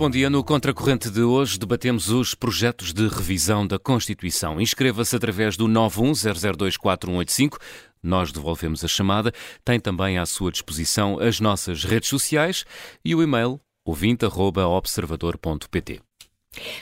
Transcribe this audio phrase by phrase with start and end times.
[0.00, 0.30] bom dia.
[0.30, 4.58] No Contracorrente de hoje debatemos os projetos de revisão da Constituição.
[4.58, 7.58] Inscreva-se através do 910024185.
[8.02, 9.30] Nós devolvemos a chamada.
[9.62, 12.64] Tem também à sua disposição as nossas redes sociais
[13.04, 16.00] e o e-mail ouvinte.observador.pt.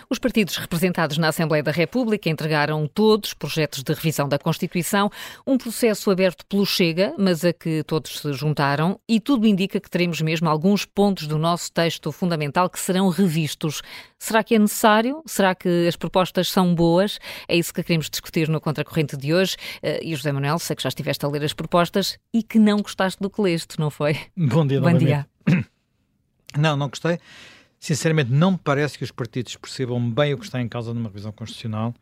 [0.08, 5.10] Os partidos representados na Assembleia da República entregaram todos projetos de revisão da Constituição,
[5.46, 9.90] um processo aberto pelo Chega, mas a que todos se juntaram, e tudo indica que
[9.90, 13.82] teremos mesmo alguns pontos do nosso texto fundamental que serão revistos.
[14.18, 15.22] Será que é necessário?
[15.26, 17.18] Será que as propostas são boas?
[17.46, 19.56] É isso que queremos discutir no Contracorrente de hoje.
[19.82, 22.78] Eh, e José Manuel, sei que já estiveste a ler as propostas e que não
[22.78, 24.16] gostaste do que leste, não foi?
[24.34, 25.26] Bom dia, Bom dia.
[26.56, 27.18] Não, não gostei.
[27.78, 31.08] Sinceramente, não me parece que os partidos percebam bem o que está em causa numa
[31.08, 31.94] revisão constitucional,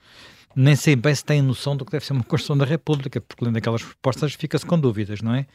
[0.55, 3.45] nem sei bem se têm noção do que deve ser uma Constituição da República, porque
[3.45, 5.47] lendo aquelas propostas fica-se com dúvidas, não é?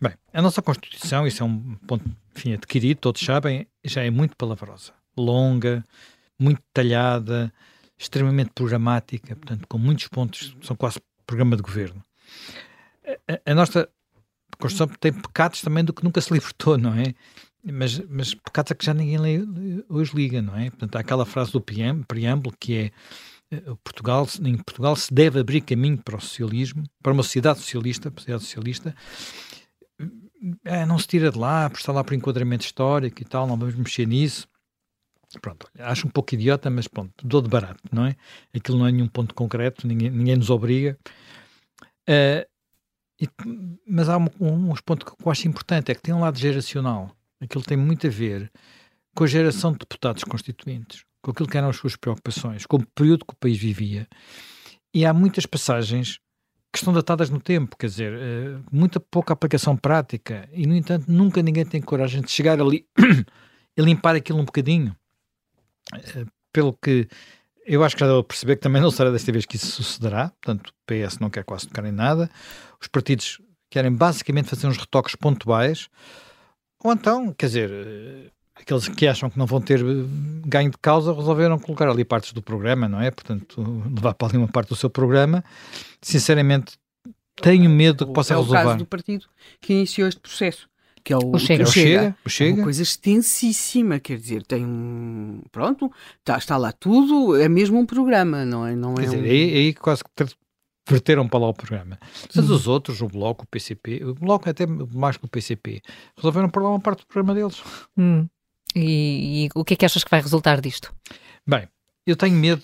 [0.00, 2.04] Bem, a nossa Constituição, isso é um ponto
[2.34, 5.84] enfim, adquirido, todos sabem, já é muito palavrosa, longa,
[6.38, 7.52] muito detalhada,
[7.96, 12.02] extremamente programática, portanto, com muitos pontos, são quase programa de governo.
[13.28, 13.88] A, a nossa
[14.58, 17.14] Constituição tem pecados também do que nunca se libertou, não é?
[17.72, 19.38] Mas, mas pecados a que já ninguém lê,
[19.88, 20.70] hoje liga, não é?
[20.70, 22.90] Portanto, há aquela frase do preâmbulo que é
[23.50, 28.12] eh, Portugal, em Portugal se deve abrir caminho para o socialismo, para uma sociedade socialista,
[28.16, 28.94] sociedade socialista,
[30.64, 33.56] é, não se tira de lá, por estar lá por enquadramento histórico e tal, não
[33.56, 34.48] vamos mexer nisso.
[35.40, 38.16] Pronto, acho um pouco idiota, mas pronto, dou de barato, não é?
[38.54, 40.96] Aquilo não é nenhum ponto concreto, ninguém, ninguém nos obriga.
[42.08, 42.46] Uh,
[43.20, 43.28] e,
[43.86, 46.38] mas há um, um, uns pontos que eu acho importante, é que tem um lado
[46.38, 48.50] geracional aquilo tem muito a ver
[49.14, 52.86] com a geração de deputados constituintes, com aquilo que eram as suas preocupações, com o
[52.94, 54.06] período que o país vivia.
[54.94, 56.18] E há muitas passagens
[56.72, 61.10] que estão datadas no tempo, quer dizer, uh, muita pouca aplicação prática, e no entanto
[61.10, 62.86] nunca ninguém tem coragem de chegar ali
[63.76, 64.94] e limpar aquilo um bocadinho.
[65.94, 67.08] Uh, pelo que
[67.66, 69.82] eu acho que já deu a perceber que também não será desta vez que isso
[69.82, 72.30] sucederá, portanto o PS não quer quase tocar em nada,
[72.80, 75.88] os partidos querem basicamente fazer uns retoques pontuais,
[76.82, 79.84] ou então, quer dizer, eh, aqueles que acham que não vão ter eh,
[80.44, 83.10] ganho de causa resolveram colocar ali partes do programa, não é?
[83.10, 83.60] Portanto,
[83.94, 85.44] levar para ali uma parte do seu programa.
[86.00, 86.78] Sinceramente,
[87.36, 88.58] tenho medo que possa é resolver.
[88.58, 89.26] É o caso do partido
[89.60, 90.68] que iniciou este processo.
[91.02, 91.62] Que é o, o Chega.
[91.62, 92.50] O Chega, o Chega.
[92.50, 95.40] É uma coisa extensíssima, quer dizer, tem um.
[95.52, 98.74] Pronto, está, está lá tudo, é mesmo um programa, não é?
[98.74, 99.22] Não quer é dizer, um...
[99.22, 100.10] aí, aí quase que
[100.88, 101.98] verteram para lá o programa.
[102.34, 105.82] Mas os outros, o Bloco, o PCP, o Bloco até mais que o PCP,
[106.16, 107.62] resolveram para lá uma parte do programa deles.
[107.96, 108.26] Hum.
[108.74, 110.94] E, e, o que é que achas que vai resultar disto?
[111.46, 111.68] Bem,
[112.06, 112.62] eu tenho medo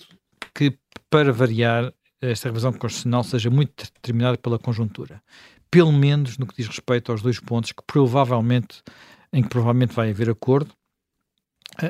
[0.53, 0.77] que,
[1.09, 1.91] para variar,
[2.21, 5.21] esta revisão constitucional seja muito determinada pela conjuntura.
[5.69, 8.81] Pelo menos no que diz respeito aos dois pontos que provavelmente,
[9.33, 10.73] em que provavelmente vai haver acordo,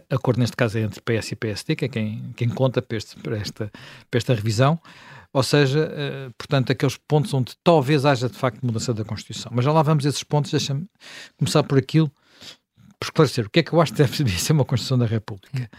[0.09, 3.15] acordo neste caso é entre PS e PSD, que é quem, quem conta para, este,
[3.17, 3.71] para, esta,
[4.09, 4.79] para esta revisão,
[5.33, 9.51] ou seja, uh, portanto, aqueles pontos onde talvez haja de facto mudança da Constituição.
[9.53, 10.87] Mas já lá vamos a esses pontos, deixa-me
[11.37, 12.11] começar por aquilo,
[12.99, 15.69] por esclarecer o que é que eu acho que deve ser uma Constituição da República.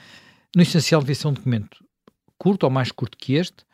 [0.54, 1.84] No essencial, devia ser um documento
[2.36, 3.65] curto ou mais curto que este,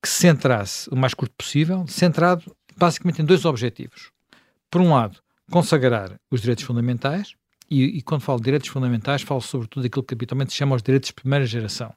[0.00, 4.12] que se centrasse o mais curto possível, centrado basicamente em dois objetivos.
[4.70, 5.18] Por um lado,
[5.50, 7.34] consagrar os direitos fundamentais,
[7.70, 10.82] e, e, quando falo de direitos fundamentais, falo sobretudo daquilo que habitualmente se chama os
[10.82, 11.92] direitos de primeira geração,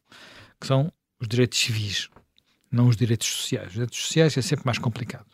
[0.59, 2.09] que são os direitos civis
[2.71, 3.67] não os direitos sociais.
[3.67, 5.25] Os direitos sociais é sempre mais complicado.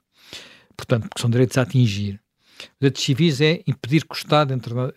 [0.75, 2.19] Portanto, porque são direitos a atingir.
[2.59, 4.89] Os direitos civis é impedir que o Estado entre, uh,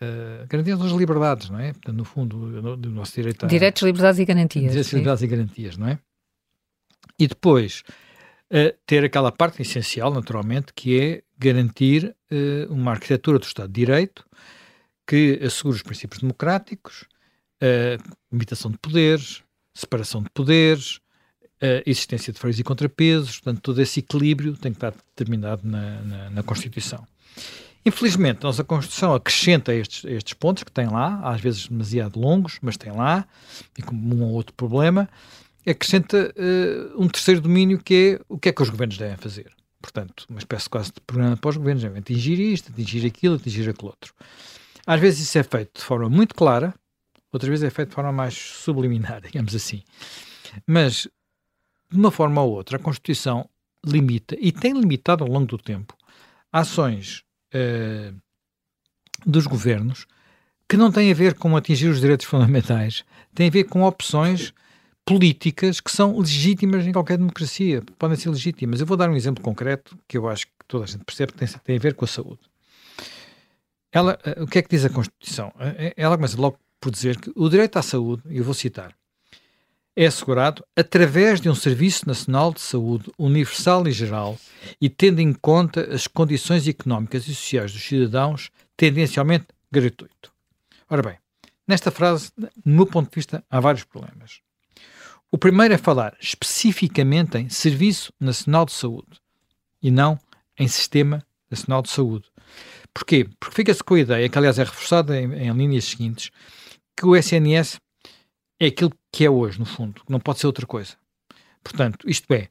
[0.48, 1.72] garantir as liberdades, não é?
[1.72, 3.48] Portanto, no fundo, do nosso direito a...
[3.48, 4.70] Direitos, liberdades e garantias.
[4.70, 5.98] Direitos, liberdades e garantias, não é?
[7.18, 7.82] E depois,
[8.50, 13.80] uh, ter aquela parte essencial, naturalmente, que é garantir uh, uma arquitetura do Estado de
[13.84, 14.24] Direito
[15.10, 17.04] que assegure os princípios democráticos,
[17.60, 19.42] uh, limitação de poderes,
[19.74, 21.00] separação de poderes,
[21.60, 26.00] a existência de freios e contrapesos, portanto, todo esse equilíbrio tem que estar determinado na,
[26.00, 27.06] na, na Constituição.
[27.84, 32.58] Infelizmente, a nossa Constituição acrescenta estes, estes pontos que tem lá, às vezes demasiado longos,
[32.62, 33.26] mas tem lá,
[33.76, 35.08] e como um ou outro problema,
[35.66, 39.50] acrescenta uh, um terceiro domínio que é o que é que os governos devem fazer.
[39.82, 43.68] Portanto, uma espécie quase de programa para os governos, devem atingir isto, atingir aquilo, atingir
[43.68, 44.14] aquele outro.
[44.86, 46.74] Às vezes isso é feito de forma muito clara,
[47.32, 49.82] outras vezes é feito de forma mais subliminar, digamos assim.
[50.66, 51.08] Mas
[51.90, 53.48] de uma forma ou outra, a Constituição
[53.84, 55.96] limita, e tem limitado ao longo do tempo,
[56.52, 57.24] ações
[57.54, 58.14] uh,
[59.26, 60.06] dos governos
[60.68, 63.04] que não têm a ver com atingir os direitos fundamentais,
[63.34, 64.52] têm a ver com opções
[65.04, 68.80] políticas que são legítimas em qualquer democracia, podem ser legítimas.
[68.80, 71.38] Eu vou dar um exemplo concreto que eu acho que toda a gente percebe que
[71.38, 72.49] tem, tem a ver com a saúde.
[73.92, 75.48] Ela, uh, o que é que diz a Constituição?
[75.56, 78.94] Uh, ela começa logo por dizer que o direito à saúde, eu vou citar,
[79.94, 84.38] é assegurado através de um Serviço Nacional de Saúde universal e geral
[84.80, 90.32] e tendo em conta as condições económicas e sociais dos cidadãos, tendencialmente gratuito.
[90.88, 91.18] Ora bem,
[91.66, 94.40] nesta frase, do meu ponto de vista, há vários problemas.
[95.30, 99.20] O primeiro é falar especificamente em Serviço Nacional de Saúde
[99.82, 100.18] e não
[100.58, 102.26] em Sistema Nacional de Saúde.
[102.92, 103.28] Porquê?
[103.38, 106.30] Porque fica-se com a ideia, que aliás é reforçada em, em linhas seguintes,
[106.96, 107.80] que o SNS
[108.58, 110.96] é aquilo que é hoje, no fundo, que não pode ser outra coisa.
[111.62, 112.48] Portanto, isto é,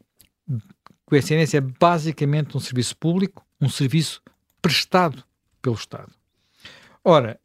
[1.11, 4.21] o SNS é basicamente um serviço público, um serviço
[4.61, 5.23] prestado
[5.61, 6.13] pelo Estado.
[7.03, 7.39] Ora,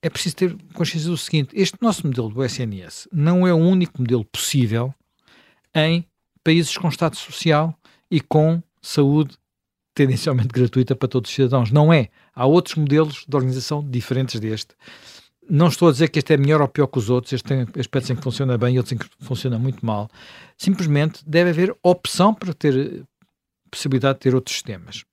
[0.00, 4.00] é preciso ter consciência do seguinte: este nosso modelo do SNS não é o único
[4.00, 4.94] modelo possível
[5.74, 6.06] em
[6.42, 7.78] países com Estado Social
[8.10, 9.36] e com saúde
[9.94, 11.70] tendencialmente gratuita para todos os cidadãos.
[11.70, 12.08] Não é.
[12.34, 14.74] Há outros modelos de organização diferentes deste.
[15.48, 17.66] Não estou a dizer que este é melhor ou pior que os outros, este tem
[17.78, 20.08] aspectos em que funciona bem e outros em que funciona muito mal.
[20.56, 23.04] Simplesmente deve haver opção para ter
[23.70, 25.04] possibilidade de ter outros sistemas.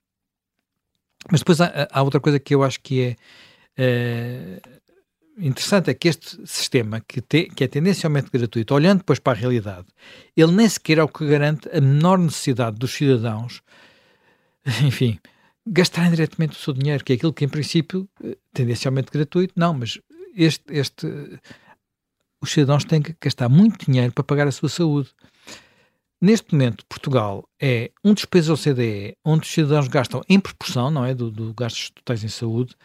[1.31, 3.15] Mas depois há, há outra coisa que eu acho que é,
[3.77, 4.61] é
[5.37, 9.39] interessante, é que este sistema, que, te, que é tendencialmente gratuito, olhando depois para a
[9.41, 9.87] realidade,
[10.35, 13.61] ele nem sequer é o que garante a menor necessidade dos cidadãos,
[14.85, 15.19] enfim,
[15.65, 19.73] gastarem diretamente o seu dinheiro, que é aquilo que em princípio, eh, tendencialmente gratuito, não,
[19.73, 19.99] mas
[20.35, 21.07] este, este,
[22.41, 25.09] os cidadãos têm que gastar muito dinheiro para pagar a sua saúde.
[26.21, 31.05] Neste momento, Portugal é um dos países OCDE onde os cidadãos gastam, em proporção, não
[31.05, 32.75] é, do, do gastos totais em saúde,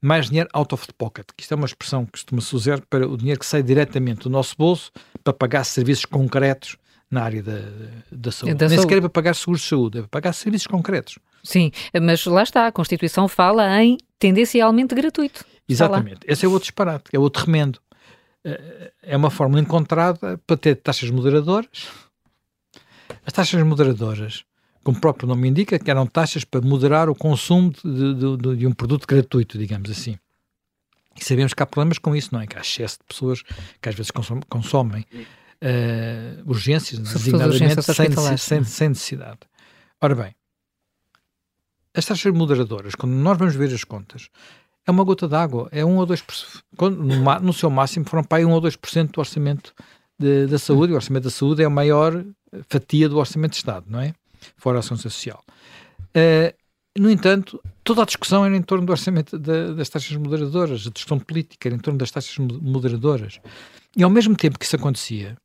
[0.00, 3.08] mais dinheiro out of the pocket, que isto é uma expressão que costuma-se usar para
[3.08, 4.92] o dinheiro que sai diretamente do nosso bolso
[5.24, 6.76] para pagar serviços concretos
[7.12, 7.58] na área da,
[8.10, 8.54] da saúde.
[8.54, 11.18] Da Nem sequer é para pagar seguros de saúde, é para pagar serviços concretos.
[11.44, 11.70] Sim,
[12.00, 15.44] mas lá está, a Constituição fala em tendencialmente gratuito.
[15.68, 16.20] Exatamente.
[16.26, 17.78] Esse é outro disparate, é outro remendo.
[18.44, 21.88] Eh, é uma fórmula encontrada para ter taxas moderadoras.
[23.26, 24.44] As taxas moderadoras,
[24.82, 28.66] como o próprio nome indica, que eram taxas para moderar o consumo de, de, de
[28.66, 30.16] um produto gratuito, digamos assim.
[31.14, 32.46] E sabemos que há problemas com isso, não é?
[32.46, 33.42] Que há excesso de pessoas
[33.80, 35.06] que às vezes consomem, consomem
[35.62, 39.40] uh, urgências, designadamente, sem, sem, sem necessidade.
[40.00, 40.34] Ora bem,
[41.94, 44.28] as taxas moderadoras, quando nós vamos ver as contas,
[44.86, 48.44] é uma gota d'água, é 1 ou 2%, no, no seu máximo foram para aí
[48.44, 49.72] 1 ou 2% do orçamento
[50.18, 52.24] de, da saúde, e o orçamento da saúde é a maior
[52.68, 54.12] fatia do orçamento de Estado, não é?
[54.56, 55.42] Fora a ação social.
[56.16, 56.52] Uh,
[56.98, 60.90] no entanto, toda a discussão era em torno do orçamento da, das taxas moderadoras, a
[60.90, 63.40] discussão política era em torno das taxas moderadoras.
[63.96, 65.36] E ao mesmo tempo que isso acontecia,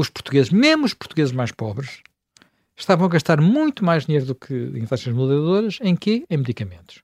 [0.00, 2.02] os portugueses, mesmo os portugueses mais pobres,
[2.76, 6.24] estavam a gastar muito mais dinheiro do que em taxas moderadoras, em quê?
[6.30, 7.02] Em medicamentos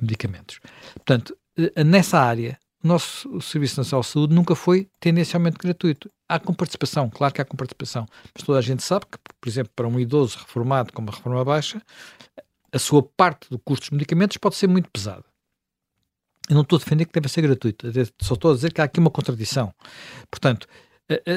[0.00, 0.60] medicamentos.
[0.94, 6.10] Portanto, eh, nessa área, o nosso Serviço Nacional de Saúde nunca foi tendencialmente gratuito.
[6.28, 9.86] Há comparticipação, claro que há comparticipação, mas toda a gente sabe que, por exemplo, para
[9.86, 11.80] um idoso reformado com uma reforma baixa,
[12.72, 15.24] a sua parte do custo dos medicamentos pode ser muito pesada.
[16.48, 17.86] Eu não estou a defender que deve ser gratuito,
[18.22, 19.74] só estou a dizer que há aqui uma contradição.
[20.30, 20.68] Portanto,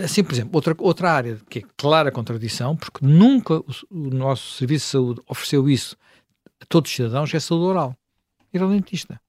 [0.04, 4.56] assim, por exemplo, outra, outra área que é clara contradição, porque nunca o, o nosso
[4.56, 5.96] Serviço de Saúde ofereceu isso
[6.62, 7.96] a todos os cidadãos, é saúde oral
[8.54, 9.20] ir ao dentista.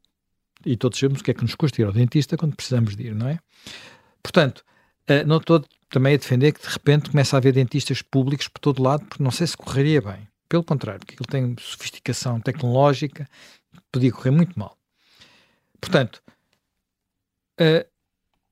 [0.65, 3.09] E todos sabemos o que é que nos custa ir ao dentista quando precisamos de
[3.09, 3.39] ir, não é?
[4.23, 4.65] Portanto,
[5.11, 8.61] uh, não estou também a defender que de repente começa a haver dentistas públicos por
[8.61, 10.29] todo lado, porque não sei se correria bem.
[10.49, 13.29] Pelo contrário, porque ele tem sofisticação tecnológica,
[13.93, 14.77] podia correr muito mal.
[15.81, 16.23] Portanto,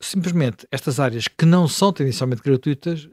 [0.00, 3.08] simplesmente estas áreas que não são tendencialmente gratuitas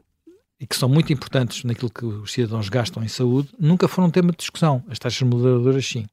[0.58, 4.30] e que são muito importantes naquilo que os cidadãos gastam em saúde, nunca foram tema
[4.30, 4.82] de discussão.
[4.88, 6.06] As taxas moderadoras, sim.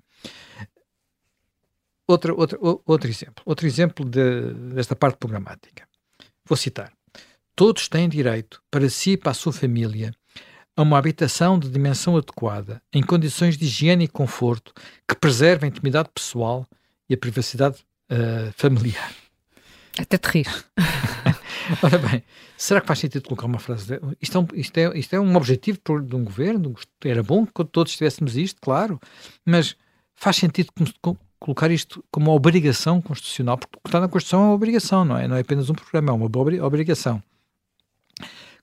[2.05, 5.87] Outro, outro, outro exemplo, outro exemplo de, desta parte programática.
[6.45, 6.91] Vou citar.
[7.55, 10.13] Todos têm direito, para si e para a sua família,
[10.75, 14.73] a uma habitação de dimensão adequada, em condições de higiene e conforto,
[15.07, 16.67] que preserve a intimidade pessoal
[17.07, 17.77] e a privacidade
[18.11, 19.22] uh, familiar.
[19.97, 20.47] Até te rir.
[21.81, 22.23] Ora bem,
[22.57, 23.99] será que faz sentido colocar uma frase de...
[24.21, 26.75] isto, é um, isto, é, isto é um objetivo de um governo?
[27.03, 28.99] Era bom que todos tivéssemos isto, claro,
[29.45, 29.75] mas
[30.15, 30.71] faz sentido
[31.39, 35.27] colocar isto como uma obrigação constitucional, porque está na Constituição é uma obrigação, não é?
[35.27, 36.25] Não é apenas um programa, é uma
[36.65, 37.21] obrigação.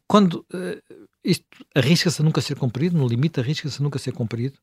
[0.09, 1.45] Quando uh, isto
[1.75, 4.59] arrisca-se a nunca ser cumprido, no limite arrisca-se a nunca ser cumprido,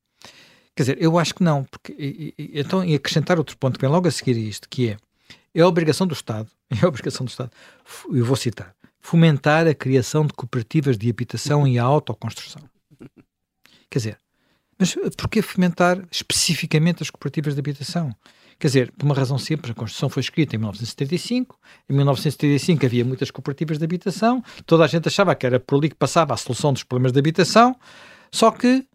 [0.75, 3.85] quer dizer, eu acho que não, porque e, e, então, e acrescentar outro ponto que
[3.85, 4.97] vem logo a seguir a isto, que é,
[5.57, 7.51] é a obrigação do Estado, é a obrigação do Estado,
[8.13, 12.61] eu vou citar, fomentar a criação de cooperativas de habitação e a autoconstrução.
[13.89, 14.19] Quer dizer,
[14.77, 18.15] Mas porquê fomentar especificamente as cooperativas de habitação?
[18.59, 21.59] Quer dizer, por uma razão simples, a Constituição foi escrita em 1975,
[21.89, 25.89] em 1975 havia muitas cooperativas de habitação, toda a gente achava que era por ali
[25.89, 27.75] que passava a solução dos problemas de habitação,
[28.31, 28.85] só que,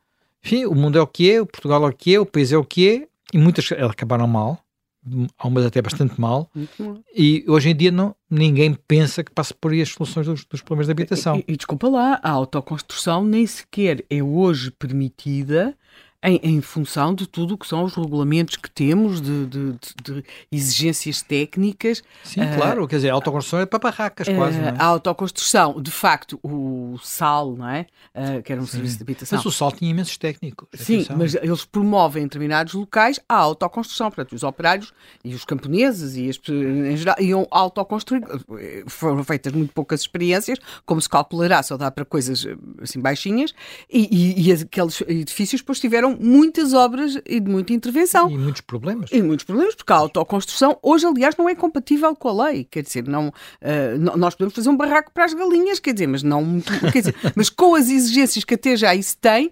[0.45, 2.53] enfim, o mundo é o que é, o Portugal é o que é, o país
[2.53, 4.62] é o que é, e muitas acabaram mal,
[5.39, 6.51] algumas até bastante mal,
[7.15, 10.63] e hoje em dia não, ninguém pensa que passe por aí as soluções dos, dos
[10.63, 11.37] problemas de habitação.
[11.37, 15.77] E, e, desculpa lá, a autoconstrução nem sequer é hoje permitida
[16.23, 20.25] em, em, função de tudo o que são os regulamentos que temos, de, de, de
[20.53, 22.03] exigências técnicas.
[22.23, 24.59] Sim, uh, claro, quer dizer, a autoconstrução é para barracas, uh, quase.
[24.59, 24.75] É?
[24.79, 27.87] A autoconstrução, de facto, o SAL, não é?
[28.15, 28.73] Uh, que era um Sim.
[28.73, 29.37] serviço de habitação.
[29.37, 30.69] Mas o SAL tinha imensos técnicos.
[30.75, 31.17] Sim, atenção.
[31.17, 34.09] mas eles promovem em determinados locais a autoconstrução.
[34.09, 34.93] Portanto, os operários
[35.25, 38.23] e os camponeses e as, em geral iam autoconstruir.
[38.87, 42.47] Foram feitas muito poucas experiências, como se calculará, só dá para coisas
[42.81, 43.53] assim baixinhas,
[43.91, 48.31] e, e, e aqueles edifícios depois tiveram muitas obras e de muita intervenção.
[48.31, 49.11] E muitos problemas.
[49.13, 52.65] E muitos problemas, porque a autoconstrução hoje, aliás, não é compatível com a lei.
[52.65, 56.23] Quer dizer, não, uh, nós podemos fazer um barraco para as galinhas, quer dizer, mas
[56.23, 56.61] não
[56.93, 59.51] quer dizer, mas com as exigências que até já isso tem, uh,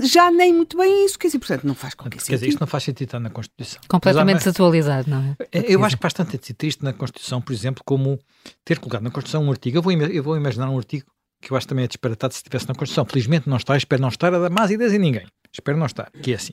[0.00, 1.18] uh, já nem muito bem isso.
[1.18, 2.38] Quer dizer, portanto, não faz qualquer quer sentido.
[2.38, 3.80] Dizer, isto não faz sentido estar na Constituição.
[3.88, 5.36] Completamente desatualizado, não é?
[5.52, 8.18] Eu acho que faz tanto triste na Constituição, por exemplo, como
[8.64, 9.78] ter colocado na Constituição um artigo.
[9.78, 11.06] Eu vou, eu vou imaginar um artigo
[11.42, 13.04] que eu acho também é disparatado se estivesse na Constituição.
[13.04, 15.26] Felizmente não está, espero não estar a dar más ideias a ninguém.
[15.52, 16.10] Espero não estar.
[16.10, 16.52] Que é assim.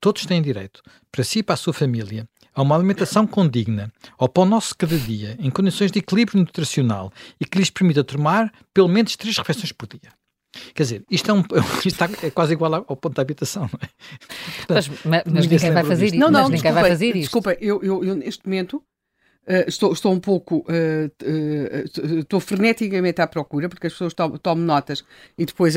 [0.00, 4.28] Todos têm direito, para si e para a sua família, a uma alimentação condigna, ao
[4.28, 8.88] pão nosso cada dia, em condições de equilíbrio nutricional e que lhes permita tomar pelo
[8.88, 10.12] menos três refeições por dia.
[10.74, 11.42] Quer dizer, isto é, um,
[11.84, 13.88] isto é quase igual ao ponto da habitação, não é?
[14.66, 16.16] Portanto, mas, mas ninguém vai fazer isso.
[16.16, 17.20] Não, não, ninguém vai fazer isto.
[17.20, 18.82] Desculpa, eu, eu, eu neste momento
[19.48, 24.36] Uh, estou, estou um pouco, uh, uh, estou freneticamente à procura, porque as pessoas tomam,
[24.38, 25.04] tomam notas
[25.38, 25.76] e depois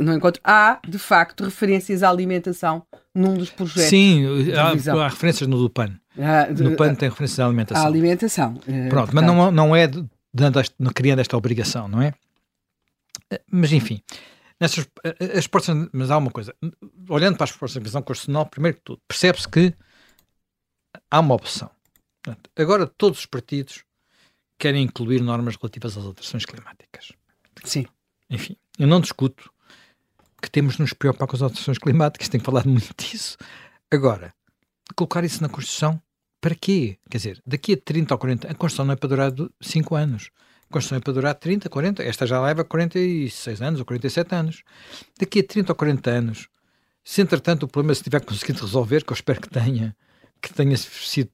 [0.00, 0.40] não encontro.
[0.42, 2.82] Há, de facto, referências à alimentação
[3.14, 3.90] num dos projetos.
[3.90, 4.24] Sim,
[4.54, 6.00] há, há, referências no Dupan.
[6.18, 7.84] Ah, no PAN tem referências à alimentação.
[7.84, 8.54] À alimentação.
[8.88, 9.86] Pronto, mas não, não é
[10.32, 12.14] dando este, criando esta obrigação, não é?
[13.52, 14.00] Mas, enfim,
[14.58, 14.86] nessas,
[15.36, 16.54] as propostas, mas há uma coisa,
[17.08, 19.74] olhando para as propostas de revisão constitucional, primeiro que tudo, percebe-se que
[21.10, 21.70] há uma opção
[22.56, 23.84] Agora todos os partidos
[24.58, 27.12] querem incluir normas relativas às alterações climáticas.
[27.64, 27.86] Sim.
[28.28, 29.50] Enfim, eu não discuto
[30.40, 33.36] que temos de nos preocupar com as alterações climáticas, tenho falado muito disso.
[33.90, 34.32] Agora,
[34.94, 36.00] colocar isso na Constituição,
[36.40, 36.98] para quê?
[37.10, 40.30] Quer dizer, daqui a 30 ou 40 a Constituição não é para durar 5 anos.
[40.68, 44.62] A Constituição é para durar 30, 40, esta já leva 46 anos ou 47 anos.
[45.18, 46.48] Daqui a 30 ou 40 anos,
[47.02, 49.96] se entretanto o problema se tiver conseguido resolver, que eu espero que tenha,
[50.40, 51.30] que tenha sido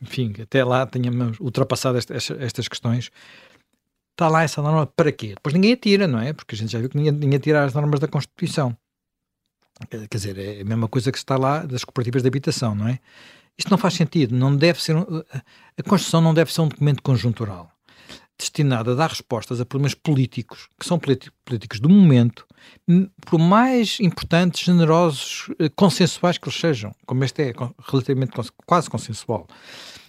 [0.00, 3.10] enfim, até lá tenhamos ultrapassado estas, estas questões,
[4.12, 5.34] está lá essa norma para quê?
[5.34, 6.32] Depois ninguém atira, não é?
[6.32, 8.76] Porque a gente já viu que ninguém, ninguém atira as normas da Constituição.
[9.90, 12.98] Quer dizer, é a mesma coisa que está lá das cooperativas de habitação, não é?
[13.58, 17.75] Isto não faz sentido, não deve ser, a Constituição não deve ser um documento conjuntural
[18.38, 22.46] destinado a dar respostas a problemas políticos, que são políticos do momento,
[23.22, 27.52] por mais importantes, generosos, eh, consensuais que eles sejam, como este é
[27.88, 28.32] relativamente
[28.66, 29.46] quase consensual,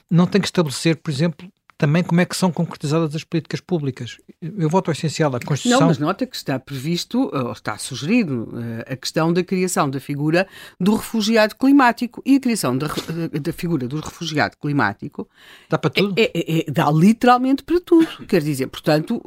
[0.10, 4.18] não tem que estabelecer, por exemplo, também como é que são concretizadas as políticas públicas.
[4.42, 5.82] Eu voto ao essencial, a Constituição...
[5.82, 10.00] Não, mas nota que está previsto, ou está sugerido, eh, a questão da criação da
[10.00, 10.48] figura
[10.80, 15.30] do refugiado climático e a criação da, eh, da figura do refugiado climático...
[15.70, 16.16] Dá para tudo?
[16.18, 18.26] É, é, é, dá literalmente para tudo.
[18.28, 19.22] Quer dizer, portanto,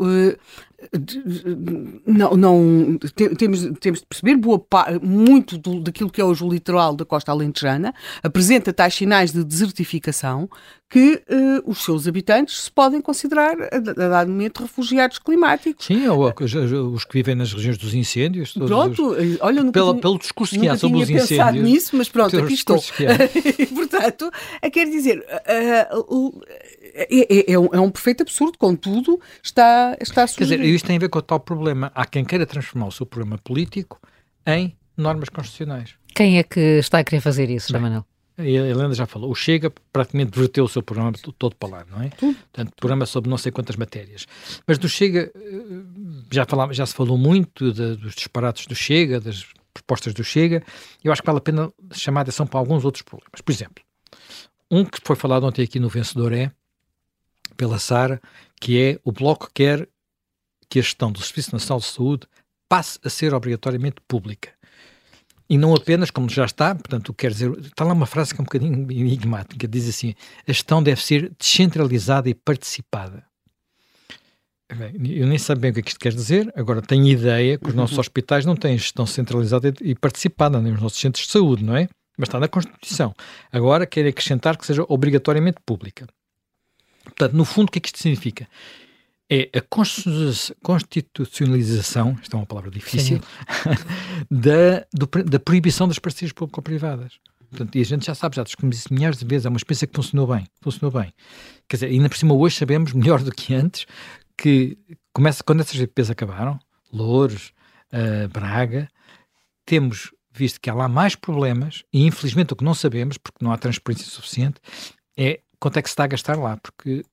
[2.06, 2.98] não, não
[3.36, 4.64] temos, temos de perceber boa
[5.02, 9.44] muito do, daquilo que é hoje o litoral da costa alentejana apresenta tais sinais de
[9.44, 10.48] desertificação
[10.90, 15.86] que uh, os seus habitantes se podem considerar a, dado momento refugiados climáticos.
[15.86, 18.54] Sim, ou os, os, que vivem nas regiões dos incêndios.
[18.54, 21.64] Pronto, os, olha, nunca pelo, tinha, pelo discurso que há sobre os incêndios.
[21.64, 22.82] nisso, mas pronto, aqui estou.
[23.72, 24.32] Portanto,
[24.72, 25.24] quer dizer,
[25.92, 26.42] uh, uh,
[26.92, 30.56] é, é, é, um, é, um, perfeito absurdo, contudo, está, está sugerido.
[30.56, 31.90] Quer dizer, isto tem a ver com o tal problema.
[31.94, 34.00] Há quem queira transformar o seu problema político
[34.46, 35.94] em normas constitucionais.
[36.14, 38.04] Quem é que está a querer fazer isso, Jamanel?
[38.38, 39.30] A Helena já falou.
[39.30, 42.08] O Chega praticamente verteu o seu programa todo para lá, não é?
[42.08, 44.26] Portanto, programa sobre não sei quantas matérias.
[44.66, 45.62] Mas do Chega, eh,
[46.30, 50.62] já, falava, já se falou muito de, dos disparates do Chega, das propostas do Chega.
[51.04, 53.40] Eu acho que vale a pena chamar a atenção para alguns outros problemas.
[53.44, 53.84] Por exemplo,
[54.70, 56.50] um que foi falado ontem aqui no Vencedor é
[57.56, 58.22] pela Sara,
[58.58, 59.86] que é o Bloco quer
[60.70, 62.26] que a gestão do Serviço Nacional de Saúde
[62.68, 64.50] passe a ser obrigatoriamente pública.
[65.48, 68.42] E não apenas, como já está, portanto, quer dizer, está lá uma frase que é
[68.42, 70.14] um bocadinho enigmática, diz assim,
[70.46, 73.28] a gestão deve ser descentralizada e participada.
[74.72, 77.58] Bem, eu nem sei bem o que é que isto quer dizer, agora tenho ideia
[77.58, 78.00] que os nossos uhum.
[78.00, 81.88] hospitais não têm gestão centralizada e participada, nem os nossos centros de saúde, não é?
[82.16, 83.12] Mas está na Constituição.
[83.50, 86.06] Agora quer acrescentar que seja obrigatoriamente pública.
[87.02, 88.46] Portanto, no fundo, o que é que isto significa?
[89.32, 89.60] É a
[90.60, 93.20] constitucionalização, esta é uma palavra difícil,
[94.28, 97.20] da, do, da proibição das parcerias público-privadas.
[97.48, 99.86] Portanto, e a gente já sabe, já discutimos isso milhares de vezes, é uma experiência
[99.86, 101.12] que funcionou bem, funcionou bem.
[101.68, 103.86] Quer dizer, ainda por cima hoje sabemos, melhor do que antes,
[104.36, 104.76] que
[105.12, 106.58] começa, quando essas GPPs acabaram,
[106.92, 107.52] Louros,
[107.92, 108.88] uh, Braga,
[109.64, 113.52] temos visto que há lá mais problemas e infelizmente o que não sabemos, porque não
[113.52, 114.60] há transparência suficiente,
[115.16, 117.04] é quanto é que se está a gastar lá, porque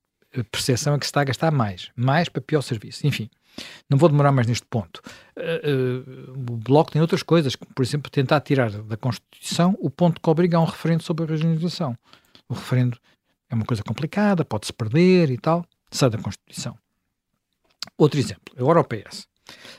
[0.50, 3.06] percepção é que se está a gastar mais, mais para pior serviço.
[3.06, 3.30] Enfim,
[3.88, 5.00] não vou demorar mais neste ponto.
[5.36, 9.90] Uh, uh, o Bloco tem outras coisas, como, por exemplo, tentar tirar da Constituição o
[9.90, 11.96] ponto que obriga a um referendo sobre a regionalização.
[12.48, 12.98] O referendo
[13.50, 16.76] é uma coisa complicada, pode-se perder e tal, sai da Constituição.
[17.96, 19.26] Outro exemplo, agora o PS.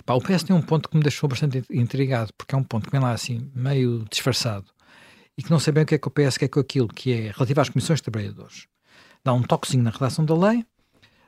[0.04, 2.86] Pá, o PS tem um ponto que me deixou bastante intrigado, porque é um ponto
[2.86, 4.66] que vem lá assim, meio disfarçado,
[5.38, 7.14] e que não sei bem o que é que o PS quer com aquilo, que
[7.14, 8.68] é relativo às comissões de trabalhadores.
[9.24, 10.66] Dá um toquezinho na redação da lei,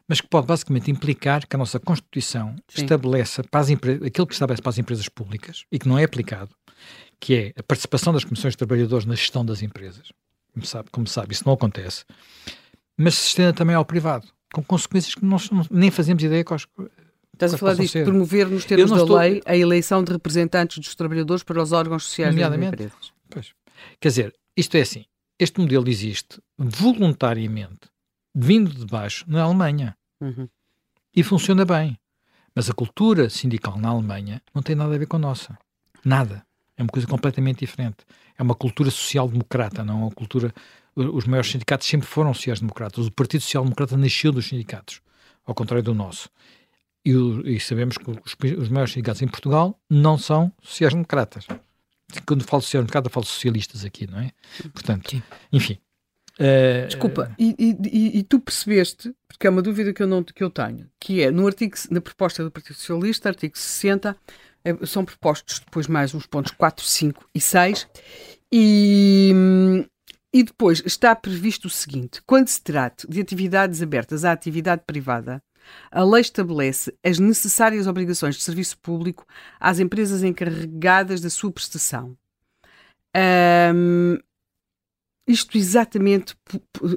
[0.08, 2.84] mas que pode basicamente implicar que a nossa Constituição Sim.
[2.84, 6.56] estabeleça para as aquilo que estabelece para as empresas públicas e que não é aplicado,
[7.20, 10.12] que é a participação das comissões de trabalhadores na gestão das empresas.
[10.54, 12.04] Como sabe, como sabe isso não acontece.
[12.98, 16.68] Mas se estenda também ao privado, com consequências que nós nem fazemos ideia quais,
[17.34, 19.18] Estás a falar disto de promover nos termos da estou...
[19.18, 23.14] lei a eleição de representantes dos trabalhadores para os órgãos sociais das empresas.
[23.30, 23.54] Pois.
[24.00, 25.06] Quer dizer, isto é assim,
[25.42, 27.90] este modelo existe voluntariamente,
[28.34, 29.98] vindo de baixo, na Alemanha.
[30.22, 30.48] Uhum.
[31.16, 31.98] E funciona bem.
[32.54, 35.58] Mas a cultura sindical na Alemanha não tem nada a ver com a nossa.
[36.06, 36.46] Nada.
[36.78, 38.06] É uma coisa completamente diferente.
[38.38, 40.54] É uma cultura social-democrata, não é uma cultura.
[40.96, 43.08] Os maiores sindicatos sempre foram sociais-democratas.
[43.08, 45.02] O Partido Social-Democrata nasceu dos sindicatos,
[45.44, 46.30] ao contrário do nosso.
[47.04, 47.12] E,
[47.56, 51.48] e sabemos que os, os, maiores sindicatos em Portugal não são sociais-democratas.
[52.26, 54.32] Quando falo social-democrata, falo socialistas aqui, não é?
[54.74, 55.24] Portanto, Sim.
[55.52, 55.78] enfim.
[56.40, 60.44] Uh, Desculpa, e, e, e, tu percebeste, porque é uma dúvida que eu, não, que
[60.44, 64.18] eu tenho, que é no artigo, na proposta do Partido Socialista, artigo 60,
[64.64, 67.88] é, são propostos depois mais uns pontos 4, 5 e 6,
[68.52, 69.34] e,
[70.34, 75.44] e depois está previsto o seguinte: quando se trata de atividades abertas à atividade privada,
[75.92, 79.26] a lei estabelece as necessárias obrigações de serviço público
[79.60, 82.18] às empresas encarregadas da sua prestação.
[83.76, 84.18] Um,
[85.28, 86.36] isto exatamente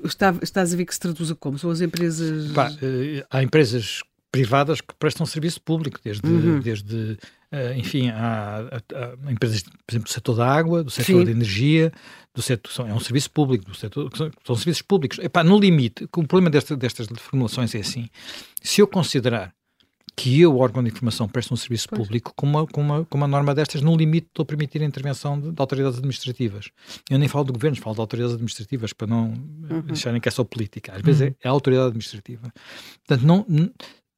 [0.05, 1.59] está, estás a ver que se traduz a como?
[1.59, 2.53] São as empresas.
[2.53, 4.03] Pá, eh, há empresas
[4.35, 6.59] privadas que prestam serviço público, desde, uhum.
[6.59, 7.17] desde
[7.53, 11.25] uh, enfim, há, há, empresas, por exemplo, do setor da água, do setor Sim.
[11.25, 11.93] da energia,
[12.35, 15.21] do setor, são, é um serviço público, do setor, são, são serviços públicos.
[15.21, 18.09] Epá, no limite, o problema desta, destas formulações é assim,
[18.61, 19.55] se eu considerar
[20.17, 22.03] que eu, órgão de informação, presto um serviço pois.
[22.03, 24.85] público com uma, com, uma, com uma norma destas, no limite estou a permitir a
[24.85, 26.71] intervenção de, de, autoridades administrativas.
[27.09, 29.29] Eu nem falo de governos, falo de autoridades administrativas, para não
[29.71, 29.81] uhum.
[29.83, 30.93] deixarem que é só política.
[30.93, 31.27] Às vezes uhum.
[31.29, 32.53] é, é a autoridade administrativa.
[33.07, 33.71] Portanto, não,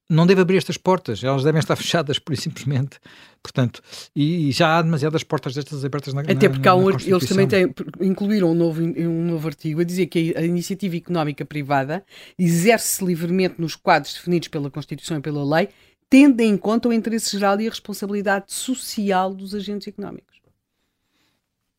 [0.08, 2.98] não deve abrir estas portas, elas devem estar fechadas, por simplesmente.
[3.42, 3.80] Portanto,
[4.14, 7.46] e, e já há demasiadas portas destas abertas na Até porque na, um, eles também
[7.46, 12.04] têm, incluíram um novo, um novo artigo a dizer que a iniciativa económica privada
[12.38, 15.68] exerce-se livremente nos quadros definidos pela Constituição e pela lei,
[16.10, 20.36] tendo em conta o interesse geral e a responsabilidade social dos agentes económicos.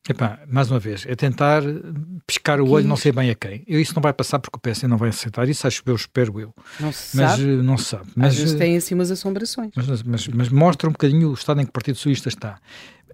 [0.08, 1.62] Epá, mais uma vez, é tentar
[2.26, 3.62] pescar o olho, não sei bem a quem.
[3.66, 6.40] Eu, isso não vai passar porque o PS não vai aceitar isso, acho eu, espero
[6.40, 6.54] eu.
[6.80, 7.42] Não se mas, sabe.
[7.42, 8.06] Eh, não se sabe.
[8.16, 9.70] Mas, Às vezes eh, tem assim umas assombrações.
[9.76, 12.58] Mas, mas, mas, mostra um bocadinho o estado em que o Partido Socialista está.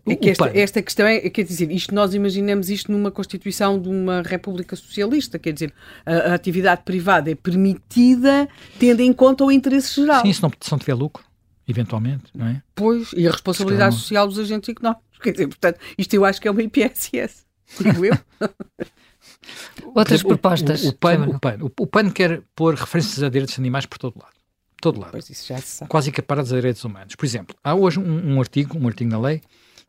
[0.07, 3.89] É que esta, esta, questão é, quer dizer, isto nós imaginamos isto numa Constituição de
[3.89, 5.73] uma República Socialista, quer dizer,
[6.05, 10.21] a, a atividade privada é permitida tendo em conta o interesse geral.
[10.23, 11.25] Sim, se não, se não tiver lucro,
[11.67, 12.63] eventualmente, não é?
[12.75, 15.04] Pois, e a responsabilidade social dos agentes económicos.
[15.23, 17.45] Quer dizer, portanto, isto eu acho que é uma IPSS,
[17.81, 18.19] digo eu.
[19.95, 20.83] Outras propostas.
[20.83, 23.99] O, o, o, PAN, o, PAN, o, PAN quer pôr referências a direitos animais por
[23.99, 24.35] todo lado.
[24.81, 25.13] Todo lado.
[25.13, 25.89] Pois isso já se sabe.
[25.89, 27.15] Quase equiparados a direitos humanos.
[27.15, 29.41] Por exemplo, há hoje um, um artigo, um artigo na lei,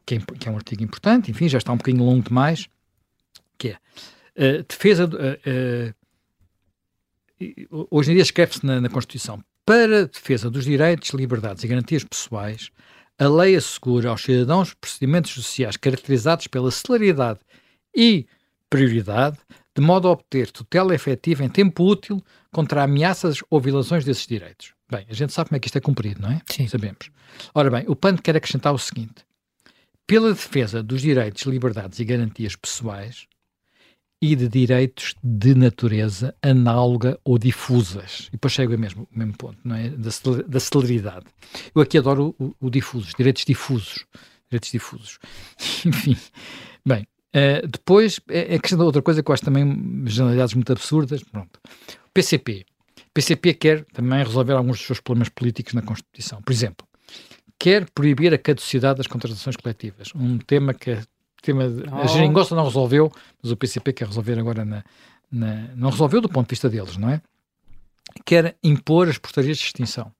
[0.05, 2.69] que é, que é, um artigo importante, enfim, já está um bocadinho longo demais,
[3.57, 5.05] que é uh, defesa.
[5.05, 5.95] Uh,
[7.41, 12.03] uh, hoje em dia escreve-se na, na Constituição para defesa dos direitos, liberdades e garantias
[12.03, 12.69] pessoais,
[13.17, 17.39] a lei assegura aos cidadãos procedimentos sociais caracterizados pela celeridade
[17.95, 18.25] e
[18.69, 19.37] prioridade,
[19.75, 24.73] de modo a obter tutela efetiva em tempo útil contra ameaças ou violações desses direitos.
[24.89, 26.41] Bem, a gente sabe como é que isto é cumprido, não é?
[26.49, 26.67] Sim.
[26.67, 27.09] Sabemos.
[27.53, 29.25] Ora bem, o PAN quer acrescentar o seguinte:
[30.05, 33.27] pela defesa dos direitos, liberdades e garantias pessoais,
[34.21, 38.27] e de direitos de natureza análoga ou difusas.
[38.29, 39.89] E depois chego ao mesmo, ao mesmo ponto, não é?
[39.89, 40.09] Da,
[40.47, 41.25] da celeridade.
[41.73, 44.05] Eu aqui adoro o, o, difusos, direitos difusos.
[44.49, 45.19] Direitos difusos.
[45.85, 46.17] Enfim,
[46.85, 50.71] bem, uh, depois é, é questão de outra coisa que eu acho também generalidades muito
[50.71, 51.23] absurdas.
[51.23, 51.59] Pronto.
[52.07, 52.65] O PCP.
[52.97, 56.41] O PCP quer também resolver alguns dos seus problemas políticos na Constituição.
[56.41, 56.87] Por exemplo,
[57.59, 60.09] quer proibir a caducidade das contratações coletivas.
[60.15, 61.01] Um tema que é
[61.45, 61.95] tema de, oh.
[61.95, 64.83] a geringonça não resolveu, mas o PCP quer resolver agora na,
[65.31, 67.21] na, não resolveu do ponto de vista deles, não é?
[68.25, 70.11] Quer impor as portarias de extinção.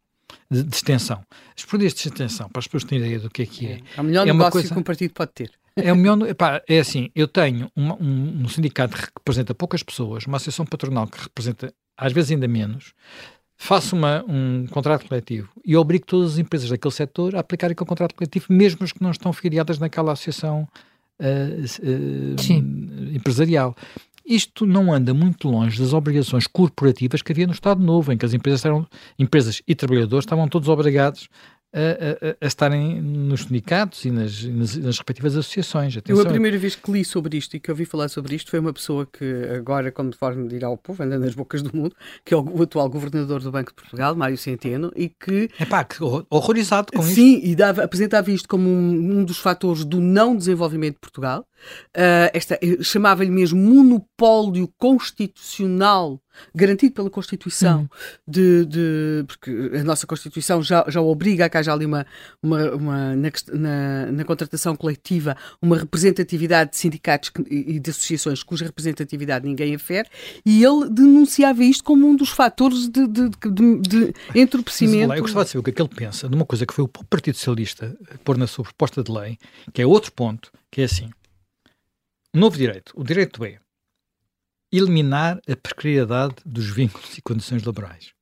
[0.49, 1.23] De, de extensão.
[1.55, 3.79] As portarias de extensão, para as pessoas terem ideia do que é que é.
[3.97, 5.51] É o melhor é negócio coisa, que um partido pode ter.
[5.75, 9.83] É o melhor, epá, é assim, eu tenho uma, um, um sindicato que representa poucas
[9.83, 12.93] pessoas, uma associação patronal que representa às vezes ainda menos,
[13.57, 17.87] faço uma, um contrato coletivo e obrigo todas as empresas daquele setor a aplicar aquele
[17.87, 20.67] contrato coletivo, mesmo as que não estão filiadas naquela associação
[21.19, 23.75] uh, empresarial.
[24.25, 28.25] Isto não anda muito longe das obrigações corporativas que havia no Estado Novo, em que
[28.25, 28.87] as empresas, eram,
[29.19, 31.29] empresas e trabalhadores estavam todos obrigados
[31.75, 35.97] a, a, a, estarem nos sindicatos e nas, nas, nas respectivas associações.
[35.97, 36.23] Atenção.
[36.23, 38.59] Eu a primeira vez que li sobre isto e que ouvi falar sobre isto foi
[38.59, 41.93] uma pessoa que agora, como forma de ir ao povo, anda nas bocas do mundo,
[42.23, 45.49] que é o, atual governador do Banco de Portugal, Mário Centeno, e que...
[45.59, 45.85] É pá,
[46.29, 47.15] horrorizado com sim, isto.
[47.15, 51.45] Sim, e dava, apresentava isto como um, um dos fatores do não desenvolvimento de Portugal.
[51.95, 56.21] Uh, esta chamava-lhe mesmo monopólio constitucional
[56.53, 57.87] garantido pela Constituição, uhum.
[58.27, 62.05] de, de, porque a nossa Constituição já, já obriga a que haja ali uma,
[62.41, 68.65] uma, uma na, na, na, contratação coletiva uma representatividade de sindicatos e de associações cuja
[68.65, 70.09] representatividade ninguém afere,
[70.45, 75.13] e ele denunciava isto como um dos fatores de, de, de, de entorpecimento.
[75.13, 76.83] Eu gostava de saber o que é que ele pensa de uma coisa que foi
[76.83, 79.37] o Partido Socialista pôr na sua proposta de lei,
[79.73, 81.09] que é outro ponto, que é assim,
[82.33, 83.59] novo direito, o direito é
[84.71, 88.13] eliminar a precariedade dos vínculos e condições laborais.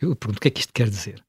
[0.00, 1.22] Eu pergunto, o que é que isto quer dizer?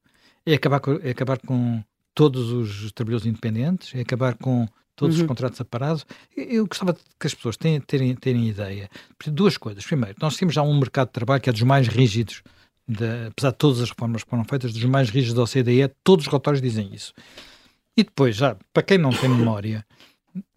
[0.44, 1.82] É acabar com, é acabar com
[2.14, 3.94] todos os trabalhadores independentes?
[3.94, 5.22] É acabar com todos uhum.
[5.22, 6.06] os contratos aparados?
[6.36, 8.88] Eu, eu, gostava que as pessoas tenham, terem, terem ideia
[9.22, 9.84] de duas coisas.
[9.84, 12.42] Primeiro, nós temos já um mercado de trabalho que é dos mais rígidos,
[12.88, 16.26] de, apesar de todas as reformas que foram feitas, dos mais rígidos da OCDE, todos
[16.26, 17.12] os relatórios dizem isso.
[17.96, 19.84] E depois, já, para quem não tem memória,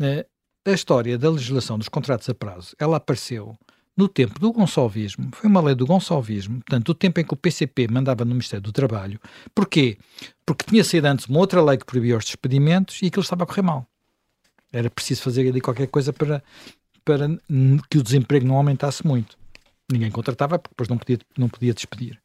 [0.02, 0.26] eh,
[0.66, 3.58] a história da legislação dos contratos a prazo, ela apareceu
[3.96, 7.38] no tempo do Gonçalvismo, foi uma lei do Gonçalvismo, portanto, o tempo em que o
[7.38, 9.20] PCP mandava no Ministério do Trabalho.
[9.54, 9.98] Porquê?
[10.46, 13.46] Porque tinha saído antes uma outra lei que proibia os despedimentos e aquilo estava a
[13.46, 13.86] correr mal.
[14.72, 16.42] Era preciso fazer ali qualquer coisa para,
[17.04, 17.28] para
[17.90, 19.38] que o desemprego não aumentasse muito.
[19.92, 22.20] Ninguém contratava porque depois não podia, não podia despedir.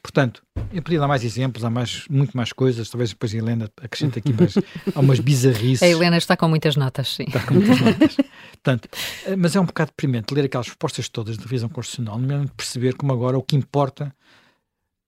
[0.00, 3.70] Portanto, eu podia dar mais exemplos, há mais, muito mais coisas, talvez depois a Helena
[3.82, 4.54] acrescente aqui mais,
[4.94, 5.82] há umas bizarrices.
[5.82, 7.24] A Helena está com muitas notas, sim.
[7.24, 8.16] Está com muitas notas.
[8.52, 8.88] Portanto,
[9.26, 12.94] eh, mas é um bocado deprimente ler aquelas propostas todas de revisão constitucional, mesmo perceber
[12.94, 14.14] como agora o que importa,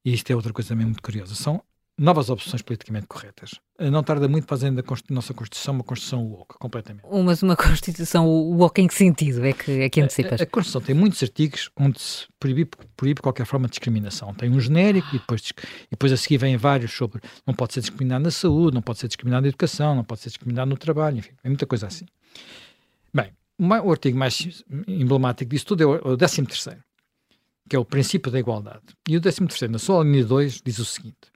[0.05, 1.63] e isto é outra coisa também muito curiosa, são
[2.01, 3.61] novas opções politicamente corretas.
[3.79, 7.05] Não tarda muito fazendo a nossa Constituição uma Constituição woke, completamente.
[7.23, 10.41] Mas uma Constituição woke em que sentido é que, é que antecipas?
[10.41, 14.33] A, a, Constituição tem muitos artigos onde se proíbe, proíbe qualquer forma de discriminação.
[14.33, 17.81] Tem um genérico e depois, e depois a seguir vêm vários sobre não pode ser
[17.81, 21.19] discriminado na saúde, não pode ser discriminado na educação, não pode ser discriminado no trabalho,
[21.19, 22.07] enfim, é muita coisa assim.
[23.13, 26.81] Bem, o artigo mais emblemático disso tudo é o 13 terceiro,
[27.69, 28.85] que é o princípio da igualdade.
[29.07, 31.31] E o 13 terceiro, na sua linha 2, diz o seguinte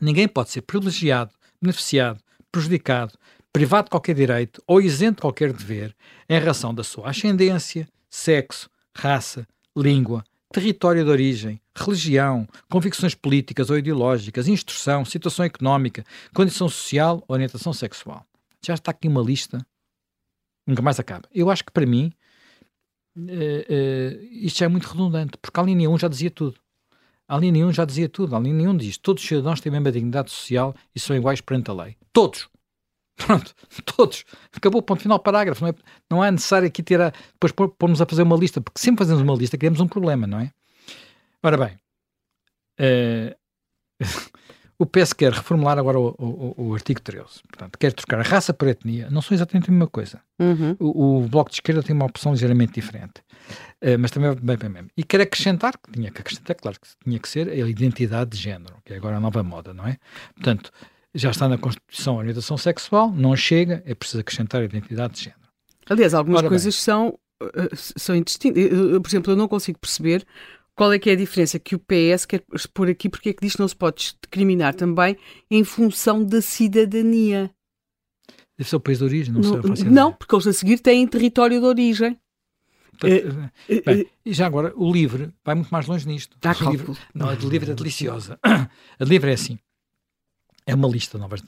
[0.00, 3.18] Ninguém pode ser privilegiado, beneficiado, prejudicado,
[3.52, 5.94] privado de qualquer direito ou isento de qualquer dever
[6.28, 13.78] em razão da sua ascendência, sexo, raça, língua, território de origem, religião, convicções políticas ou
[13.78, 18.24] ideológicas, instrução, situação económica, condição social orientação sexual.
[18.64, 19.64] Já está aqui uma lista,
[20.66, 21.28] nunca mais acaba.
[21.32, 22.12] Eu acho que para mim
[23.16, 26.58] uh, uh, isto já é muito redundante, porque a linha 1 já dizia tudo.
[27.30, 28.34] A linha 1 já dizia tudo.
[28.34, 31.40] A linha 1 diz: todos os cidadãos têm a mesma dignidade social e são iguais
[31.40, 31.96] perante a lei.
[32.12, 32.48] Todos.
[33.16, 34.24] Pronto, todos.
[34.52, 35.62] Acabou o ponto final, parágrafo.
[35.62, 35.74] Não é,
[36.10, 39.22] não é necessário aqui ter a, depois pormos a fazer uma lista, porque sempre fazemos
[39.22, 40.50] uma lista criamos um problema, não é?
[41.40, 41.78] Ora bem,
[42.80, 43.36] uh,
[44.80, 47.26] o PS quer reformular agora o, o, o, artigo 13.
[47.46, 49.10] Portanto, quer trocar a raça por etnia.
[49.10, 50.22] Não são exatamente a mesma coisa.
[50.38, 50.74] Uhum.
[50.80, 53.20] O, o, Bloco de Esquerda tem uma opção ligeiramente diferente.
[53.82, 54.88] Uh, mas também é bem bem mesmo.
[54.96, 58.38] E quer acrescentar, que tinha que acrescentar, claro que tinha que ser, a identidade de
[58.38, 59.98] género, que é agora a nova moda, não é?
[60.34, 60.70] Portanto,
[61.14, 65.24] já está na Constituição a orientação sexual, não chega, é preciso acrescentar a identidade de
[65.24, 65.42] género.
[65.90, 66.82] Aliás, algumas Ora coisas bem.
[66.82, 68.66] são, uh, são indistintas.
[69.02, 70.24] Por exemplo, eu não consigo perceber
[70.74, 73.42] qual é que é a diferença que o PS quer expor aqui, porque é que
[73.42, 75.16] diz que não se pode discriminar também
[75.50, 77.50] em função da cidadania.
[78.56, 79.90] Deve ser o país de origem, não, não sei.
[79.90, 82.18] Não, porque eles a seguir têm território de origem.
[83.02, 83.50] Uh,
[83.84, 86.36] Bem, e já agora, o livre vai muito mais longe nisto.
[86.40, 88.38] Dá o livre, não, a de livre é deliciosa.
[88.44, 89.58] A de livre é assim.
[90.66, 91.40] É uma lista de novas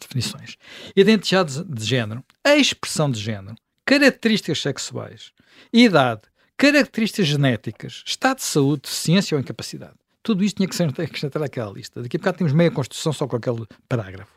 [0.00, 0.56] definições.
[0.96, 5.32] Identidade de género, a expressão de género, características sexuais,
[5.72, 6.22] idade,
[6.56, 9.94] características genéticas, estado de saúde, deficiência ou incapacidade.
[10.22, 12.02] Tudo isto tinha que ser acrescentado àquela lista.
[12.02, 14.32] Daqui a bocado temos meia Constituição só com aquele parágrafo.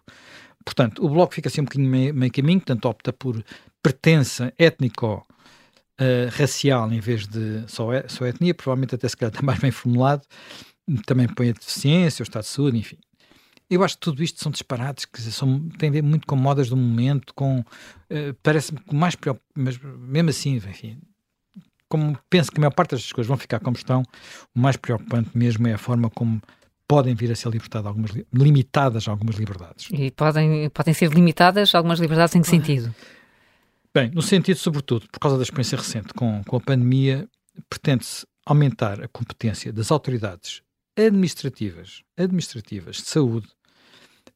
[0.64, 3.44] Portanto, o Bloco fica assim um bocadinho meio, meio caminho, portanto opta por
[3.82, 5.26] pertença étnico
[6.00, 9.60] uh, racial em vez de só, é, só etnia, provavelmente até se calhar está mais
[9.60, 10.22] bem formulado,
[11.06, 12.98] também põe a deficiência, o estado de saúde, enfim.
[13.70, 16.70] Eu acho que tudo isto são disparates que são, têm a ver muito com modas
[16.70, 21.00] do momento, com uh, parece-me que mais preocupante, mas mesmo assim, enfim,
[21.90, 24.04] como penso que a maior parte das coisas vão ficar como estão,
[24.56, 26.42] o mais preocupante mesmo é a forma como
[26.88, 29.90] podem vir a ser libertadas algumas, limitadas algumas liberdades.
[29.92, 32.94] E podem, podem ser limitadas algumas liberdades em que sentido?
[33.94, 37.28] Bem, no sentido, sobretudo, por causa da experiência recente com, com a pandemia,
[37.70, 40.62] pretende-se aumentar a competência das autoridades
[40.98, 43.48] administrativas, administrativas de saúde,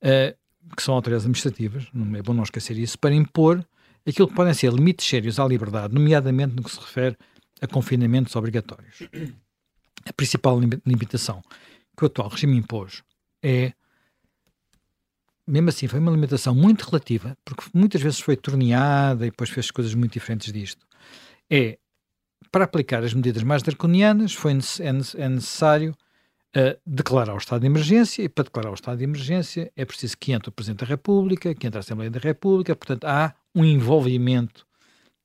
[0.04, 0.36] uh,
[0.76, 3.66] que são autoridades administrativas, não é bom não esquecer isso, para impor
[4.08, 7.18] aquilo que podem ser limites sérios à liberdade, nomeadamente no que se refere
[7.64, 9.00] a confinamentos obrigatórios.
[10.06, 11.42] A principal limitação
[11.98, 13.04] que o atual regime impôs
[13.42, 13.74] é
[15.46, 19.70] mesmo assim, foi uma limitação muito relativa, porque muitas vezes foi torneada e depois fez
[19.70, 20.86] coisas muito diferentes disto.
[21.50, 21.78] É,
[22.50, 25.94] para aplicar as medidas mais draconianas, foi, é, é necessário
[26.56, 30.18] uh, declarar o estado de emergência, e para declarar o estado de emergência é preciso
[30.18, 33.66] que entre o Presidente da República, que entre a Assembleia da República, portanto, há um
[33.66, 34.66] envolvimento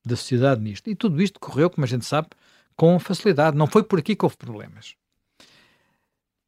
[0.08, 0.88] da sociedade nisto.
[0.88, 2.28] E tudo isto correu, como a gente sabe,
[2.76, 3.56] com facilidade.
[3.56, 4.94] Não foi por aqui que houve problemas.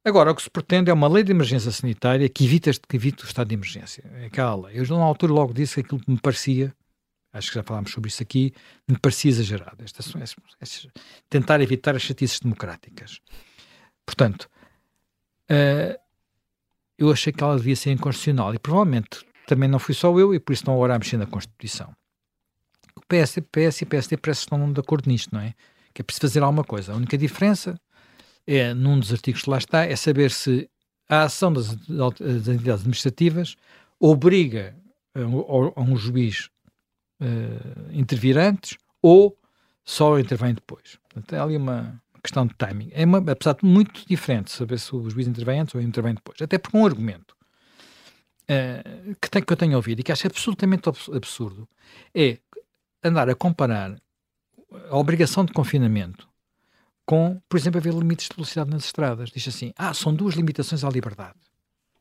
[0.04, 3.24] Agora, o que se pretende é uma lei de emergência sanitária que evita, que evita
[3.24, 4.02] o estado de emergência.
[4.14, 4.80] É aquela lei.
[4.80, 6.74] Eu, na altura, logo disse que aquilo que me parecia,
[7.32, 8.54] acho que já falámos sobre isso aqui,
[8.88, 9.84] me parecia exagerado.
[9.84, 10.02] Esta,
[11.28, 13.20] tentar evitar as chatices democráticas.
[14.06, 14.48] Portanto,
[15.50, 16.00] uh,
[16.96, 20.40] eu achei que ela devia ser inconstitucional e provavelmente também não fui só eu e
[20.40, 21.94] por isso não mexer na Constituição.
[22.96, 25.54] O PS, PS e PSD parece que estão de acordo nisto, não é?
[25.92, 26.92] Que é preciso fazer alguma coisa.
[26.92, 27.80] A única diferença
[28.46, 30.68] é, num dos artigos que lá está, é saber se
[31.08, 33.56] a ação das, das entidades administrativas
[33.98, 34.76] obriga
[35.14, 36.48] a, a um juiz
[37.20, 39.36] uh, intervir antes ou
[39.84, 40.98] só intervém depois.
[41.08, 42.90] Portanto, é ali uma questão de timing.
[42.92, 46.40] É, uma, apesar de muito diferente saber se o juiz intervém antes ou intervém depois.
[46.40, 47.34] Até porque um argumento
[48.44, 51.68] uh, que, tem, que eu tenho ouvido e que acho absolutamente absurdo
[52.14, 52.38] é
[53.02, 53.96] andar a comparar
[54.90, 56.28] a obrigação de confinamento
[57.04, 59.30] com, por exemplo, haver limites de velocidade nas estradas.
[59.30, 61.38] Diz assim, ah, são duas limitações à liberdade.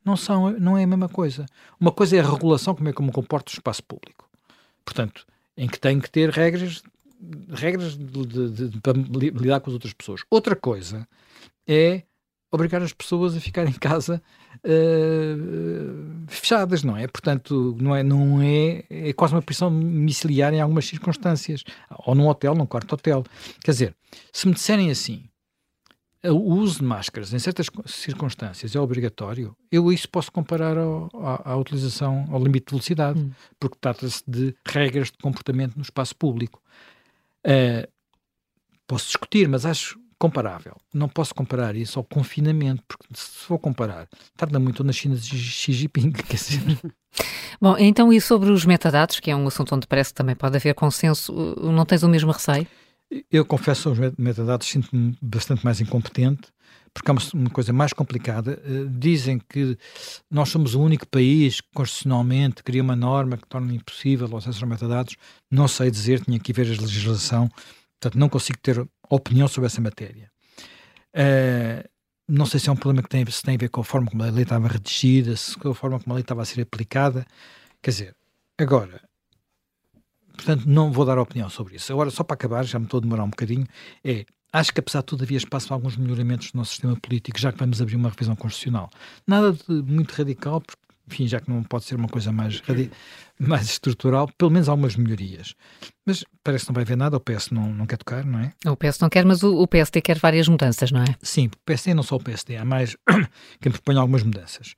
[0.05, 1.45] Não, são, não é a mesma coisa.
[1.79, 4.29] Uma coisa é a regulação, como é como comporta o espaço público.
[4.85, 5.25] Portanto,
[5.57, 6.83] em que tem que ter regras,
[7.49, 10.21] regras de, de, de, para lidar com as outras pessoas.
[10.29, 11.07] Outra coisa
[11.67, 12.03] é
[12.51, 14.21] obrigar as pessoas a ficar em casa
[14.65, 17.07] uh, fechadas, não é?
[17.07, 21.63] Portanto, não é, não é, é quase uma prisão domiciliar em algumas circunstâncias,
[22.05, 23.23] ou num hotel, num quarto hotel.
[23.63, 23.95] Quer dizer,
[24.31, 25.29] se me disserem assim,
[26.23, 31.51] o uso de máscaras em certas circunstâncias é obrigatório, eu isso posso comparar ao, à,
[31.51, 33.31] à, utilização, ao limite de velocidade, hum.
[33.59, 36.61] porque trata-se de regras de comportamento no espaço público.
[37.45, 37.87] Uh,
[38.85, 40.75] posso discutir, mas acho comparável.
[40.93, 45.37] Não posso comparar isso ao confinamento, porque se for comparar, tarda muito na China de
[45.37, 46.61] Xi Jinping, quer dizer.
[47.59, 50.57] Bom, então e sobre os metadados, que é um assunto onde parece que também pode
[50.57, 52.67] haver consenso, uh, não tens o mesmo receio?
[53.31, 56.49] Eu confesso, os metadados sinto-me bastante mais incompetente,
[56.93, 58.61] porque é uma coisa mais complicada.
[58.65, 59.77] Uh, dizem que
[60.29, 64.63] nós somos o único país que constitucionalmente cria uma norma que torna impossível o acesso
[64.63, 65.15] aos metadados.
[65.49, 67.49] Não sei dizer, tinha que ver a legislação,
[67.99, 70.31] portanto não consigo ter opinião sobre essa matéria.
[71.13, 71.87] Uh,
[72.27, 74.09] não sei se é um problema que tem, se tem a ver com a forma
[74.09, 76.61] como a lei estava redigida, se com a forma como a lei estava a ser
[76.61, 77.25] aplicada.
[77.81, 78.15] Quer dizer,
[78.57, 79.01] agora,
[80.33, 81.91] portanto, não vou dar opinião sobre isso.
[81.91, 83.65] Agora, só para acabar, já me estou a demorar um bocadinho,
[84.03, 87.39] é, acho que apesar de tudo havia espaço para alguns melhoramentos no nosso sistema político,
[87.39, 88.91] já que vamos abrir uma revisão constitucional.
[89.25, 92.61] Nada de muito radical, porque enfim, já que não pode ser uma coisa mais,
[93.39, 95.55] mais estrutural, pelo menos algumas melhorias.
[96.05, 98.51] Mas parece que não vai haver nada, o PS não, não quer tocar, não é?
[98.65, 101.15] O PS não quer, mas o, o PSD quer várias mudanças, não é?
[101.21, 102.97] Sim, o PSD não só o PSD, há mais
[103.61, 104.75] quem propõe algumas mudanças.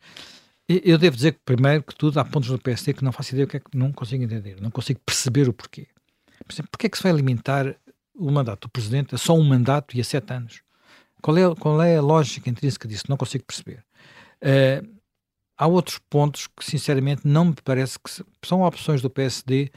[0.70, 3.46] Eu devo dizer que, primeiro que tudo, há pontos do PSD que não faço ideia
[3.46, 5.88] o que é que não consigo entender, não consigo perceber o porquê.
[6.46, 7.76] Por exemplo, porquê é que se vai limitar
[8.16, 10.62] o mandato do Presidente a só um mandato e a sete anos?
[11.22, 13.06] Qual é, qual é a lógica intrínseca disso?
[13.10, 13.84] Não consigo perceber.
[14.42, 15.01] Uh,
[15.62, 18.10] há outros pontos que, sinceramente, não me parece que
[18.44, 19.72] são opções do PSD,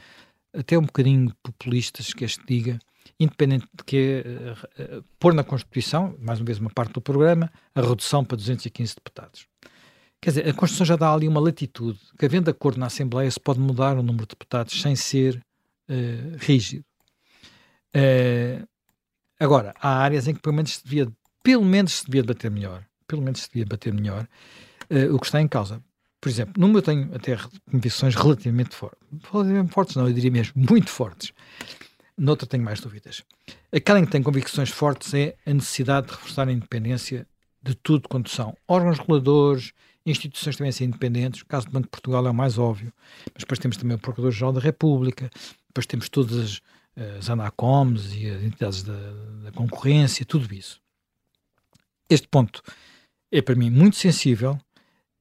[0.51, 2.79] até um bocadinho populistas, que este diga,
[3.19, 7.51] independente de que uh, uh, pôr na Constituição, mais uma vez uma parte do programa,
[7.75, 9.45] a redução para 215 deputados.
[10.19, 13.39] Quer dizer, a Constituição já dá ali uma latitude, que havendo acordo na Assembleia se
[13.39, 15.35] pode mudar o número de deputados sem ser
[15.87, 16.83] uh, rígido.
[19.39, 21.07] agora, há áreas em que pelo menos se devia,
[21.43, 24.27] pelo menos se devia melhor, pelo menos se devia debater melhor
[25.13, 25.81] o que está em causa.
[26.21, 27.37] Por exemplo, numa eu tenho até
[27.69, 28.99] convicções relativamente fortes.
[29.31, 31.31] Relativamente fortes, não, eu diria mesmo muito fortes.
[32.17, 33.21] Noutra tenho mais dúvidas.
[33.71, 37.27] Aquela em que tem convicções fortes é a necessidade de reforçar a independência
[37.61, 39.73] de tudo quanto são órgãos reguladores,
[40.05, 41.41] instituições também ser independentes.
[41.41, 42.93] O caso do Banco de Portugal é o mais óbvio,
[43.33, 45.29] mas depois temos também o Procurador-Geral da República,
[45.67, 46.61] depois temos todas as,
[47.19, 48.97] as ANACOMs e as entidades da,
[49.43, 50.81] da concorrência, tudo isso.
[52.09, 52.63] Este ponto
[53.31, 54.59] é para mim muito sensível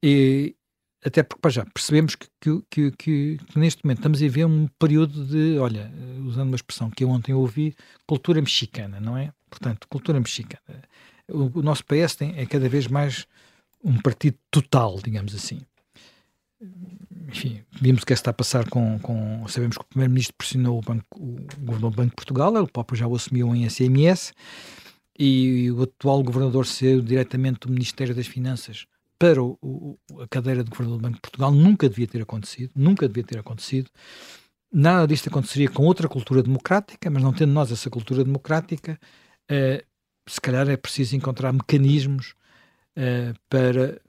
[0.07, 0.55] e,
[1.03, 5.25] até porque já percebemos que, que, que, que, neste momento estamos a ver um período
[5.25, 5.91] de, olha,
[6.27, 7.75] usando uma expressão que eu ontem ouvi,
[8.07, 9.33] cultura mexicana, não é?
[9.49, 10.83] Portanto, cultura mexicana.
[11.27, 13.27] O, o nosso PS tem, é cada vez mais
[13.83, 15.63] um partido total, digamos assim.
[17.29, 20.35] Enfim, vimos o que é que está a passar com, com sabemos que o primeiro-ministro
[20.37, 23.67] pressionou o, banco, o governador do Banco de Portugal, ele próprio já o assumiu em
[23.69, 24.35] SMS,
[25.19, 28.87] e o atual governador saiu diretamente do Ministério das Finanças
[29.19, 32.73] para o, o, a cadeira de governador do Banco de Portugal nunca devia ter acontecido,
[32.75, 33.91] nunca devia ter acontecido.
[34.73, 38.99] Nada disto aconteceria com outra cultura democrática, mas não tendo nós essa cultura democrática,
[39.51, 39.85] uh,
[40.27, 42.35] se calhar é preciso encontrar mecanismos
[42.97, 44.01] uh, para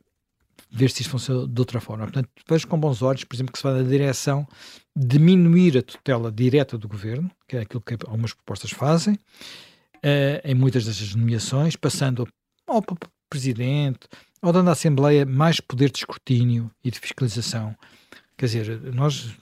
[0.71, 2.05] ver se isto funciona de outra forma.
[2.05, 4.47] Portanto, vejo com bons olhos, por exemplo, que se vai na direção
[4.95, 10.41] de diminuir a tutela direta do governo, que é aquilo que algumas propostas fazem, uh,
[10.43, 12.27] em muitas destas nomeações, passando
[12.67, 12.83] ao
[13.29, 14.07] presidente,
[14.45, 17.75] ou dando à Assembleia mais poder de escrutínio e de fiscalização.
[18.37, 19.35] Quer dizer, nós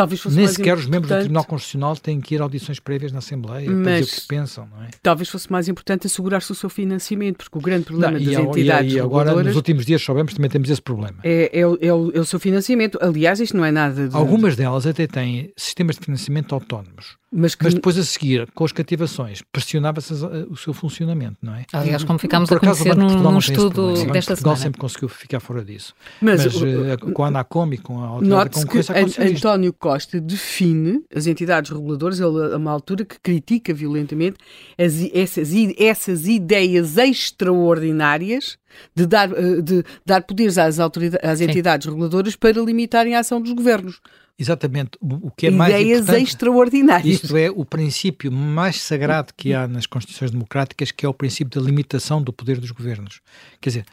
[0.00, 3.12] Talvez fosse Nem sequer os membros do Tribunal Constitucional têm que ir a audições prévias
[3.12, 4.88] na Assembleia mas, para dizer o que pensam, não é?
[5.02, 8.40] Talvez fosse mais importante assegurar-se o seu financiamento, porque o grande problema não, das e,
[8.40, 11.18] entidades e, e agora, nos últimos dias, soubemos, também temos esse problema.
[11.22, 11.78] É, é, é, o,
[12.14, 12.98] é, o, seu financiamento.
[13.02, 14.16] Aliás, isto não é nada de...
[14.16, 17.19] Algumas delas até têm sistemas de financiamento autónomos.
[17.32, 17.62] Mas, que...
[17.64, 20.12] mas, depois a seguir, com as cativações, pressionava-se
[20.48, 21.64] o seu funcionamento, não é?
[21.72, 25.64] Aliás, como ficámos Por a conhecer num, num estudo desta Portugal sempre conseguiu ficar fora
[25.64, 25.94] disso.
[26.20, 29.72] Mas, mas o, uh, com a Anacom e com a Autoridade da Concorrência que António
[29.72, 34.36] Costa define as entidades reguladoras, ele a uma altura que critica violentamente
[34.76, 38.58] as, essas, essas ideias extraordinárias
[38.94, 43.40] de dar, eh, de dar poderes às, autoridades, às entidades reguladoras para limitarem a ação
[43.40, 44.00] dos governos
[44.40, 45.74] exatamente o que é Ideias mais
[46.08, 47.22] Ideias extraordinárias.
[47.22, 51.60] Isto é o princípio mais sagrado que há nas constituições democráticas, que é o princípio
[51.60, 53.20] da limitação do poder dos governos.
[53.60, 53.84] Quer dizer,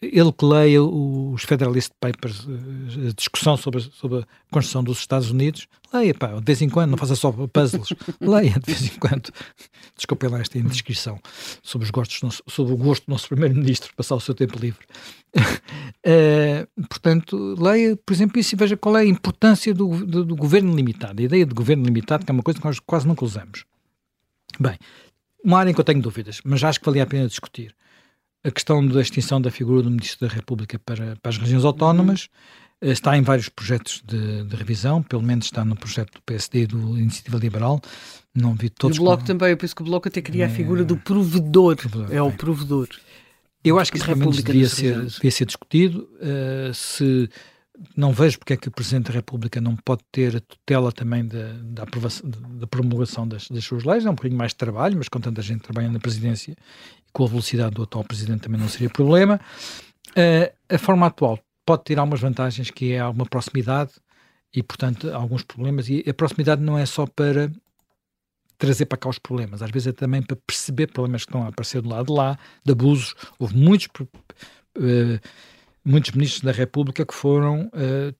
[0.00, 5.30] ele que leia os Federalist Papers, eh, a discussão sobre, sobre a Constituição dos Estados
[5.30, 7.88] Unidos, leia, pá, de vez em quando, não faça só puzzles,
[8.20, 9.30] leia de vez em quando.
[9.96, 11.18] Desculpem lá esta indiscrição
[11.62, 14.84] sobre, os gostos, sobre o gosto do nosso Primeiro-Ministro passar o seu tempo livre.
[15.36, 20.36] uh, portanto, leia, por exemplo, isso e veja qual é a importância do, do, do,
[20.36, 21.20] governo limitado.
[21.20, 23.64] A ideia de governo limitado, que é uma coisa que nós quase nunca usamos.
[24.58, 24.78] Bem,
[25.44, 27.74] uma área em que eu tenho dúvidas, mas acho que valia a pena discutir
[28.44, 32.28] a questão da extinção da figura do Ministro da República para, para as regiões autónomas
[32.82, 32.90] uhum.
[32.90, 36.66] está em vários projetos de, de, revisão, pelo menos está no projeto do PSD e
[36.66, 37.80] do Iniciativa Liberal.
[38.34, 38.96] Não vi todos.
[38.96, 39.26] E o Bloco como...
[39.26, 40.46] também, eu penso que o Bloco até queria é...
[40.46, 41.76] a figura do provedor.
[41.76, 42.20] provedor é bem.
[42.20, 42.88] o provedor.
[43.64, 46.06] Eu acho que isso devia ser, devia ser discutido.
[46.20, 47.30] Uh, se
[47.96, 51.26] não vejo porque é que o Presidente da República não pode ter a tutela também
[51.26, 54.06] da, da, da promulgação das, das, suas leis.
[54.06, 56.56] É um bocadinho mais de trabalho, mas com tanta gente trabalhando na presidência e
[57.12, 59.40] com a velocidade do atual Presidente também não seria problema.
[60.10, 63.92] Uh, a forma atual pode ter algumas vantagens, que é alguma proximidade
[64.54, 65.88] e, portanto, alguns problemas.
[65.88, 67.50] E a proximidade não é só para
[68.56, 71.48] trazer para cá os problemas, às vezes é também para perceber problemas que estão a
[71.48, 73.14] aparecer do lado de lá, de abusos.
[73.36, 73.88] Houve muitos.
[74.76, 75.18] Uh,
[75.84, 78.14] muitos ministros da República que foram, uh,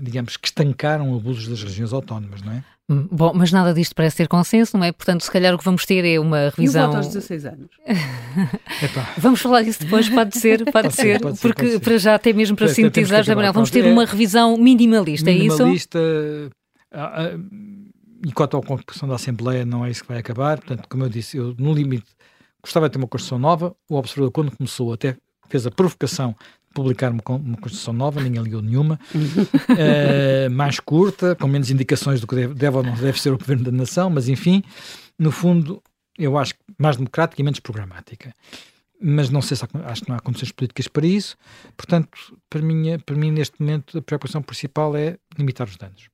[0.00, 2.64] digamos, que estancaram abusos das regiões autónomas, não é?
[2.88, 4.90] Hum, bom, mas nada disto parece ter consenso, não é?
[4.90, 6.82] Portanto, se calhar o que vamos ter é uma revisão.
[6.82, 7.68] E o voto aos 16 anos.
[9.16, 11.80] vamos falar disso depois, pode ser, pode, pode ser, pode porque pode ser.
[11.80, 15.34] para já, até mesmo para Parece sintetizar, vamos ter é, uma revisão minimalista, minimalista, é
[15.34, 15.98] isso?
[15.98, 16.50] Minimalista.
[16.92, 17.38] Ah, ah,
[18.26, 21.36] enquanto a composição da Assembleia não é isso que vai acabar, portanto, como eu disse,
[21.36, 22.10] eu no limite
[22.60, 25.16] gostava de ter uma Constituição nova, o observador quando começou até
[25.48, 26.34] fez a provocação
[26.74, 32.26] publicar uma, uma Constituição nova, ninguém ligou nenhuma, uh, mais curta, com menos indicações do
[32.26, 34.62] que deve, deve ou não deve ser o governo da nação, mas enfim,
[35.18, 35.82] no fundo,
[36.18, 38.34] eu acho que mais democrática e menos programática.
[39.02, 41.36] Mas não sei se há, acho que não há condições políticas para isso,
[41.76, 42.10] portanto,
[42.48, 46.08] para mim, para mim, neste momento, a preocupação principal é limitar os danos.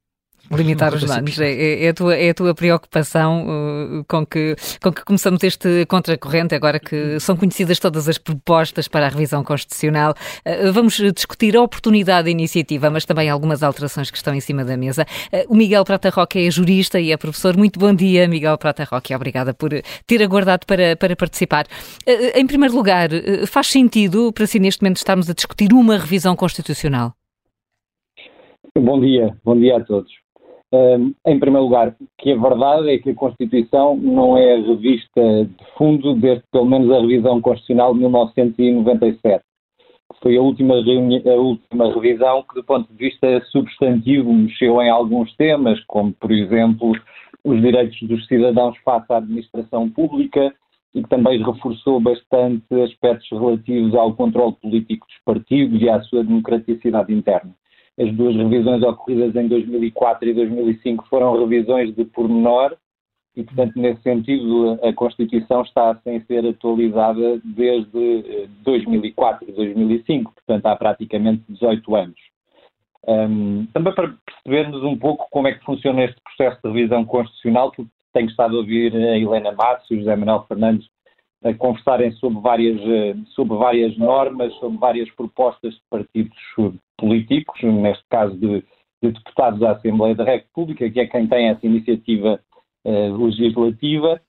[0.51, 1.39] Limitar os danos.
[1.41, 5.43] É, é, é, a tua, é a tua preocupação uh, com, que, com que começamos
[5.43, 10.15] este contracorrente, agora que são conhecidas todas as propostas para a revisão constitucional.
[10.47, 14.65] Uh, vamos discutir a oportunidade da iniciativa, mas também algumas alterações que estão em cima
[14.65, 15.05] da mesa.
[15.33, 17.57] Uh, o Miguel Prata Roque é jurista e é professor.
[17.57, 19.15] Muito bom dia, Miguel Prata Roque.
[19.15, 19.71] Obrigada por
[20.07, 21.67] ter aguardado para, para participar.
[22.07, 25.99] Uh, em primeiro lugar, uh, faz sentido para si neste momento estarmos a discutir uma
[25.99, 27.15] revisão constitucional?
[28.79, 30.26] Bom dia, bom dia a todos
[30.73, 36.15] em primeiro lugar, que a verdade é que a Constituição não é revista de fundo
[36.15, 39.45] desde pelo menos a revisão constitucional de 1997.
[40.23, 45.35] Foi a última, a última revisão que, do ponto de vista substantivo, mexeu em alguns
[45.37, 46.93] temas, como, por exemplo,
[47.45, 50.53] os direitos dos cidadãos face à administração pública
[50.95, 56.25] e que também reforçou bastante aspectos relativos ao controle político dos partidos e à sua
[56.25, 57.55] democraticidade interna.
[57.99, 62.77] As duas revisões ocorridas em 2004 e 2005 foram revisões de pormenor
[63.35, 70.67] e, portanto, nesse sentido, a Constituição está sem ser atualizada desde 2004 e 2005, portanto,
[70.67, 72.21] há praticamente 18 anos.
[73.07, 77.73] Um, também para percebermos um pouco como é que funciona este processo de revisão constitucional,
[78.13, 80.89] tenho estado a ouvir a Helena Matos e o José Manuel Fernandes
[81.45, 86.37] a conversarem sobre várias, eh, sobre várias normas, sobre várias propostas de partidos
[86.97, 88.65] políticos, neste caso de,
[89.03, 92.41] de deputados da Assembleia da República, que é quem tem essa iniciativa
[92.85, 94.21] uh, legislativa,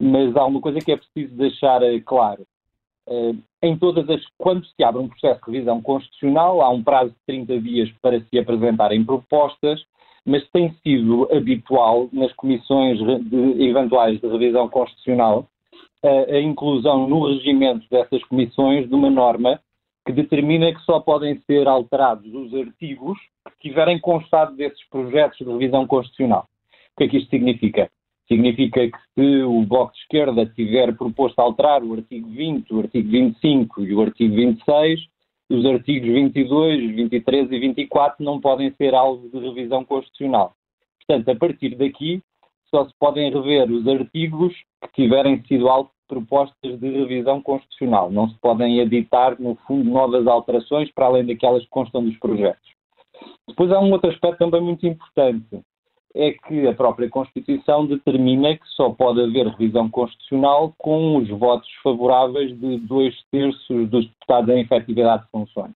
[0.00, 2.46] mas há uma coisa que é preciso deixar uh, claro.
[3.08, 7.10] Uh, em todas as, quando se abre um processo de revisão constitucional, há um prazo
[7.10, 9.82] de 30 dias para se apresentarem propostas,
[10.24, 15.48] mas tem sido habitual nas comissões de, eventuais de revisão constitucional
[16.02, 19.60] a, a inclusão no regimento dessas comissões de uma norma
[20.06, 23.18] que determina que só podem ser alterados os artigos
[23.58, 26.48] que tiverem constado desses projetos de revisão constitucional.
[26.94, 27.90] O que é que isto significa?
[28.26, 33.10] Significa que se o Bloco de Esquerda tiver proposto alterar o artigo 20, o artigo
[33.10, 35.00] 25 e o artigo 26,
[35.50, 40.54] os artigos 22, 23 e 24 não podem ser alvo de revisão constitucional.
[40.98, 42.22] Portanto, a partir daqui,
[42.70, 48.10] só se podem rever os artigos que tiverem sido alvo propostas de revisão constitucional.
[48.10, 52.68] Não se podem editar, no fundo, novas alterações para além daquelas que constam dos projetos.
[53.48, 55.60] Depois há um outro aspecto também muito importante,
[56.14, 61.70] é que a própria Constituição determina que só pode haver revisão constitucional com os votos
[61.82, 65.74] favoráveis de dois terços dos deputados em efetividade de funções.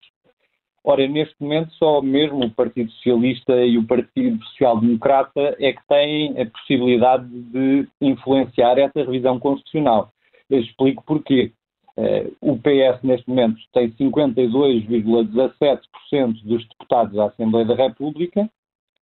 [0.86, 5.86] Ora, neste momento, só mesmo o Partido Socialista e o Partido Social Democrata é que
[5.88, 10.10] têm a possibilidade de influenciar essa revisão constitucional.
[10.50, 11.52] Eu explico porquê.
[11.96, 18.50] Uh, o PS, neste momento, tem 52,17% dos deputados da Assembleia da República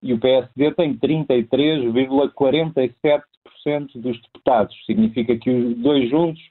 [0.02, 3.24] e o PSD tem 33,47%
[3.96, 4.74] dos deputados.
[4.86, 6.42] Significa que os dois juntos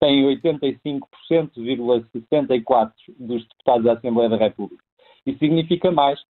[0.00, 4.84] tem 85,64% dos deputados da Assembleia da República.
[5.24, 6.20] Isso significa mais.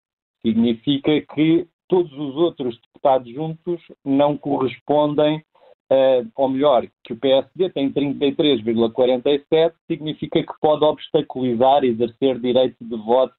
[0.40, 5.44] Significa que todos os outros deputados juntos não correspondem,
[5.90, 12.76] uh, ou melhor, que o PSD tem 33,47, significa que pode obstaculizar e exercer direito
[12.80, 13.34] de voto,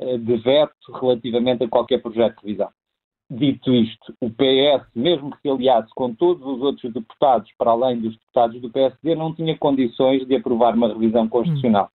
[0.00, 2.70] uh, de veto relativamente a qualquer projeto de revisão.
[3.30, 7.98] Dito isto, o PS, mesmo que se aliasse com todos os outros deputados, para além
[7.98, 11.90] dos deputados do PSD, não tinha condições de aprovar uma revisão constitucional.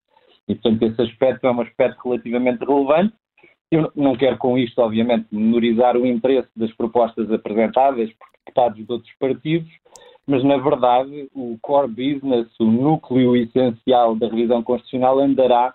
[0.48, 3.14] E, portanto, esse aspecto é um aspecto relativamente relevante.
[3.70, 8.91] Eu não quero com isto, obviamente, menorizar o interesse das propostas apresentadas por deputados de
[8.91, 9.70] outros partidos,
[10.28, 15.74] mas, na verdade, o core business, o núcleo essencial da revisão constitucional andará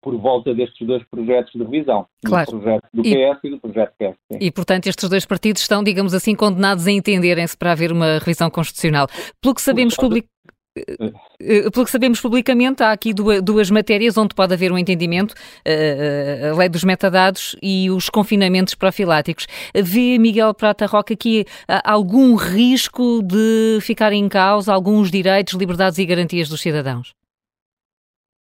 [0.00, 2.52] por volta destes dois projetos de revisão, claro.
[2.52, 4.16] do projeto do e, PS e do projeto PS.
[4.38, 8.50] E, portanto, estes dois partidos estão, digamos assim, condenados a entenderem-se para haver uma revisão
[8.50, 9.08] constitucional.
[9.40, 10.28] Pelo que sabemos, public...
[10.76, 16.50] Eh, pelo que sabemos publicamente, há aqui duas, matérias onde pode haver um entendimento, eh,
[16.52, 19.46] a lei dos metadados e os confinamentos profiláticos.
[19.74, 21.44] Vê, Miguel Prata Roca, aqui
[21.84, 27.14] algum risco de ficar em causa alguns direitos, liberdades e garantias dos cidadãos?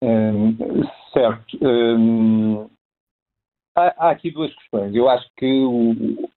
[0.04, 0.56] Hum,
[1.14, 1.58] Certo.
[1.62, 2.68] Hum,
[3.76, 4.96] há, há, aqui duas questões.
[4.96, 6.30] Eu acho que o,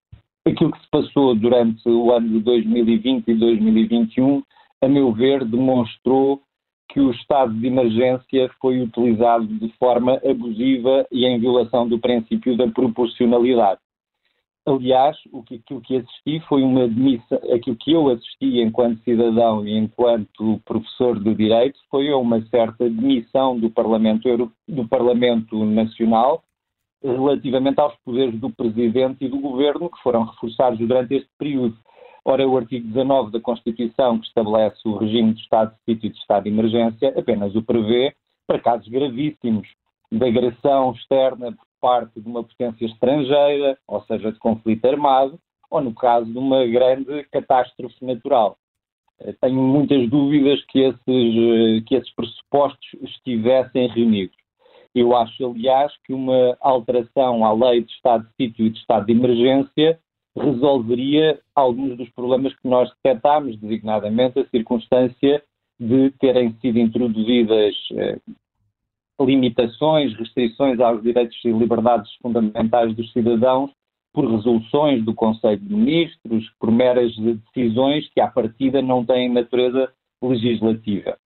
[0.47, 4.43] aquilo que se passou durante o ano de 2020 e 2021,
[4.85, 6.41] a meu ver, demonstrou
[6.89, 12.57] que o estado de emergência foi utilizado de forma abusiva e em violação do princípio
[12.57, 13.81] da proporcionalidade.
[14.67, 16.85] Aliás, o que, aquilo que assisti foi uma
[17.55, 23.59] aquilo que eu assisti enquanto cidadão e enquanto professor de Direito foi uma certa demissão
[23.59, 26.43] do Parlamento, do Parlamento Nacional
[27.03, 31.77] relativamente aos poderes do Presidente e do Governo, que foram reforçados durante este período.
[32.27, 36.11] Ora, o artigo 19 da Constituição, que estabelece o regime de estado de sítio e
[36.11, 38.15] de estado de emergência, apenas o prevê
[38.47, 39.69] para casos gravíssimos
[40.11, 45.39] de agressão externa por parte de uma potência estrangeira, ou seja, de conflito armado,
[45.71, 48.57] ou no caso de uma grande catástrofe natural.
[49.21, 54.37] Eh, tenho muitas dúvidas que esses, eh, que esses pressupostos estivessem reunidos.
[54.95, 59.07] Eu acho, aliás, que uma alteração à lei de estado de sítio e de estado
[59.07, 59.99] de emergência
[60.37, 65.43] resolveria alguns dos problemas que nós detectámos, designadamente a circunstância
[65.79, 68.19] de terem sido introduzidas eh,
[69.21, 73.71] limitações, restrições aos direitos e liberdades fundamentais dos cidadãos
[74.13, 79.93] por resoluções do Conselho de Ministros, por meras decisões que, à partida, não têm natureza
[80.23, 81.19] legislativa.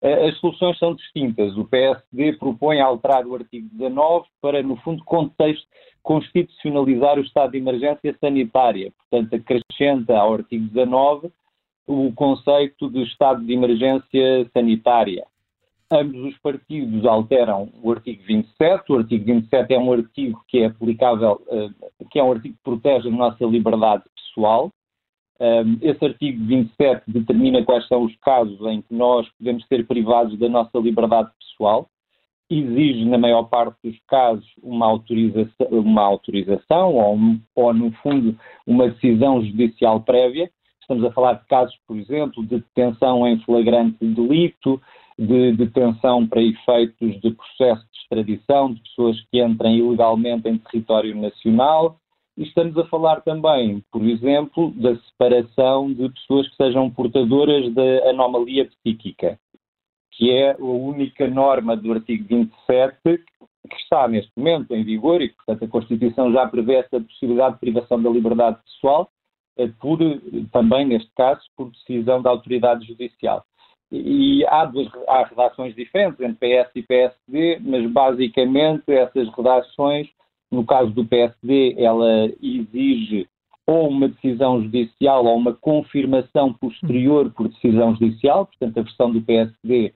[0.00, 1.56] Eh, as soluções são distintas.
[1.56, 5.66] O PSD propõe alterar o artigo 19 para, no fundo, contexto,
[6.06, 8.92] constitucionalizar o estado de emergência sanitária.
[9.10, 11.32] Portanto, acrescenta ao artigo 19
[11.84, 15.26] o conceito de estado de emergência sanitária.
[15.90, 18.92] Ambos os partidos alteram o artigo 27.
[18.92, 21.70] O artigo 27 é um artigo que é aplicável, eh,
[22.08, 24.70] que é um artigo que protege a nossa liberdade pessoal.
[25.82, 30.48] Esse artigo 27 determina quais são os casos em que nós podemos ser privados da
[30.48, 31.88] nossa liberdade pessoal.
[32.48, 37.18] Exige, na maior parte dos casos, uma autorização, uma autorização ou,
[37.56, 40.48] ou, no fundo, uma decisão judicial prévia.
[40.80, 44.80] Estamos a falar de casos, por exemplo, de detenção em flagrante delito,
[45.18, 51.16] de detenção para efeitos de processo de extradição de pessoas que entrem ilegalmente em território
[51.16, 51.98] nacional.
[52.36, 58.10] E estamos a falar também, por exemplo, da separação de pessoas que sejam portadoras da
[58.10, 59.38] anomalia psíquica,
[60.16, 62.96] que é a única norma do artigo 27
[63.68, 67.60] que está neste momento em vigor e, portanto, a Constituição já prevê essa possibilidade de
[67.60, 69.10] privação da liberdade pessoal,
[69.58, 69.98] eh, por,
[70.52, 73.44] também neste caso, por decisão da autoridade judicial.
[73.90, 80.08] E há, duas, há redações diferentes entre PS e PSD, mas basicamente essas redações,
[80.50, 83.28] no caso do PSD, ela exige
[83.66, 89.20] ou uma decisão judicial ou uma confirmação posterior por decisão judicial, portanto a versão do
[89.20, 89.92] PSD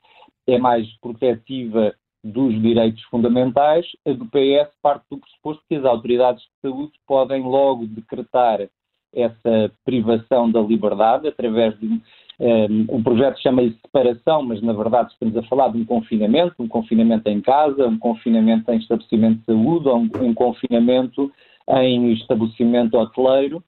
[0.53, 6.43] é mais protetiva dos direitos fundamentais, a do PS parte do pressuposto que as autoridades
[6.43, 8.69] de saúde podem logo decretar
[9.15, 12.01] essa privação da liberdade através de
[12.41, 16.69] um, o projeto chama-lhe separação, mas na verdade estamos a falar de um confinamento, um
[16.69, 21.31] confinamento em casa, um confinamento em estabelecimento de saúde, ou um, um confinamento
[21.69, 23.63] em estabelecimento hoteleiro,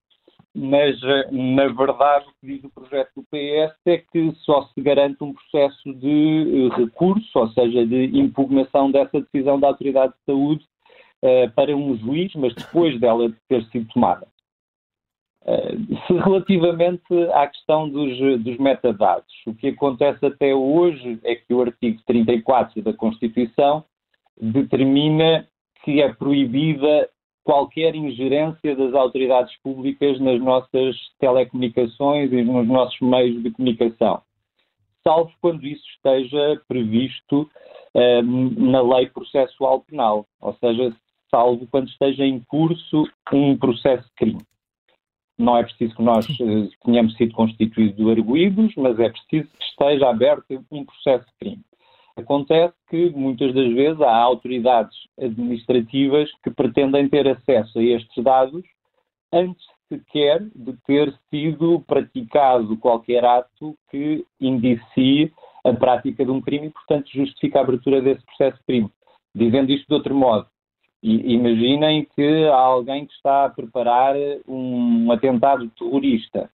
[0.54, 1.00] mas
[1.30, 5.32] na verdade o que diz o projeto do PS é que só se garante um
[5.32, 10.64] processo de eh, recurso, ou seja, de impugnação dessa decisão da autoridade de saúde
[11.24, 14.26] uh, para um juiz, mas depois dela ter sido tomada.
[15.44, 15.74] Eh,
[16.22, 22.00] relativamente à questão dos, dos, metadados, o que acontece até hoje é que o artigo
[22.06, 23.84] 34 da Constituição
[24.40, 25.48] determina
[25.84, 27.08] que é proibida
[27.44, 34.22] qualquer ingerência das autoridades públicas nas nossas telecomunicações e nos nossos meios de comunicação,
[35.02, 37.50] salvo quando isso esteja previsto
[37.94, 40.94] um, eh, na lei processual penal, ou seja,
[41.30, 44.42] salvo quando esteja em curso um processo de crime.
[45.38, 50.08] Não é preciso que nós uh, tenhamos sido constituídos arguídos, mas é preciso que esteja
[50.08, 51.64] aberto um processo de crime.
[52.16, 58.62] Acontece que muitas das vezes há autoridades administrativas que pretendem ter acesso a estes dados
[59.32, 65.32] antes sequer de ter sido praticado qualquer ato que indicie
[65.64, 68.90] a prática de um crime e, portanto, justifica a abertura desse processo de crime.
[69.34, 70.46] Dizendo isto de outro modo,
[71.02, 74.14] imaginem que há alguém que está a preparar
[74.46, 76.50] um atentado terrorista.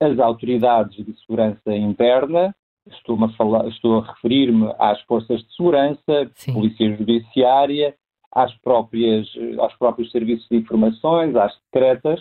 [0.00, 2.54] As autoridades de segurança interna,
[2.90, 6.54] estou a, falar, estou a referir-me às forças de segurança, Sim.
[6.54, 7.94] polícia judiciária,
[8.32, 9.26] às próprias,
[9.58, 12.20] aos próprios serviços de informações, às secretas,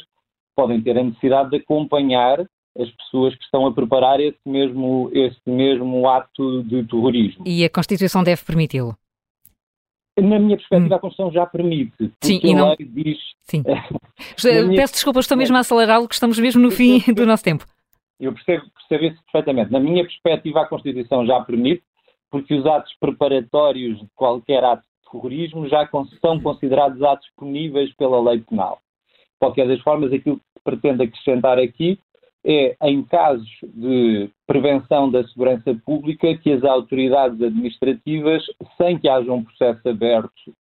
[0.55, 2.45] podem ter a necessidade de acompanhar
[2.77, 7.43] as pessoas que estão a preparar esse mesmo, esse mesmo ato de terrorismo.
[7.45, 8.97] E a Constituição deve permiti-lo?
[10.17, 10.97] Na minha perspectiva, hum.
[10.97, 12.11] a Constituição já permite.
[12.21, 12.75] Sim, e não...
[12.79, 13.17] diz.
[13.43, 13.63] Sim.
[14.43, 14.81] minha...
[14.81, 17.65] Peço desculpa, estou mesmo a acelerá-lo, que estamos mesmo no fim do nosso tempo.
[18.19, 19.71] Eu percebo, percebo isso perfeitamente.
[19.71, 21.83] Na minha perspectiva, a Constituição já permite,
[22.31, 25.89] porque os atos preparatórios de qualquer ato de terrorismo já
[26.21, 28.79] são considerados atos puníveis pela lei penal.
[29.07, 31.99] De qualquer das formas, aquilo que se pretende acrescentar aqui
[32.45, 38.45] é, em casos de prevenção da segurança pública, que as autoridades administrativas,
[38.77, 40.53] sem que haja um processo aberto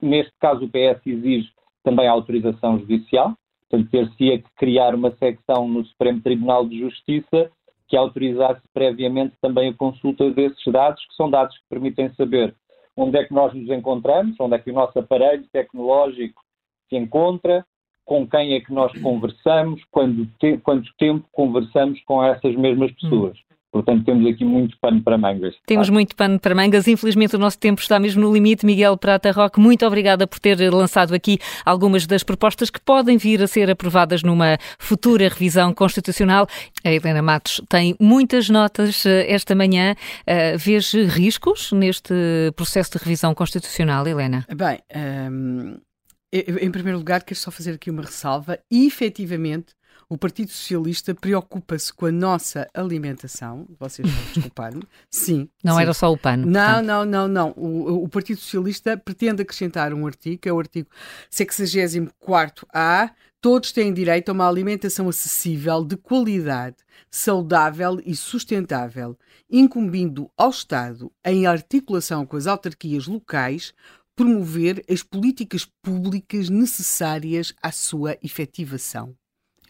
[0.00, 1.50] neste caso o PS exige
[1.82, 3.36] também a autorização judicial,
[3.68, 7.50] portanto ter-se-ia que criar uma secção no Supremo Tribunal de Justiça
[7.88, 12.54] que autorizasse previamente também a consulta desses dados, que são dados que permitem saber
[12.96, 16.42] onde é que nós nos encontramos, onde é que o nosso aparelho tecnológico
[16.88, 17.64] se encontra,
[18.04, 23.36] com quem é que nós conversamos, quando te, quanto tempo conversamos com essas mesmas pessoas.
[23.76, 25.54] Portanto, temos aqui muito pano para mangas.
[25.66, 26.88] Temos muito pano para mangas.
[26.88, 28.64] Infelizmente, o nosso tempo está mesmo no limite.
[28.64, 33.42] Miguel Prata Roque, muito obrigada por ter lançado aqui algumas das propostas que podem vir
[33.42, 36.46] a ser aprovadas numa futura revisão constitucional.
[36.84, 39.94] A Helena Matos tem muitas notas eh, esta manhã.
[40.22, 42.14] Uh, vês riscos neste
[42.56, 44.46] processo de revisão constitucional, Helena?
[44.54, 45.78] Bem, um,
[46.32, 48.58] ehm, em primeiro lugar, quero só fazer aqui uma ressalva.
[48.70, 49.75] E, efetivamente,
[50.08, 53.66] o Partido Socialista preocupa-se com a nossa alimentação.
[53.78, 54.82] Vocês vão desculpar-me.
[55.10, 55.48] Sim.
[55.64, 55.82] Não sim.
[55.82, 56.46] era só o pano.
[56.46, 56.86] Não, portanto.
[56.86, 57.50] não, não, não.
[57.56, 60.88] O, o, Partido Socialista pretende acrescentar um artigo, que é o artigo
[61.30, 63.10] 64A.
[63.40, 66.76] Todos têm direito a uma alimentação acessível, de qualidade,
[67.10, 69.18] saudável e sustentável,
[69.50, 73.72] incumbindo ao Estado, em articulação com as autarquias locais,
[74.14, 79.14] promover as políticas públicas necessárias à sua efetivação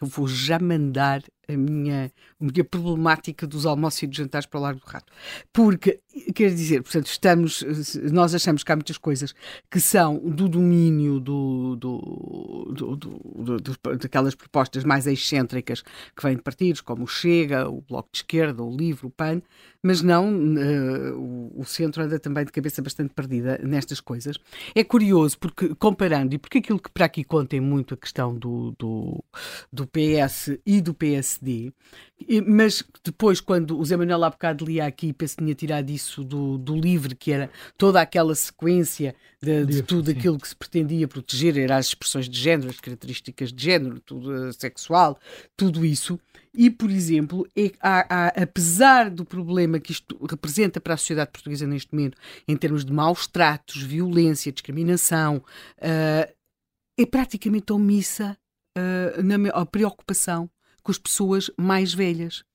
[0.01, 4.59] eu vou já mandar a minha, a minha problemática dos almoços e dos jantares para
[4.59, 5.11] o Largo do Rato.
[5.51, 5.99] Porque,
[6.33, 7.63] quer dizer, portanto, estamos,
[8.11, 9.33] nós achamos que há muitas coisas
[9.69, 16.35] que são do domínio do, do, do, do, do daquelas propostas mais excêntricas que vêm
[16.35, 19.41] de partidos, como o Chega, o Bloco de Esquerda, o Livro, o PAN,
[19.81, 24.37] mas não, uh, o, centro anda também de cabeça bastante perdida nestas coisas.
[24.75, 28.35] É curioso, porque comparando, e porque aquilo que para aqui conta é muito a questão
[28.35, 29.23] do, do,
[29.71, 31.71] do PS e do PSD,
[32.45, 36.23] mas depois, quando o Zé Manuel há bocado lia aqui, penso que tinha tirado isso
[36.23, 40.17] do, do livro, que era toda aquela sequência de, de tudo sim.
[40.17, 44.31] aquilo que se pretendia proteger, eram as expressões de género, as características de género, tudo
[44.31, 45.19] uh, sexual,
[45.55, 46.19] tudo isso.
[46.53, 51.31] E, por exemplo, é, há, há, apesar do problema que isto representa para a sociedade
[51.31, 56.33] portuguesa neste momento, em termos de maus tratos, violência, discriminação, uh,
[56.99, 58.35] é praticamente omissa
[58.75, 60.49] uh, na preocupação
[60.87, 62.45] com as pessoas mais velhas.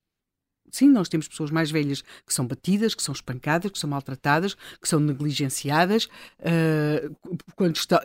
[0.71, 4.55] Sim, nós temos pessoas mais velhas que são batidas, que são espancadas, que são maltratadas,
[4.81, 6.07] que são negligenciadas,
[6.41, 7.15] uh,
[7.55, 8.01] quando estão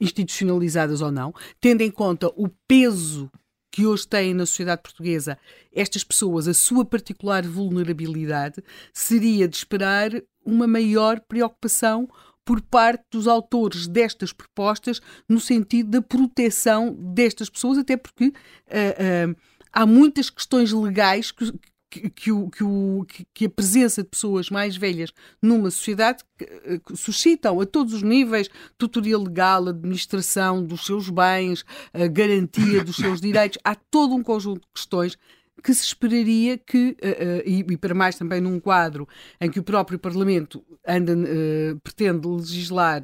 [0.00, 3.30] institucionalizadas ou não, tendo em conta o peso
[3.70, 5.38] que hoje têm na sociedade portuguesa
[5.72, 8.60] estas pessoas, a sua particular vulnerabilidade,
[8.92, 10.10] seria de esperar
[10.44, 12.08] uma maior preocupação
[12.44, 18.30] por parte dos autores destas propostas no sentido da proteção destas pessoas, até porque uh,
[18.30, 19.36] uh,
[19.72, 21.52] há muitas questões legais que,
[21.90, 26.80] que, que, o, que, o, que, a presença de pessoas mais velhas numa sociedade eh,
[26.94, 33.20] suscitam a todos os níveis, tutoria legal, administração dos seus bens, a garantia dos seus
[33.20, 35.16] direitos, há todo um conjunto de questões
[35.62, 39.08] que se esperaria que, uh, uh, e, para mais também num quadro
[39.40, 43.02] em que o próprio Parlamento anda, uh, pretende legislar,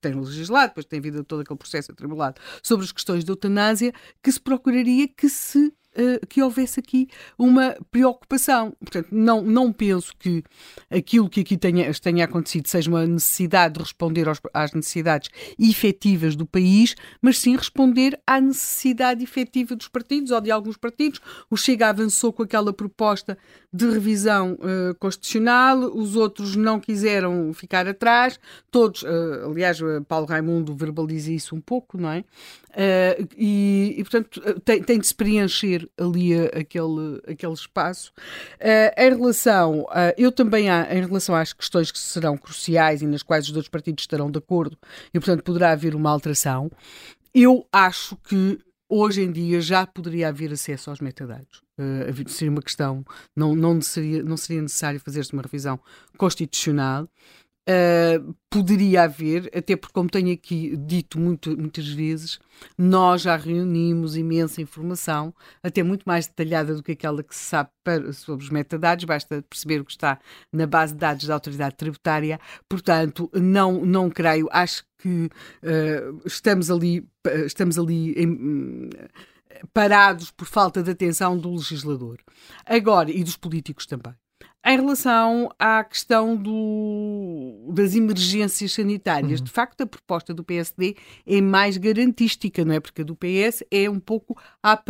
[0.00, 3.92] tem legislado, depois tem havido todo aquele processo atribulado sobre as questões da eutanásia,
[4.22, 7.08] que se procuraria que se uh, que houvesse aqui
[7.38, 8.72] uma preocupação.
[8.80, 10.42] Portanto, não, não penso que
[10.90, 16.36] aquilo que aqui tenha, tenha acontecido seja uma necessidade de responder aos, às necessidades efetivas
[16.36, 21.20] do país, mas sim responder à necessidade efetiva dos partidos ou de alguns partidos.
[21.50, 23.36] O Chega avançou com aquela proposta
[23.72, 30.74] de revisão uh, constitucional, os outros não quiseram ficar atrás, todos, uh, aliás, Paulo Raimundo
[30.74, 32.24] verbaliza isso um pouco, não é?
[32.70, 38.12] Uh, e, e, portanto, tem, tem de se preencher ali aquele, aquele espaço.
[38.96, 39.86] em relação,
[40.16, 43.68] eu também há, em relação às questões que serão cruciais e nas quais os dois
[43.68, 44.76] partidos estarão de acordo,
[45.12, 46.70] e portanto poderá haver uma alteração,
[47.34, 48.58] eu acho que
[48.88, 51.62] hoje em dia já poderia haver acesso aos metadados.
[51.78, 53.04] Uh, seria uma questão,
[53.36, 55.78] não, não, seria, não seria necessário fazer-se uma revisão
[56.16, 57.08] constitucional.
[57.68, 62.38] Uh, poderia haver, até porque, como tenho aqui dito muito, muitas vezes,
[62.78, 67.68] nós já reunimos imensa informação, até muito mais detalhada do que aquela que se sabe
[67.84, 70.18] para, sobre os metadados, basta perceber o que está
[70.50, 72.40] na base de dados da autoridade tributária.
[72.66, 75.26] Portanto, não, não creio, acho que
[75.62, 77.06] uh, estamos ali,
[77.44, 78.88] estamos ali em,
[79.74, 82.18] parados por falta de atenção do legislador.
[82.64, 84.14] Agora, e dos políticos também.
[84.66, 89.44] Em relação à questão do, das emergências sanitárias, uhum.
[89.44, 92.80] de facto, a proposta do PSD é mais garantística, não é?
[92.80, 94.82] Porque a do PS é um pouco a,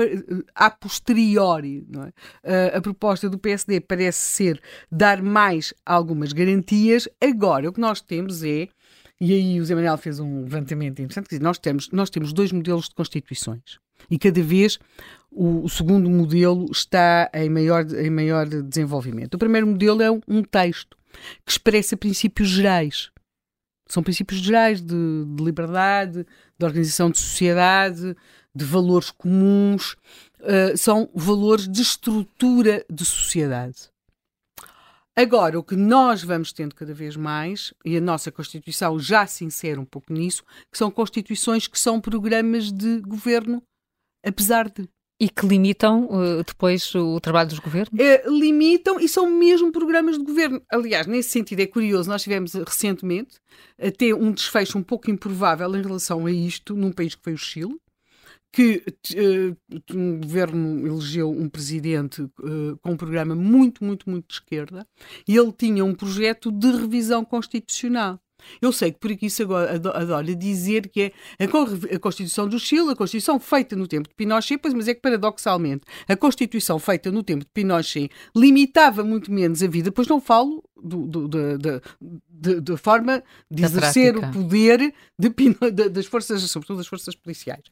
[0.55, 2.09] a posteriori, não é?
[2.09, 4.61] Uh, a proposta do PSD parece ser
[4.91, 7.07] dar mais algumas garantias.
[7.21, 8.69] Agora, o que nós temos é
[9.21, 12.53] E aí o Zé Manuel fez um levantamento interessante, que nós temos, nós temos dois
[12.53, 13.79] modelos de constituições
[14.11, 14.79] e cada vez
[15.31, 19.35] o, o, segundo modelo está em maior, em maior desenvolvimento.
[19.35, 20.97] O primeiro modelo é um texto
[21.45, 23.11] que expressa princípios gerais.
[23.89, 26.27] São princípios gerais de, de liberdade,
[26.59, 28.15] de organização de sociedade,
[28.55, 29.97] de valores comuns,
[30.41, 33.89] uh, são valores de estrutura de sociedade.
[35.17, 39.45] Agora, o que nós vamos tendo cada vez mais, e a nossa Constituição já se
[39.45, 43.61] insere um pouco nisso, que são constituições que são programas de governo,
[44.25, 44.89] apesar de.
[45.21, 47.91] E que limitam uh, depois o trabalho dos governos?
[47.93, 50.63] Uh, limitam e são mesmo programas de governo.
[50.71, 53.41] Aliás, nesse sentido é curioso, nós tivemos recentemente
[53.77, 57.39] até um desfecho um pouco improvável em relação a isto num país que foi o
[57.39, 57.81] Chile,
[58.53, 58.83] que
[59.17, 59.57] uh,
[59.93, 64.87] um governo elegeu um presidente uh, com um programa muito, muito, muito de esquerda
[65.27, 68.21] e ele tinha um projeto de revisão constitucional.
[68.61, 72.97] Eu sei que por aqui se adora dizer que é a Constituição do Chile, a
[72.97, 77.23] Constituição feita no tempo de Pinochet, pois, mas é que paradoxalmente a Constituição feita no
[77.23, 80.63] tempo de Pinochet limitava muito menos a vida, pois não falo
[82.41, 84.39] da forma de da exercer prática.
[84.39, 87.63] o poder de, de, das forças, sobretudo das forças policiais.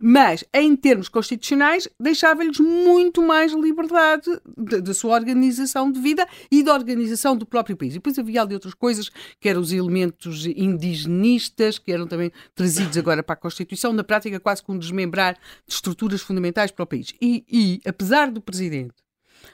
[0.00, 6.74] Mas, em termos constitucionais, deixava-lhes muito mais liberdade da sua organização de vida e da
[6.74, 7.92] organização do próprio país.
[7.92, 9.08] E depois havia ali outras coisas,
[9.40, 10.07] que eram os elementos
[10.56, 15.34] indigenistas, que eram também trazidos agora para a Constituição, na prática quase com um desmembrar
[15.66, 17.12] de estruturas fundamentais para o país.
[17.20, 18.94] E, e apesar do Presidente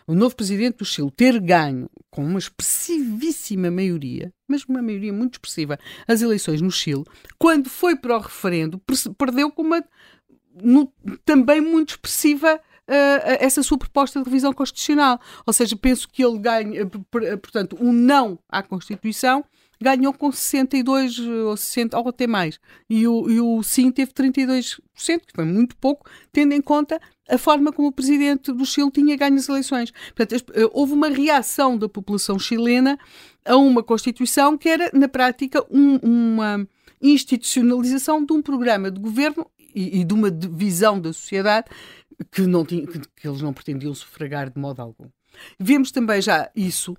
[0.07, 5.35] o novo presidente do Chile ter ganho com uma expressivíssima maioria, mas uma maioria muito
[5.35, 7.05] expressiva, as eleições no Chile,
[7.39, 8.81] quando foi para o referendo,
[9.17, 9.85] perdeu com uma
[10.63, 10.93] no,
[11.25, 15.19] também muito expressiva Uh, essa sua proposta de revisão constitucional.
[15.47, 19.43] Ou seja, penso que ele ganha, portanto, um não à Constituição
[19.85, 22.59] ganhou com 62 ou 60, ou até mais.
[22.89, 27.39] E o, e o sim teve 32%, que foi muito pouco, tendo em conta a
[27.39, 29.93] forma como o presidente do Chile tinha ganho as eleições.
[30.15, 32.99] Portanto, eh, houve uma reação da população chilena
[33.45, 36.67] a uma Constituição que era, na prática, um, uma
[37.01, 41.69] institucionalização de um programa de governo e, e de uma visão da sociedade
[42.31, 45.09] que, não tinha, que, que eles não pretendiam sufragar de modo algum.
[45.59, 46.97] Vemos também já isso.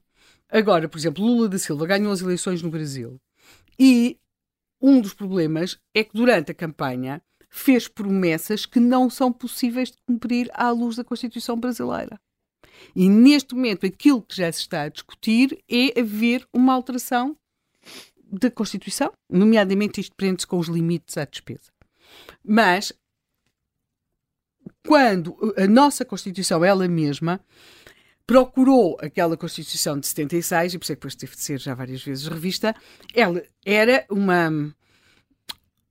[0.49, 3.19] Agora, por exemplo, Lula da Silva ganhou as eleições no Brasil
[3.79, 4.17] e
[4.81, 9.97] um dos problemas é que durante a campanha fez promessas que não são possíveis de
[10.05, 12.19] cumprir à luz da Constituição brasileira.
[12.95, 17.35] E neste momento aquilo que já se está a discutir é haver uma alteração
[18.31, 21.71] da Constituição, nomeadamente isto prende-se com os limites à despesa.
[22.43, 22.91] Mas
[24.85, 27.39] quando a nossa Constituição, ela mesma,
[28.27, 31.73] procurou aquela Constituição de 76, e por isso é que depois teve de ser já
[31.75, 32.75] várias vezes revista,
[33.13, 34.73] ela era uma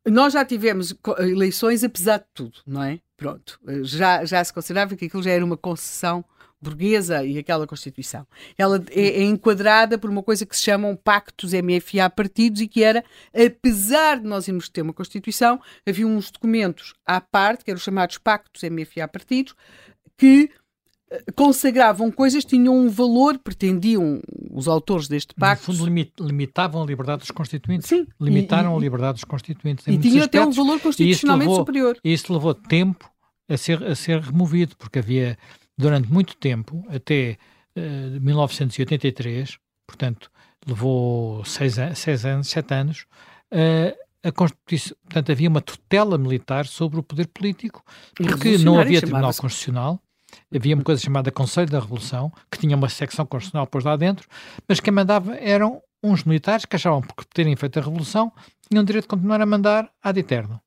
[0.07, 3.01] nós já tivemos eleições apesar de tudo, não é?
[3.17, 6.23] Pronto, já, já se considerava que aquilo já era uma concessão
[6.61, 8.27] burguesa e aquela Constituição.
[8.57, 12.83] Ela é, é, enquadrada por uma coisa que se chamam pactos MFA partidos e que
[12.83, 13.05] era,
[13.35, 17.85] apesar de nós irmos ter uma Constituição, havia uns documentos à parte, que eram os
[17.85, 19.55] chamados pactos MFA partidos,
[20.17, 20.51] que
[21.35, 25.71] consagravam coisas, tinham um valor, pretendiam os autores deste pacto.
[25.73, 25.91] No fundo,
[26.21, 27.89] limitavam a liberdade dos constituintes.
[27.89, 28.07] Sim.
[28.21, 29.87] Limitaram e, a liberdade dos constituintes.
[29.87, 31.99] E tinham até um valor constitucionalmente levou, superior.
[32.05, 33.11] E isso levou tempo
[33.49, 35.39] a ser, a ser removido, porque havia,
[35.77, 37.37] durante muito tempo, até
[37.77, 40.31] uh, eh, 1983, portanto,
[40.67, 43.07] levou seis, seis anos, sete anos,
[43.53, 47.85] uh, a Constituição, portanto, havia uma tutela militar sobre o poder político,
[48.15, 50.01] porque não havia Tribunal Constitucional,
[50.55, 54.29] havia uma coisa chamada Conselho da Revolução, que tinha uma secção constitucional depois lá dentro,
[54.69, 58.33] mas quem mandava eram uns militares que achavam que por terem feito a Revolução
[58.69, 60.61] tinham direito de continuar a mandar ad eterno.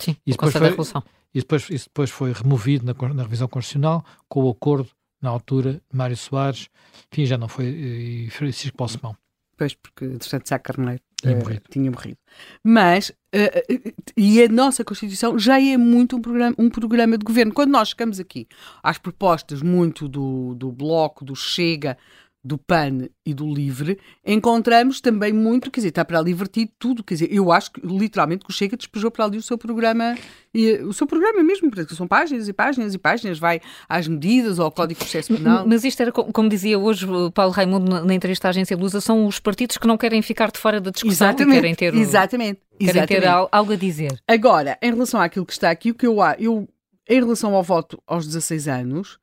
[0.00, 1.02] Sim, e depois foi, da Revolução.
[1.34, 4.90] E depois, isso depois foi removido na, na revisão constitucional com o acordo,
[5.20, 6.68] na altura, de Mário Soares,
[7.12, 9.16] enfim, já não foi, e Francisco Balsemão.
[9.56, 11.62] Pois, porque, entretanto, Sá Carneiro tinha, uh, morrido.
[11.70, 12.18] tinha morrido.
[12.64, 17.52] Mas, uh, e a nossa Constituição já é muito um programa, um programa de governo.
[17.52, 18.46] Quando nós chegamos aqui
[18.82, 21.96] às propostas muito do, do Bloco, do Chega,
[22.42, 27.04] do PAN e do LIVRE, encontramos também muito, quer dizer, está para ali vertido tudo,
[27.04, 30.16] quer dizer, eu acho que literalmente que o Chega despejou para ali o seu programa,
[30.54, 34.58] e, o seu programa mesmo, porque são páginas e páginas e páginas, vai às medidas
[34.58, 35.66] ou ao Código de Processo Penal.
[35.66, 39.26] Mas isto era, como dizia hoje o Paulo Raimundo na entrevista à agência Lusa, são
[39.26, 43.06] os partidos que não querem ficar de fora da discussão exatamente, querem ter, exatamente, querem
[43.06, 44.18] ter algo a dizer.
[44.26, 46.66] Agora, em relação àquilo que está aqui, o que eu, eu
[47.08, 49.18] em relação ao voto aos 16 anos,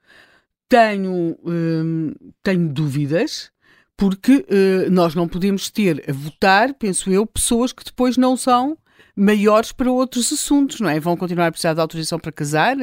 [0.70, 2.14] tenho, hum,
[2.44, 3.52] tenho dúvidas,
[3.96, 8.78] porque uh, nós não podemos ter a votar, penso eu, pessoas que depois não são
[9.16, 11.00] maiores para outros assuntos, não é?
[11.00, 12.78] Vão continuar a precisar de autorização para casar,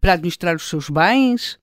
[0.00, 1.58] para administrar os seus bens,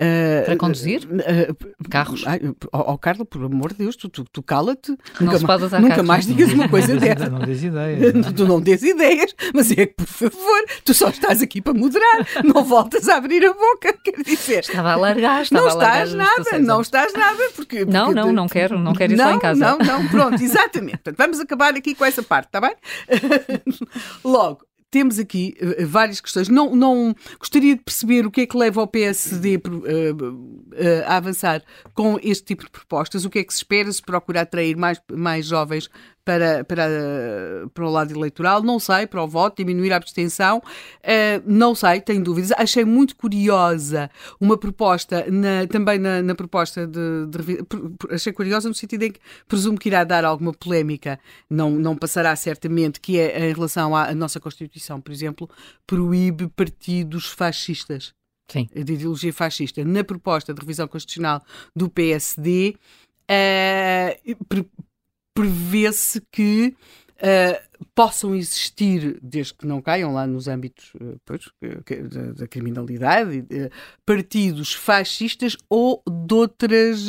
[0.00, 1.02] Uh, para conduzir?
[1.04, 2.24] Uh, Carros?
[2.72, 4.92] Ó oh, Carla, por amor de Deus, tu, tu, tu cala-te.
[5.20, 7.28] Não nunca, se nunca mais digas uma coisa não dessa.
[7.28, 8.14] Não des ideias.
[8.14, 8.32] Não.
[8.32, 12.26] tu não des ideias, mas é que, por favor, tu só estás aqui para moderar,
[12.42, 14.60] não voltas a abrir a boca, quer dizer.
[14.60, 16.06] Estava a largar, estava não a largar.
[16.06, 17.80] Estás nada, não estás nada, porque.
[17.80, 19.60] porque não, não, não quero, não quero isso não, lá em casa.
[19.60, 20.96] Não, não, pronto, exatamente.
[20.96, 22.74] Portanto, vamos acabar aqui com essa parte, está bem?
[24.24, 26.48] Logo, temos aqui uh, várias questões.
[26.48, 30.72] Não, não gostaria de perceber o que é que leva o PSD uh, uh,
[31.06, 31.62] a avançar
[31.94, 33.24] com este tipo de propostas.
[33.24, 35.88] O que é que se espera se procurar atrair mais, mais jovens
[36.24, 36.88] para, para,
[37.72, 42.00] para o lado eleitoral, não sei, para o voto, diminuir a abstenção, uh, não sei,
[42.00, 42.52] tenho dúvidas.
[42.52, 44.10] Achei muito curiosa
[44.40, 47.64] uma proposta, na, também na, na proposta de, de,
[48.10, 51.18] Achei curiosa no sentido em que presumo que irá dar alguma polémica,
[51.48, 55.48] não, não passará certamente, que é em relação à nossa Constituição, por exemplo,
[55.86, 58.12] proíbe partidos fascistas.
[58.50, 58.68] Sim.
[58.74, 59.84] de ideologia fascista.
[59.84, 61.40] Na proposta de revisão constitucional
[61.74, 62.74] do PSD,
[63.30, 64.74] uh,
[65.40, 66.74] prevê-se que
[67.16, 71.48] uh, possam existir, desde que não caiam lá nos âmbitos uh, pois,
[72.10, 73.70] da, da, criminalidade, uh,
[74.04, 77.08] partidos fascistas ou de outras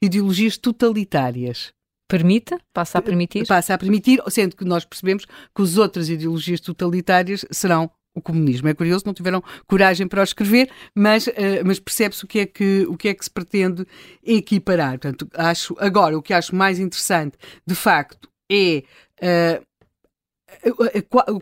[0.00, 1.72] ideologias totalitárias.
[2.08, 2.58] Permita?
[2.72, 3.46] Passa a permitir?
[3.46, 8.68] Passa a permitir, sendo que nós percebemos que as outras ideologias totalitárias serão o comunismo.
[8.68, 11.32] É curioso, não tiveram coragem para o escrever, mas, uh,
[11.64, 13.86] mas percebe-se o, que é que, o que é que se pretende
[14.22, 14.98] equiparar.
[14.98, 17.36] Portanto, acho, agora, o que acho mais interessante,
[17.66, 18.82] de facto, é
[19.22, 19.69] uh,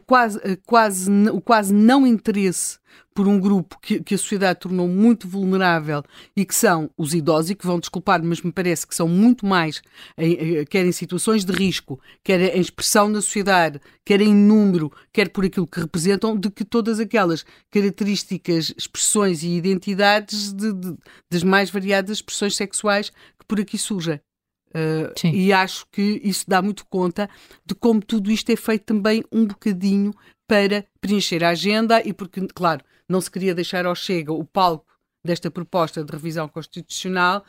[0.07, 2.79] quase, quase, o quase não interesse
[3.15, 6.03] por um grupo que, que, a sociedade tornou muito vulnerável
[6.37, 9.45] e que são os idosos, e que vão desculpar, mas me parece que são muito
[9.45, 9.83] mais,
[10.17, 15.29] em, quer em situações de risco, quer em expressão na sociedade, quer em número, quer
[15.31, 20.97] por aquilo que representam, de que todas aquelas características, expressões e identidades de, de,
[21.31, 24.21] das mais variadas expressões sexuais que por aqui surgem.
[24.69, 27.29] Uh, e acho que isso dá muito conta
[27.65, 30.13] de como tudo isto é feito também um bocadinho
[30.47, 34.87] para preencher a agenda e porque, claro, não se queria deixar ao Chega o palco
[35.25, 37.45] desta proposta de revisão constitucional.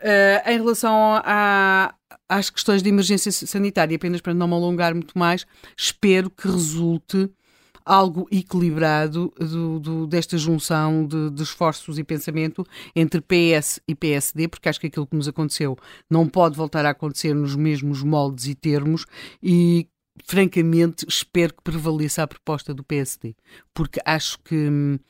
[0.00, 1.94] Uh, em relação a,
[2.28, 5.46] às questões de emergência sanitária, apenas para não me alongar muito mais,
[5.76, 7.30] espero que resulte
[7.84, 14.48] algo equilibrado do, do, desta junção de, de, esforços e pensamento entre PS e PSD,
[14.48, 15.76] porque acho que aquilo que nos aconteceu
[16.08, 19.06] não pode voltar a acontecer nos mesmos moldes e termos
[19.42, 19.88] e
[20.24, 23.34] francamente, espero que prevaleça a proposta do PSD,
[23.72, 25.00] porque acho que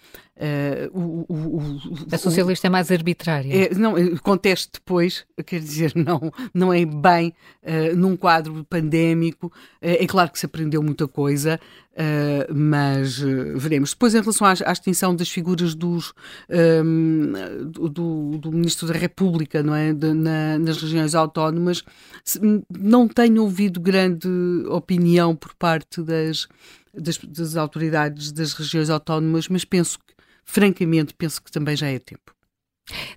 [0.41, 1.80] uh, o, o, o,
[2.11, 3.66] a socialista é mais arbitrária.
[3.66, 9.47] É, não, conteste depois, quer dizer, não, não é bem uh, num quadro pandémico.
[9.47, 11.61] Uh, é claro que se aprendeu muita coisa,
[12.55, 13.18] mas
[13.57, 13.91] veremos.
[13.91, 16.14] Depois, em relação à, à extinção das figuras dos,
[16.49, 21.84] um, ehm, do, do, Ministro da República, não é, de, na, nas regiões autónomas,
[22.70, 24.28] não tenho ouvido grande
[24.68, 26.49] opinião por parte das,
[26.95, 30.14] das, das autoridades das regiões autónomas, mas penso que,
[30.45, 32.32] francamente, penso que também já é tempo.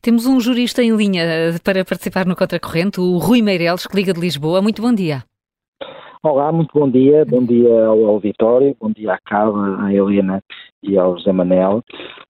[0.02, 4.14] Temos um jurista em linha eh, para participar no Contracorrente, o Rui Meireles, que liga
[4.14, 4.62] de Lisboa.
[4.62, 5.24] Muito bom dia.
[6.22, 7.26] Olá, muito bom dia.
[7.26, 10.42] Bom dia ao auditório, bom dia à Carla, à Helena
[10.82, 11.84] e ao José Manel.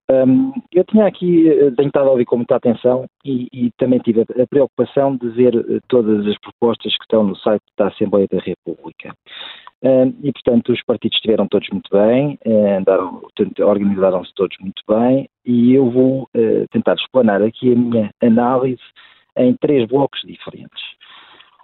[0.10, 4.00] Um, eu tinha aqui, eh, tenho estado a ouvir com muita atenção e, e também
[4.00, 7.88] tive a, a, preocupação de ver eh, todas as propostas que estão no site da
[7.88, 9.16] Assembleia da República.
[10.24, 12.40] E, portanto, os partidos estiveram todos muito bem,
[13.60, 18.82] organizaram-se todos muito bem e eu vou uh, tentar explanar aqui a minha análise
[19.36, 20.82] em três blocos diferentes.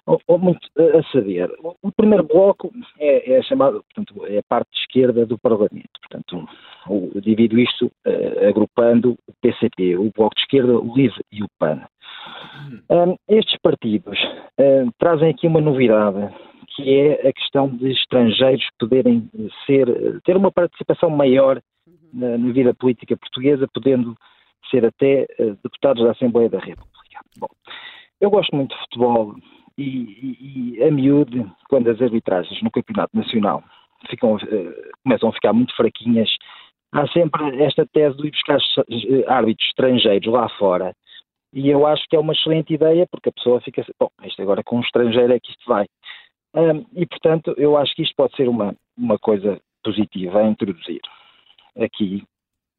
[0.05, 4.69] Ou, ou muito a saber, o primeiro bloco é, é, chamado, portanto, é a parte
[4.81, 5.89] esquerda do Parlamento.
[6.01, 6.49] Portanto,
[6.89, 11.47] eu divido isto uh, agrupando o PCP, o Bloco de Esquerda, o LIVRE e o
[11.59, 11.83] PAN.
[12.89, 14.19] Um, estes partidos
[14.59, 16.33] uh, trazem aqui uma novidade
[16.83, 19.29] que é a questão de estrangeiros poderem
[19.65, 19.87] ser,
[20.23, 21.61] ter uma participação maior
[22.13, 24.15] na, na vida política portuguesa, podendo
[24.69, 27.19] ser até uh, deputados da Assembleia da República.
[27.37, 27.47] Bom,
[28.21, 29.35] eu gosto muito de futebol
[29.77, 33.63] e, e, e a miúde, quando as arbitragens no Campeonato Nacional
[34.09, 34.39] ficam, uh,
[35.03, 36.29] começam a ficar muito fraquinhas,
[36.91, 38.59] há sempre esta tese de ir buscar
[38.89, 40.93] eh, árbitros estrangeiros lá fora.
[41.51, 44.41] E eu acho que é uma excelente ideia, porque a pessoa fica assim, bom, isto
[44.41, 45.87] agora com um estrangeiro é que isto vai.
[46.55, 51.01] Um, e, portanto, eu acho que isto pode ser uma, uma coisa positiva a introduzir
[51.77, 52.23] aqui.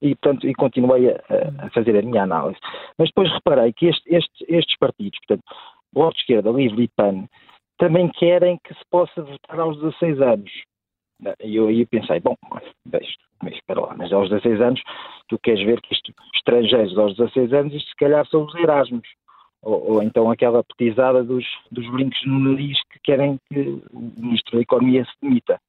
[0.02, 1.20] E, portanto, e continuei a,
[1.66, 2.58] a fazer a minha análise.
[2.98, 5.44] Mas depois reparei que este, este, estes partidos, portanto,
[5.92, 7.26] Bloco de Esquerda, Livre e PAN,
[7.78, 10.50] também querem que se possa votar aos 16 anos.
[11.42, 12.34] E eu aí pensei, bom,
[13.42, 14.82] mas espera lá, mas aos 16 anos,
[15.28, 19.06] tu queres ver que isto, estrangeiros aos 16 anos, isto se calhar são os Erasmus.
[19.62, 24.56] Ou, ou, então aquela petizada dos, dos brincos no nariz que querem que o Ministro
[24.56, 25.60] da Economia se demita.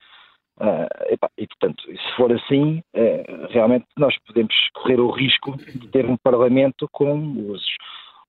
[0.62, 6.06] Uh, e, portanto, se for assim, uh, realmente nós podemos correr o risco de ter
[6.06, 7.66] um Parlamento com os,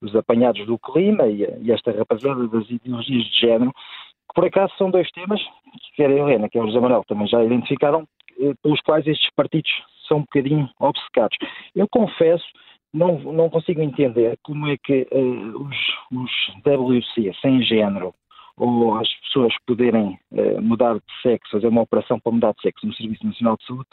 [0.01, 4.73] os apanhados do clima e, e, esta rapaziada das ideologias de género, que por acaso
[4.79, 8.07] são dois temas, que quer a Helena, que é o José Manuel, também já identificaram,
[8.39, 9.71] uh, pelos quais estes partidos
[10.07, 11.37] são um bocadinho obcecados.
[11.75, 12.45] Eu confesso,
[12.93, 15.77] não, não consigo entender como é que os,
[16.11, 16.31] os
[16.63, 18.13] WC sem género
[18.57, 22.85] ou as pessoas poderem uh, mudar de sexo, fazer uma operação para mudar de sexo
[22.85, 23.87] no Serviço Nacional de Saúde,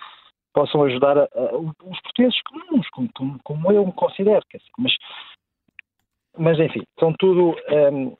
[0.53, 4.44] possam ajudar a, a, os portugueses comuns, como, como, como, eu me considero.
[4.78, 4.92] Mas,
[6.36, 7.57] mas, enfim, são tudo
[7.92, 8.16] um,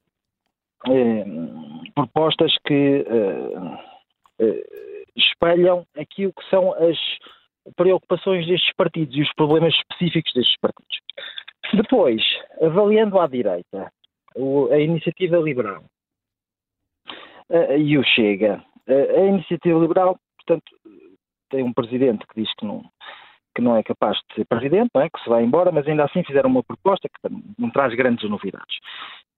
[0.89, 3.75] um, propostas que uh,
[4.45, 4.65] uh,
[5.17, 6.99] espelham aquilo que são as
[7.77, 10.99] preocupações destes partidos e os problemas específicos destes partidos.
[11.75, 12.23] Depois,
[12.61, 13.93] avaliando à direita,
[14.71, 15.85] a iniciativa liberal,
[17.51, 18.63] uh, e o Chega.
[18.89, 20.73] Uh, a iniciativa liberal, portanto,
[21.51, 22.85] tem um presidente que diz que não,
[23.55, 25.09] que não é capaz de ser presidente, é?
[25.11, 28.77] que se vai embora, mas ainda assim fizeram uma proposta que não traz grandes novidades.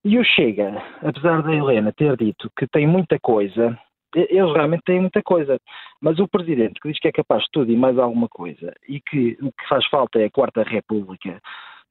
[0.05, 3.77] E o Chega, apesar da Helena ter dito que tem muita coisa,
[4.15, 5.59] eles realmente têm muita coisa,
[6.01, 8.99] mas o presidente que diz que é capaz de tudo e mais alguma coisa e
[9.01, 11.41] que o que faz falta é a Quarta República,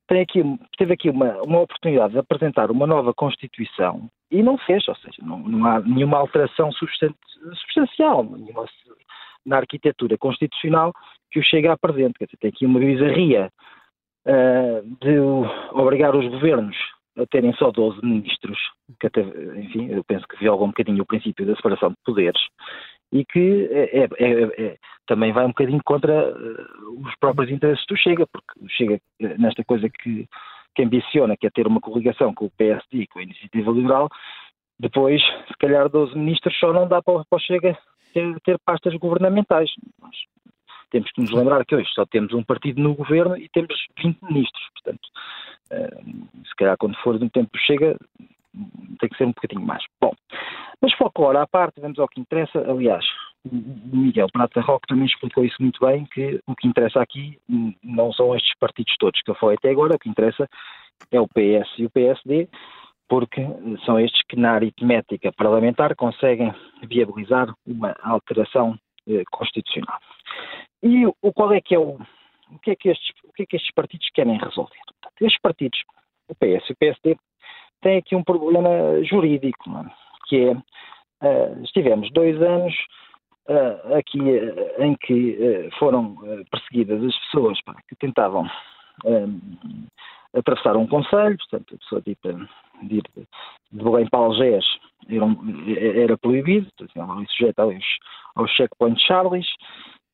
[0.09, 0.43] tem aqui,
[0.77, 5.23] teve aqui uma, uma oportunidade de apresentar uma nova Constituição e não fez, ou seja,
[5.23, 8.67] não, não há nenhuma alteração substancial nenhuma,
[9.45, 10.93] na arquitetura constitucional
[11.31, 12.15] que o chega a presente.
[12.19, 13.51] Quer dizer, tem aqui uma bizarria
[14.27, 15.19] uh, de
[15.73, 16.77] obrigar os governos
[17.17, 18.59] a terem só 12 ministros,
[18.99, 22.41] que até, enfim, eu penso que viola um bocadinho o princípio da separação de poderes
[23.13, 27.85] e que é, é, é, é também vai um bocadinho contra uh, os próprios interesses
[27.87, 30.27] do Chega, porque Chega, eh, nesta coisa que,
[30.75, 34.09] que ambiciona, que é ter uma coligação com o PSD e com a Iniciativa Liberal,
[34.79, 37.79] depois, se calhar, 12 ministros só não dá para, para o Chega
[38.15, 39.71] ter, ter pastas governamentais.
[40.01, 40.17] Nós
[40.93, 44.23] temos que nos lembrar que hoje só temos um partido no governo e temos 20
[44.23, 45.09] ministros, portanto,
[45.73, 47.97] uh, se calhar quando for no tempo Chega,
[49.01, 49.83] tem que ser um bocadinho mais.
[50.01, 50.13] Bom,
[50.81, 52.59] mas folclore à parte, vamos ao que interessa.
[52.71, 53.05] Aliás,
[53.45, 57.39] o Miguel Prata Roque também explicou isso muito bem, que o que interessa aqui
[57.83, 60.47] não são estes partidos todos que eu falei até agora, o que interessa
[61.11, 62.49] é o PS e o PSD,
[63.09, 63.41] porque
[63.85, 66.55] são estes que na aritmética parlamentar conseguem
[66.87, 68.79] viabilizar uma alteração
[69.09, 69.99] eh, constitucional.
[70.83, 71.99] E o, qual é que é o,
[72.51, 74.79] o que é que estes, o que é que estes partidos querem resolver?
[74.87, 75.79] Portanto, estes partidos,
[76.29, 77.17] o PS e o PSD,
[77.83, 79.71] têm aqui um problema jurídico,
[80.27, 82.75] que é, uh, estivemos dois anos
[83.49, 86.17] uh, aqui uh, em que foram
[86.51, 88.49] perseguidas as pessoas pá, que tentavam
[90.35, 92.29] atravessar um conselho, portanto, a pessoa tipo,
[92.83, 94.65] de ir de Belém para Algés
[95.09, 97.85] era, era proibido, ali sujeito aos,
[98.37, 99.49] aos checkpoints Charlies,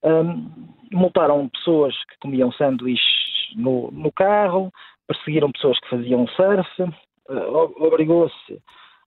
[0.03, 0.51] um,
[0.92, 4.70] multaram pessoas que comiam sanduíches no, no carro,
[5.07, 8.62] perseguiram pessoas que faziam surf, uh, obrigou-se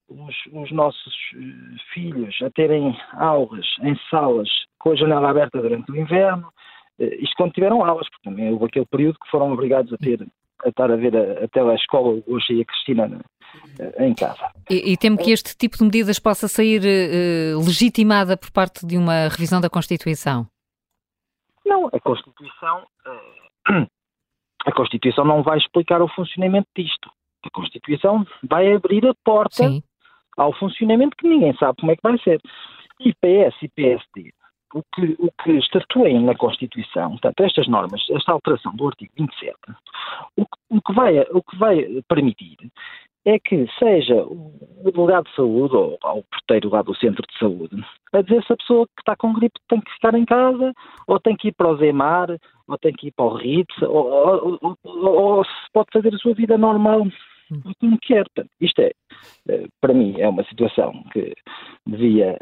[0.08, 5.90] os, os, nossos eh, filhos a terem aulas em salas com a janela aberta durante
[5.90, 6.48] o inverno,
[6.98, 10.26] uh, isto quando tiveram aulas, porque também houve aquele período que foram obrigados a ter
[10.64, 14.50] a estar a ver a, a telescola hoje e a Cristina na, em casa.
[14.70, 18.96] E, e temo que este tipo de medidas possa sair uh, legitimada por parte de
[18.96, 20.46] uma revisão da Constituição?
[21.64, 23.86] Não, a Constituição uh,
[24.64, 27.10] a Constituição não vai explicar o funcionamento disto.
[27.44, 29.82] A Constituição vai abrir a porta Sim.
[30.36, 32.40] ao funcionamento que ninguém sabe como é que vai ser.
[33.00, 34.32] E PS e PSD,
[34.74, 39.54] o que, o que estatuem na Constituição, portanto, estas normas, esta alteração do artigo 27,
[40.36, 42.56] o, o, que, vai, o que vai permitir
[43.24, 44.52] é que seja o
[44.92, 48.56] delegado de saúde ou, o porteiro lá do centro de saúde a dizer se a
[48.56, 50.72] pessoa que está com gripe tem que ficar em casa,
[51.06, 52.28] ou tem que ir para o Zemar,
[52.68, 56.18] ou tem que ir para o RITS, ou, ou, ou, ou, se pode fazer a
[56.18, 57.06] sua vida normal.
[57.80, 58.24] Como quer.
[58.60, 58.92] Isto é,
[59.48, 61.34] eh, para mim, é uma situação que
[61.86, 62.38] devia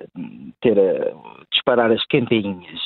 [0.61, 1.13] ter a
[1.53, 2.81] disparar as campainhas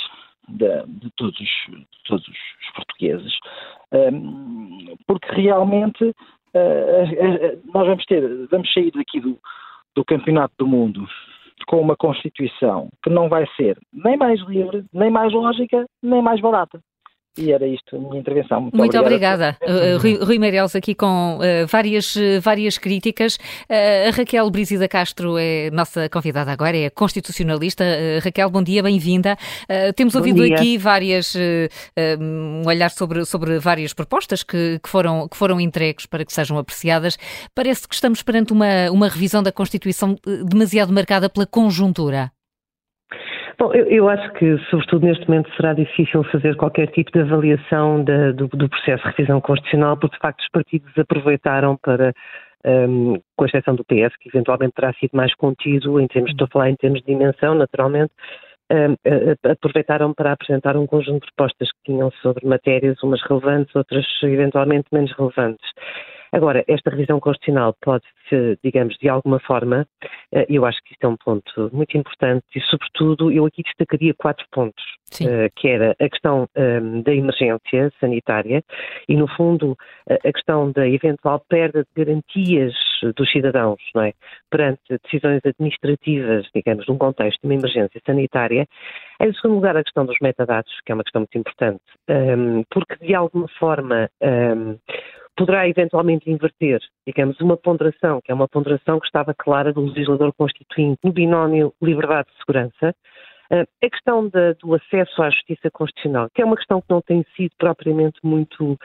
[0.48, 3.32] de, de, todos, de todos os portugueses,
[5.06, 6.14] porque realmente
[7.72, 9.38] nós vamos ter, vamos sair daqui do,
[9.94, 11.06] do Campeonato do Mundo
[11.66, 16.40] com uma Constituição que não vai ser nem mais livre, nem mais lógica, nem mais
[16.40, 16.80] barata.
[17.36, 18.60] E era isto a minha intervenção.
[18.60, 19.56] Muito, Muito obrigada.
[19.60, 19.96] obrigada.
[19.96, 23.38] Uh, Rui, Rui Meireles aqui com uh, várias, uh, várias críticas.
[23.68, 27.84] A Raquel Brizida Castro é nossa convidada agora, é constitucionalista.
[28.22, 29.36] Raquel, bom dia, bem-vinda.
[29.96, 31.34] Temos ouvido aqui várias,
[32.20, 36.56] um olhar sobre, sobre várias propostas que, que, foram, que foram entregues para que sejam
[36.58, 37.16] apreciadas.
[37.54, 40.16] Parece que estamos perante uma, uma revisão da Constituição
[40.48, 42.30] demasiado marcada pela conjuntura.
[43.64, 48.04] Bom, eu, eu, acho que, sobretudo neste momento, será difícil fazer qualquer tipo de avaliação
[48.04, 52.12] da, do, do, processo de revisão constitucional, porque de facto os partidos aproveitaram para,
[52.62, 56.48] um, com exceção do PS, que eventualmente terá sido mais contido, em termos, estou a
[56.48, 58.12] falar em termos de dimensão, naturalmente,
[58.70, 64.04] um, aproveitaram para apresentar um conjunto de propostas que tinham sobre matérias, umas relevantes, outras
[64.24, 65.66] eventualmente menos relevantes.
[66.34, 68.04] Agora, esta revisão constitucional pode,
[68.62, 69.86] digamos, de alguma forma,
[70.32, 74.12] eh, eu acho que isto é um ponto muito importante e, sobretudo, eu aqui destacaria
[74.14, 74.82] quatro pontos,
[75.20, 78.64] uh, que era a questão ehm, da emergência sanitária
[79.08, 79.76] e, no fundo,
[80.10, 82.74] a questão da eventual perda de garantias
[83.16, 84.12] dos cidadãos, não é?
[84.50, 88.66] Perante decisões administrativas, digamos, num contexto de uma emergência sanitária.
[89.20, 92.96] Em segundo lugar, a questão dos metadados, que é uma questão muito importante, ehm, porque,
[93.06, 94.76] de alguma forma, ehm,
[95.36, 100.32] poderá eventualmente inverter, digamos, uma ponderação, que é uma ponderação que estava clara do legislador
[100.32, 102.94] constituinte no binómio liberdade e segurança,
[103.50, 107.24] uh, a questão do acesso à justiça constitucional, que é uma questão que não tem
[107.36, 108.78] sido propriamente muito uh,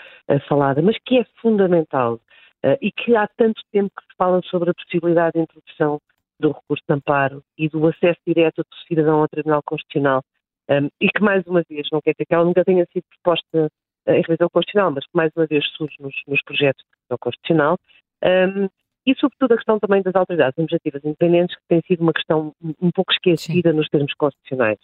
[0.48, 4.72] falada, mas que é fundamental uh, e que há tanto tempo que se fala sobre
[4.72, 6.00] a possibilidade de introdução
[6.40, 10.24] do recurso de amparo e do acesso direto do cidadão ao Tribunal Constitucional,
[10.70, 13.70] um, e que, mais uma vez, não quer dizer que ela nunca tenha sido proposta
[14.10, 17.78] em revisão constitucional, mas que mais uma vez surge nos, nos projetos de revisão constitucional,
[18.24, 18.70] um,
[19.06, 22.92] e sobretudo a questão também das autoridades administrativas independentes, que tem sido uma questão um
[22.92, 23.78] pouco esquecida Sim.
[23.78, 24.78] nos termos constitucionais.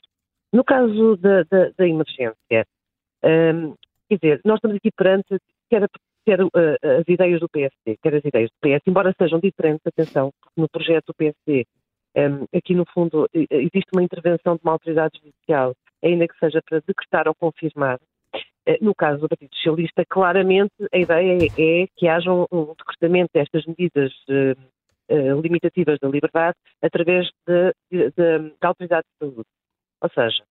[0.51, 2.65] No caso da, da, da emergência,
[3.23, 3.75] um,
[4.09, 5.37] quer dizer, nós estamos aqui perante
[5.69, 5.87] quer,
[6.25, 6.49] quer uh,
[6.99, 10.69] as ideias do PSD, quer as ideias do PS, embora sejam diferentes, atenção, porque no
[10.69, 11.65] projeto do PSD,
[12.15, 16.81] um, aqui no fundo existe uma intervenção de uma autoridade judicial, ainda que seja para
[16.87, 18.14] decretar ou confirmar, eh,
[18.81, 23.65] no caso do Partido Socialista, claramente a ideia é que haja um, um decretamento destas
[23.65, 24.59] medidas uh,
[25.13, 29.49] uh, limitativas da liberdade através da autoridade de saúde.
[30.01, 30.43] Ou seja,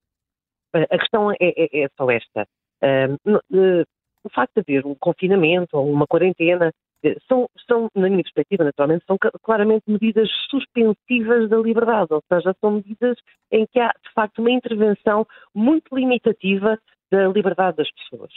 [0.73, 2.47] a questão é, é, é só esta.
[2.83, 3.85] Uh,
[4.25, 6.73] o facto de haver um confinamento ou uma quarentena
[7.29, 12.73] são, são, na minha perspectiva, naturalmente, são claramente medidas suspensivas da liberdade, ou seja, são
[12.73, 13.19] medidas
[13.53, 16.79] em que há, de facto, uma intervenção muito limitativa
[17.15, 18.31] da liberdade das pessoas.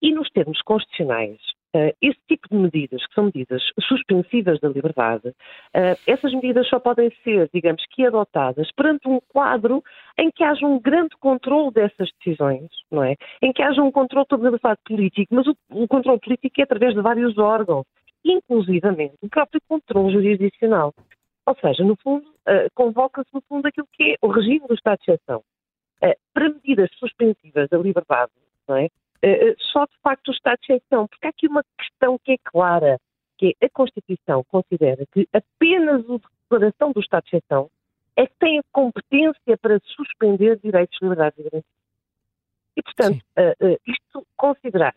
[0.00, 1.38] E nos termos constitucionais,
[1.76, 6.78] uh, esse tipo de medidas, que são medidas suspensivas da liberdade, uh, essas medidas só
[6.78, 9.82] podem ser, digamos que, adotadas perante um quadro
[10.18, 13.16] em que haja um grande controle dessas decisões, não é?
[13.42, 16.64] Em que haja um controle, estou a falar político, mas o, o controle político é
[16.64, 17.84] através de vários órgãos,
[18.24, 20.94] inclusivamente o próprio controle jurisdicional.
[21.46, 24.98] Ou seja, no fundo, uh, convoca-se no fundo aquilo que é o regime do Estado
[25.04, 25.42] de exceção.
[26.02, 28.32] Eh, para medidas suspensivas da liberdade,
[28.66, 28.86] não é?
[29.22, 32.32] Eh, eh, só de facto o Estado de exceção, porque há aqui uma questão que
[32.32, 32.98] é clara,
[33.38, 36.18] que é a Constituição considera que apenas a
[36.50, 37.70] declaração do Estado de exceção
[38.16, 41.82] é que tem a competência para suspender direitos, liberdades e garantias.
[42.76, 44.94] E, portanto, uh, uh, isto considerar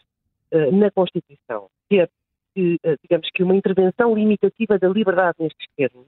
[0.52, 2.10] uh, na Constituição ter,
[2.56, 6.08] digamos que, uma intervenção limitativa da liberdade nestes termos,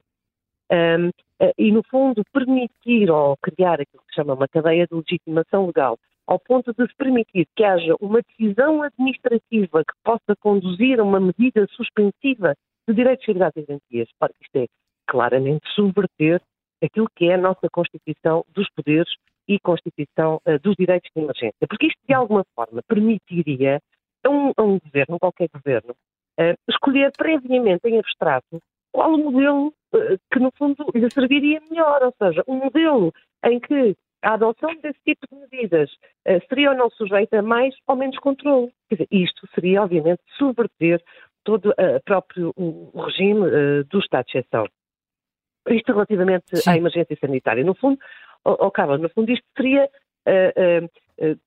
[0.72, 1.10] um,
[1.40, 5.68] eh, e, no fundo, permitir ou criar aquilo que se chama uma cadeia de legitimação
[5.68, 11.04] legal, ao ponto de se permitir que haja uma decisão administrativa que possa conduzir a
[11.04, 12.56] uma medida suspensiva
[12.88, 14.10] de direitos, liberdades e garantias.
[14.20, 14.66] Ora, isto é
[15.08, 16.42] claramente subverter
[16.84, 19.10] aquilo que é a nossa Constituição dos poderes
[19.48, 21.68] e Constituição uh, dos direitos de emergência.
[21.68, 23.80] Porque isto, de alguma forma, permitiria
[24.26, 25.94] a um, a um governo, qualquer governo,
[26.40, 28.62] uh, escolher previamente em abstrato
[28.98, 32.02] qual o modelo eh, que, no fundo, lhe serviria melhor.
[32.02, 33.14] Ou seja, um modelo
[33.46, 35.92] em que a adoção desse tipo de medidas
[36.28, 38.72] uh, seria ou não sujeita a mais ou menos controle.
[38.90, 41.00] Quer dizer, isto seria, obviamente, subverter
[41.44, 44.66] todo o uh, próprio o, o regime uh, do estado de exceção.
[45.70, 46.72] Isto relativamente Sim.
[46.72, 47.64] à emergência sanitária.
[47.64, 48.00] No fundo,
[48.44, 49.88] oh, no fundo isto seria,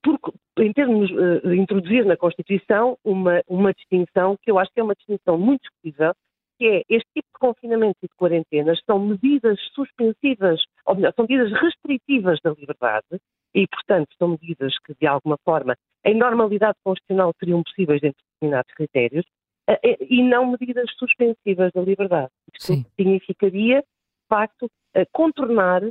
[0.03, 0.19] por,
[0.59, 4.93] em termos de introduzir na Constituição uma, uma distinção que eu acho que é uma
[4.93, 6.13] distinção muito discutível,
[6.61, 11.25] que é este tipo de confinamento e de quarentenas são medidas suspensivas, ou melhor, são
[11.27, 13.19] medidas restritivas da liberdade
[13.55, 15.75] e, portanto, são medidas que, de alguma forma,
[16.05, 19.25] em normalidade constitucional seriam possíveis dentro de determinados critérios
[19.67, 22.29] eh, eh, e não medidas suspensivas da liberdade.
[22.53, 22.85] Isto Sim.
[22.95, 25.81] significaria, de facto, eh, contornar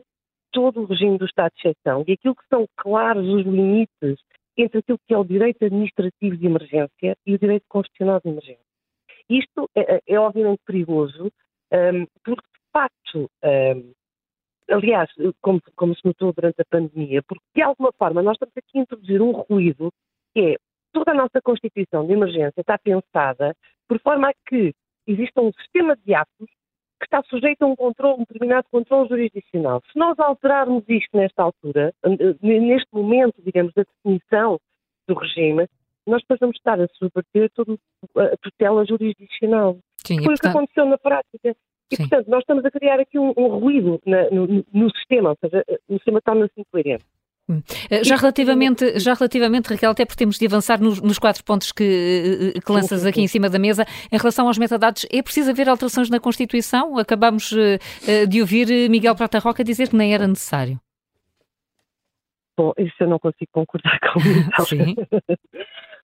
[0.52, 4.20] todo o regime do Estado de exceção e aquilo que são claros os limites
[4.56, 8.69] entre aquilo que é o direito administrativo de emergência e o direito constitucional de emergência.
[9.31, 11.31] Isto é, é, é obviamente perigoso,
[11.73, 13.93] um, porque de facto, um,
[14.69, 15.09] aliás,
[15.40, 18.82] como, como, se notou durante a pandemia, porque de alguma forma nós estamos aqui a
[18.82, 19.93] introduzir um ruído
[20.35, 20.57] que é
[20.93, 23.55] toda a nossa Constituição de emergência está pensada
[23.89, 24.74] por forma a que
[25.07, 26.48] exista um sistema de atos
[26.98, 29.81] que está sujeito a um, controle, um determinado controle jurisdicional.
[29.90, 31.94] Se nós alterarmos isto nesta altura,
[32.43, 34.61] neste momento, digamos, da definição
[35.09, 35.66] do regime,
[36.11, 37.77] nós depois vamos estar a subverter toda
[38.16, 39.78] a tutela jurisdicional.
[40.05, 40.39] Sim, Foi portanto...
[40.39, 41.57] o que aconteceu na prática.
[41.91, 42.09] E, Sim.
[42.09, 45.65] portanto, nós estamos a criar aqui um, um ruído na, no, no, sistema, ou seja,
[45.89, 47.05] o sistema torna-se incoerente.
[47.49, 47.62] Hum.
[47.91, 51.73] Eh, já relativamente, já relativamente, Raquel, até porque temos de avançar nos, nos quatro pontos
[51.73, 55.20] que, eh, eh, que lanças aqui em cima da mesa, em relação aos metadados, é
[55.20, 56.97] preciso haver alterações na Constituição?
[56.97, 57.53] Acabamos
[58.28, 60.78] de ouvir Miguel Prata Roca dizer que nem era necessário.
[62.57, 64.66] Bom, isso eu não consigo concordar com isso.
[64.66, 64.95] Sim.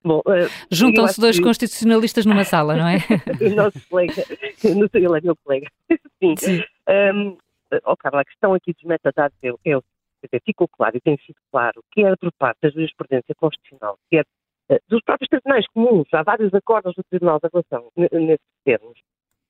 [0.04, 1.42] Bom, uh, Juntam-se dois que...
[1.42, 2.98] constitucionalistas numa sala, não é?
[3.40, 4.14] o nosso colega,
[4.56, 5.68] sei, ele é meu colega.
[6.22, 6.34] Sim.
[6.36, 6.62] Sim.
[6.88, 7.36] Um,
[7.84, 9.80] oh, Carla, a questão aqui dos metadados é, é
[10.26, 14.24] dizer, ficou claro e tem sido claro, quer por parte da jurisprudência constitucional, quer
[14.70, 18.98] uh, dos próprios tribunais comuns, há vários acordos do Tribunal da Relação nesses termos,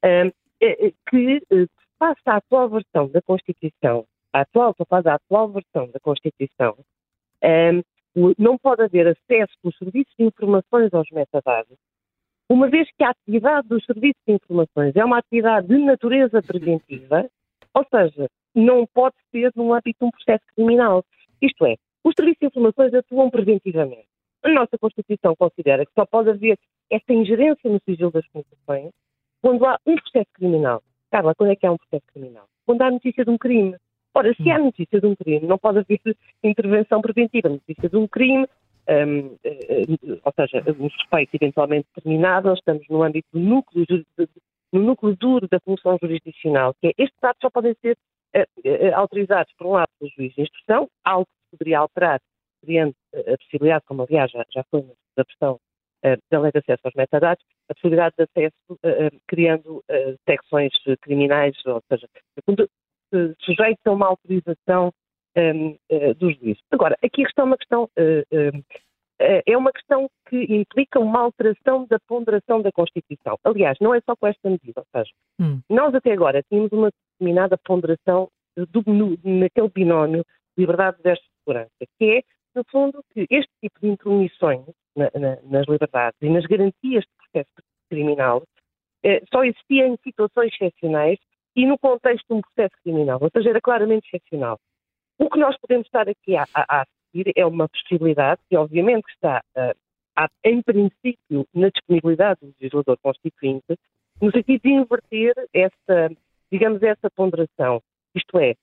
[0.05, 0.33] uh,
[1.11, 1.69] que uh,
[1.99, 6.77] face à atual versão da Constituição, a atual, estou a da atual versão da Constituição,
[8.39, 11.77] não pode haver acesso dos serviços de informações aos metadados,
[12.49, 17.29] uma vez que a atividade dos serviços de informações é uma atividade de natureza preventiva,
[17.75, 21.05] ou seja, não pode ser no âmbito de um processo criminal.
[21.43, 21.75] Isto é,
[22.05, 24.07] os serviços de informações atuam preventivamente.
[24.45, 26.57] A nossa Constituição considera que só pode haver
[26.89, 28.93] essa ingerência no sigilo das comunicações
[29.43, 30.83] quando há um processo criminal.
[31.11, 32.47] Carla, quando é que há um processo criminal?
[32.65, 33.77] Quando há notícia de um crime.
[34.17, 36.01] Ora, se há notícia de um crime, não pode haver
[36.43, 37.51] intervenção preventiva.
[37.51, 38.47] Notícia de um crime,
[38.89, 39.85] um, eh,
[40.25, 43.85] ou seja, um suspeito eventualmente determinado, nós estamos no âmbito do núcleo,
[44.73, 47.95] no núcleo duro da função jurisdicional, que é estes atos só podem ser
[48.35, 52.19] uh, autorizados, por um lado, pelo juiz de instrução, algo que poderia alterar,
[52.65, 56.81] criando a possibilidade, como aliás já, já foi na versão uh, da lei de acesso
[56.85, 59.85] aos metadados, a possibilidade de acesso uh, criando
[60.27, 60.73] secções
[61.03, 62.09] criminais, ou seja,
[63.41, 64.93] sujeitos a uma autorização
[65.37, 65.77] um,
[66.19, 66.63] dos juízes.
[66.71, 67.89] Agora, aqui está uma questão
[69.19, 73.39] é uma questão que implica uma alteração da ponderação da Constituição.
[73.45, 75.11] Aliás, não é só com esta medida, ou seja,
[75.41, 75.61] hum.
[75.71, 80.25] nós até agora tínhamos uma determinada ponderação do, no, naquele binómio
[80.57, 82.23] liberdade versus segurança, que é,
[82.55, 84.65] no fundo, que este tipo de intromissões
[84.97, 88.43] na, na, nas liberdades e nas garantias de processo criminal
[89.05, 91.19] eh, só existia em situações excepcionais
[91.57, 94.61] e no contexto de um processo criminal, ou seja, era claramente excepcional.
[95.19, 96.87] O que nós podemos estar aqui a, a, a
[97.35, 103.79] é uma possibilidade que, obviamente, está, uh, em princípio, na disponibilidade do legislador constituinte,
[104.21, 106.11] no sentido de inverter essa,
[106.53, 107.83] digamos, essa ponderação.
[108.15, 108.55] Isto é,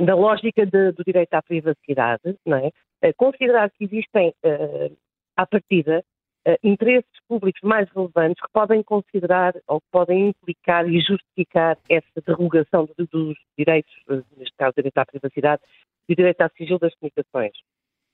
[0.00, 2.70] da lógica de, do direito à privacidade, não é?
[3.14, 4.96] Considerar que existem, uh,
[5.36, 6.02] à partida,
[6.46, 12.20] uh, interesses públicos mais relevantes que podem considerar ou que podem implicar e justificar essa
[12.26, 13.92] derrogação dos direitos,
[14.36, 15.62] neste caso, direito à privacidade
[16.08, 17.52] e direito ao sigilo das comunicações.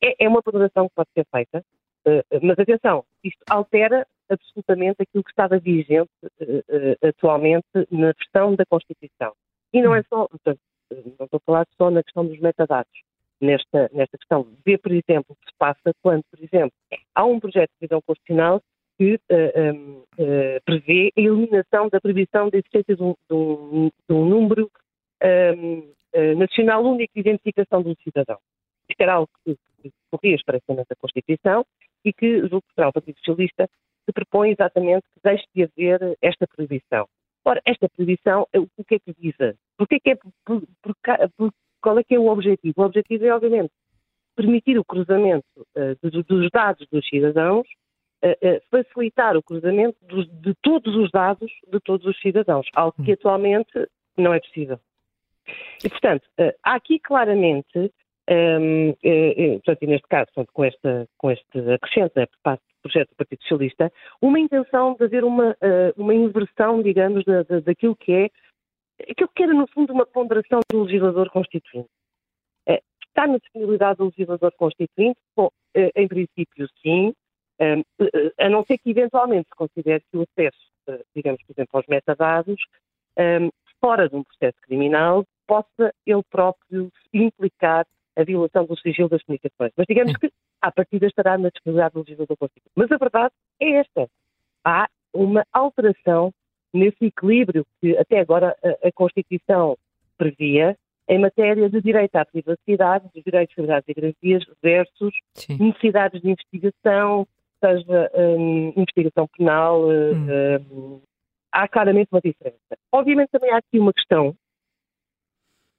[0.03, 1.65] É, é uma ponderação que pode ser feita,
[2.43, 6.11] mas atenção, isto altera absolutamente aquilo que estava vigente
[7.03, 9.33] atualmente na versão da Constituição.
[9.73, 10.61] E não é só, portanto,
[10.91, 12.93] não estou a falar só na questão dos metadados,
[13.41, 14.47] nesta, nesta questão.
[14.65, 16.73] Ver, por exemplo, o que se passa quando, por exemplo,
[17.15, 18.61] há um projeto de revisão constitucional
[18.99, 23.15] que uh, eh, um, uh, eh, prevê a eliminação da previsão da existência de um,
[23.31, 24.69] de um, de um número
[25.23, 28.39] uh, nacional único de identificação do cidadão.
[28.91, 29.57] Isto era algo que,
[30.11, 31.65] corria expressamente da Constituição
[32.05, 33.69] e que, julgo que será o Partido Socialista,
[34.05, 37.07] se propõe exatamente que deixe de haver esta proibição.
[37.45, 39.55] Ora, esta proibição, o que é que visa?
[39.77, 40.19] Porque é que é,
[41.81, 42.75] qual é que é o objetivo?
[42.79, 43.73] O objetivo é, obviamente,
[44.39, 45.45] permitir o cruzamento
[45.77, 47.67] uh, de, dos dados dos cidadãos,
[48.25, 52.95] uh, uh, facilitar o cruzamento dos, de todos os dados de todos os cidadãos, algo
[53.05, 53.15] que hum.
[53.15, 54.79] atualmente não é possível.
[55.83, 56.29] E, portanto,
[56.63, 57.79] há aqui claramente,
[58.31, 62.63] um, ehm, portanto, e neste caso, portanto, com, esta, com este acrescento né, por parte
[62.83, 63.91] projeto do Partido Socialista,
[64.21, 65.57] uma intenção de haver uma,
[65.97, 68.31] uma inversão, digamos, da, da, daquilo que é
[69.03, 71.89] aquilo que era, no fundo, uma ponderação do legislador constituinte.
[72.69, 75.19] Uh, está na disponibilidade do legislador constituinte?
[75.37, 77.15] Bom, uh, em princípio, sim,
[78.39, 82.61] a não ser que eventualmente se considere que o acesso, digamos, por exemplo, aos metadados,
[83.81, 87.85] fora de um processo criminal, possa ele próprio implicar
[88.17, 89.73] a violação do sigilo das comunicações.
[89.77, 90.31] Mas digamos que
[90.61, 92.73] à partida estará na disponibilidade do legislador constitucional.
[92.77, 94.09] Mas a verdade é esta.
[94.65, 96.33] Há uma alteração
[96.73, 99.77] nesse equilíbrio que até agora a, a Constituição
[100.17, 100.77] previa
[101.09, 105.57] em matéria de direito à privacidade, dos direitos, liberdades e garantias versus Sim.
[105.59, 107.27] necessidades de investigação,
[107.65, 110.61] seja um, investigação penal, hum.
[110.71, 111.01] um,
[111.51, 112.77] há claramente uma diferença.
[112.93, 114.35] Obviamente também há aqui uma questão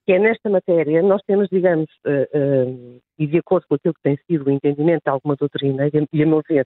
[0.09, 4.01] que é nesta matéria, nós temos, digamos, uh, uh, e de acordo com aquilo que
[4.01, 6.65] tem sido o entendimento de alguma doutrina, e a meu ver, eh,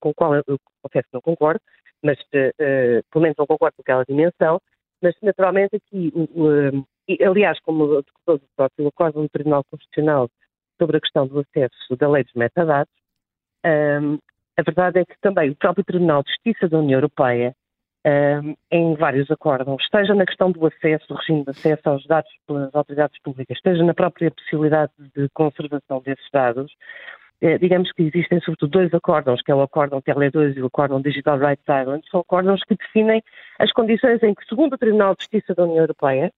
[0.00, 1.60] com o qual eu, eu confesso que não concordo,
[2.02, 4.60] mas uh, pelo menos não concordo com aquela dimensão,
[5.02, 6.12] mas naturalmente aqui,
[7.08, 8.04] e, aliás, como o
[8.56, 10.28] próprio acordo do Tribunal Constitucional
[10.78, 12.92] sobre a questão do acesso da lei dos metadados,
[13.64, 14.18] um,
[14.56, 17.54] a verdade é que também o próprio Tribunal de Justiça da União Europeia
[18.70, 22.72] em vários acordos, esteja na questão do acesso, do regime de acesso aos dados pelas
[22.72, 27.25] autoridades públicas, esteja na própria possibilidade de conservação desses dados, eh,
[27.60, 31.38] digamos que existem sobretudo dois acórdãos, que é o acórdão Tele2 e o acórdão Digital
[31.38, 33.22] Rights Island, são acórdãos que definem
[33.58, 36.32] as condições em que, segundo o Tribunal de Justiça da União Europeia,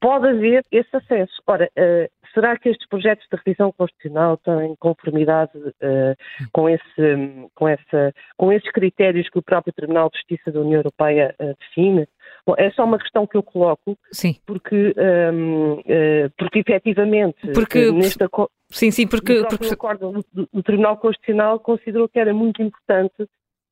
[0.00, 1.42] pode haver esse acesso.
[1.46, 7.68] Ora, uh, será que estes projetos de revisão constitucional têm conformidade uh, com, esse, com,
[7.68, 12.06] essa, com esses critérios que o próprio Tribunal de Justiça da União Europeia uh, define?
[12.48, 14.36] Bom, é só uma questão que eu coloco, sim.
[14.46, 18.50] porque, um, ehm, porque efetivamente, porque, neste acordo.
[18.70, 19.44] Sim, sim, porque.
[19.44, 19.74] porque...
[19.74, 23.28] acordo do, Tribunal Constitucional considerou que era muito importante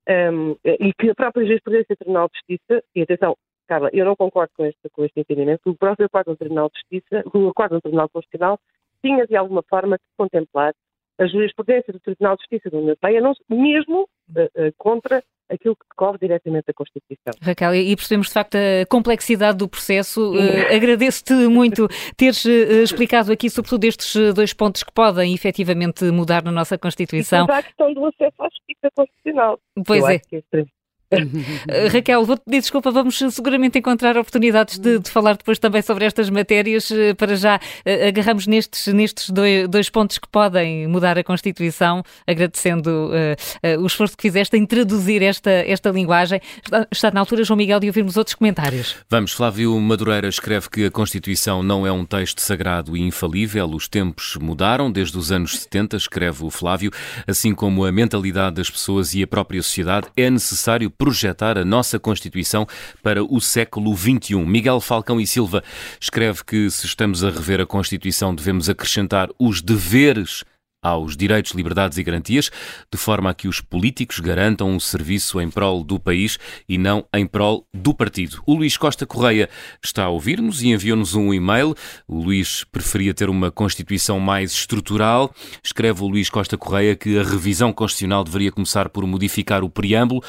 [0.06, 3.34] um, e que a própria jurisprudência do Tribunal de Justiça, e atenção,
[3.66, 5.70] Carla, eu não concordo com este, com este entendimento.
[5.70, 8.60] O próprio Acordo do Tribunal de Justiça, o Acordo do Tribunal Constitucional,
[9.02, 10.74] tinha de alguma forma que contemplar
[11.18, 15.76] a jurisprudência do Tribunal de Justiça da União Europeia, não, mesmo uh, uh, contra aquilo
[15.76, 17.32] que decorre diretamente da Constituição.
[17.40, 20.34] Raquel, e percebemos de facto a complexidade do processo.
[20.34, 26.42] Uh, Agradeço-te muito teres uh, explicado aqui, sobretudo, estes dois pontos que podem efetivamente mudar
[26.42, 27.46] na nossa Constituição.
[27.48, 29.60] E a questão do acesso à justiça constitucional.
[29.84, 30.66] Pois Eu é.
[31.10, 36.04] Eh, Raquel, vou-te pedir desculpa, vamos seguramente encontrar oportunidades de, de, falar depois também sobre
[36.04, 36.90] estas matérias.
[36.90, 42.02] Eh, para já, uh, agarramos nestes, nestes dois, dois, pontos que podem mudar a Constituição,
[42.26, 46.40] agradecendo uh, uh, o esforço que fizeste em traduzir esta, esta linguagem.
[46.62, 48.96] Está, está, na altura, João Miguel, de ouvirmos outros comentários.
[49.08, 53.66] Vamos, Flávio Madureira escreve que a Constituição não é um texto sagrado e infalível.
[53.68, 56.90] Os tempos mudaram desde os anos 70, escreve o Flávio,
[57.26, 60.08] assim como a mentalidade das pessoas e a própria sociedade.
[60.16, 62.66] É necessário projetar a nossa Constituição
[63.02, 64.36] para o século XXI.
[64.46, 65.62] Miguel Falcão e Silva
[66.00, 70.44] escreve que se estamos a rever a Constituição devemos acrescentar os deveres
[70.86, 72.50] aos direitos, liberdades e garantias,
[72.90, 76.38] de forma a que os políticos garantam um serviço em prol do país
[76.68, 78.42] e não em prol do partido.
[78.46, 79.48] O Luís Costa Correia
[79.82, 81.74] está a ouvir-nos e enviou-nos um e-mail.
[82.06, 85.34] O Luís preferia ter uma Constituição mais estrutural.
[85.62, 90.22] Escreve o Luís Costa Correia que a revisão constitucional deveria começar por modificar o preâmbulo,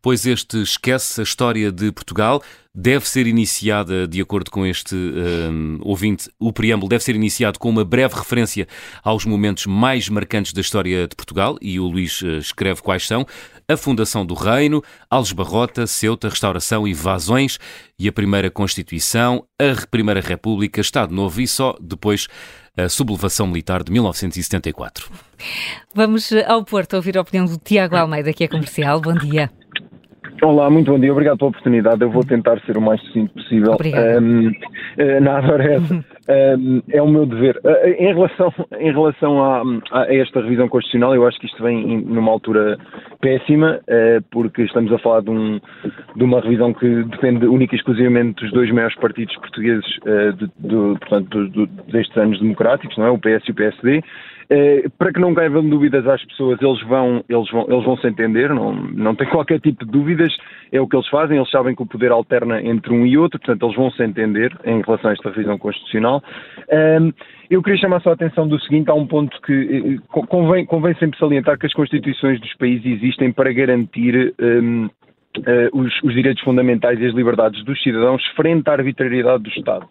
[0.00, 2.42] pois este esquece a história de Portugal
[2.74, 7.70] deve ser iniciada, de acordo com este um, ouvinte, o preâmbulo deve ser iniciado com
[7.70, 8.66] uma breve referência
[9.02, 13.24] aos momentos mais marcantes da história de Portugal, e o Luís uh, escreve quais são:
[13.68, 17.58] a fundação do Reino, Alves Barrota, Ceuta, Restauração e Vazões,
[17.96, 22.26] e a primeira Constituição, a Primeira República, Estado Novo e só depois
[22.76, 25.08] a sublevação militar de 1974.
[25.94, 29.00] Vamos ao Porto ouvir a opinião do Tiago Almeida, que é comercial.
[29.00, 29.48] Bom dia.
[30.44, 32.02] Olá, muito bom dia, obrigado pela oportunidade.
[32.02, 33.78] Eu vou tentar ser o mais sucinto possível.
[34.20, 35.94] Um, uh, nada, essa.
[35.94, 37.58] Um, é o meu dever.
[37.64, 41.98] Uh, em relação, em relação a, a, esta revisão constitucional, eu acho que isto vem
[42.02, 42.76] numa altura
[43.22, 45.58] péssima, uh, porque estamos a falar de, um,
[46.14, 49.86] de, uma revisão que depende única e exclusivamente dos dois maiores partidos portugueses
[50.36, 53.10] de, de, portanto, destes anos democráticos, não é?
[53.10, 54.02] o PS e o PSD.
[54.56, 58.06] Eh, para que não caibam dúvidas às pessoas, eles vão, eles vão, eles vão se
[58.06, 60.32] entender, não, não tem qualquer tipo de dúvidas,
[60.70, 63.40] é o que eles fazem, eles sabem que o poder alterna entre um e outro,
[63.40, 66.22] portanto eles vão se entender em relação a esta revisão constitucional.
[67.50, 71.18] Eu queria chamar a atenção do seguinte, há um ponto que eh, convém, convém sempre
[71.18, 74.88] salientar que as constituições dos países existem para garantir um,
[75.36, 79.84] Uh, os, os, direitos fundamentais e as liberdades dos cidadãos frente à arbitrariedade do Estado.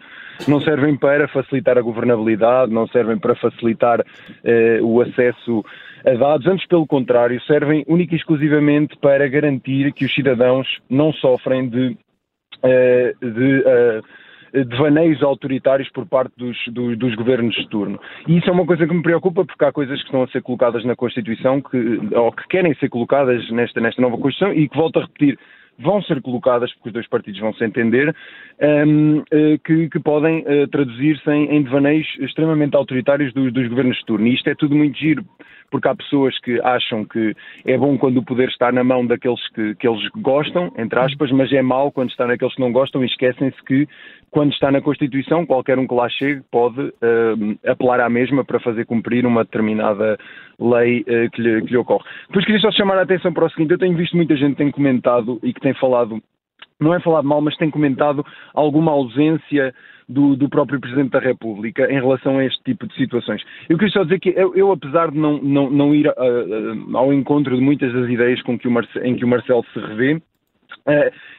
[0.47, 5.63] Não servem para facilitar a governabilidade, não servem para facilitar uh, o acesso
[6.05, 11.13] a dados, antes pelo contrário, servem única e exclusivamente para garantir que os cidadãos não
[11.13, 11.97] sofrem de,
[12.63, 13.63] uh, de
[14.65, 17.99] devaneios autoritários por parte dos, dos, dos, governos de turno.
[18.27, 20.43] E isso é uma coisa que me preocupa porque há coisas que estão a ser
[20.43, 24.77] colocadas na Constituição que, ou que querem ser colocadas nesta, nesta nova Constituição e que,
[24.77, 25.39] volto a repetir,
[25.79, 30.39] vão ser colocadas, porque os dois partidos vão se entender, uh, eh, que, que, podem
[30.39, 34.27] uh, traduzir-se em, em devaneios extremamente autoritários dos, dos governos de turno.
[34.27, 35.25] E isto é tudo muito giro,
[35.71, 37.35] porque há pessoas que acham que
[37.65, 41.31] é bom quando o poder está na mão daqueles que, que eles gostam, entre aspas,
[41.31, 43.87] mas é mau quando está naqueles que não gostam e esquecem-se que
[44.33, 48.59] quando está na Constituição, qualquer um que lá chegue pode uh, apelar à mesma para
[48.59, 50.17] fazer cumprir uma determinada
[50.59, 52.03] lei uh, que, lhe, que, lhe, ocorre.
[52.27, 54.63] Depois queria só chamar a atenção para o seguinte, eu tenho visto muita gente que
[54.63, 56.19] tem comentado e que tem falado,
[56.79, 59.71] não é falado mal, mas tem comentado alguma ausência
[60.09, 63.43] do, do, próprio Presidente da República em relação a este tipo de situações.
[63.69, 67.13] Eu queria só dizer que eu, eu apesar de não, não, não ir uh, ao
[67.13, 70.19] encontro de muitas das ideias com que o Marce, em que o Marcelo se revê,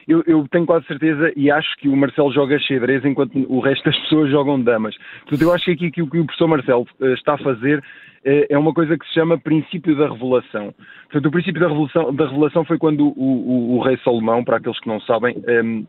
[0.07, 3.85] eu, eu, tenho quase certeza e acho que o Marcelo joga xadrez enquanto o resto
[3.85, 4.95] das pessoas jogam damas.
[5.21, 7.79] Portanto, eu acho que aqui que o que o professor Marcelo uh, está a fazer
[7.79, 10.73] uh, é uma coisa que se chama princípio da revelação.
[11.03, 14.57] Portanto, o princípio da revelação, da revelação foi quando o, o, o, rei Salomão, para
[14.57, 15.85] aqueles que não sabem, um,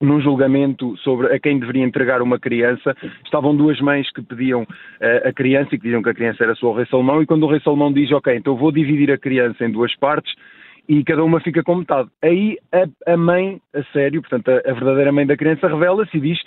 [0.00, 4.66] num julgamento sobre a quem deveria entregar uma criança, estavam duas mães que pediam
[5.24, 7.44] a criança e que diziam que a criança era sua o rei Salomão, e quando
[7.44, 10.34] o rei Salomão diz, ok, então vou dividir a criança em duas partes,
[10.88, 12.08] e cada uma fica com metade.
[12.22, 16.20] Aí a, a mãe, a sério, portanto, a, a verdadeira mãe da criança revela-se e
[16.20, 16.38] diz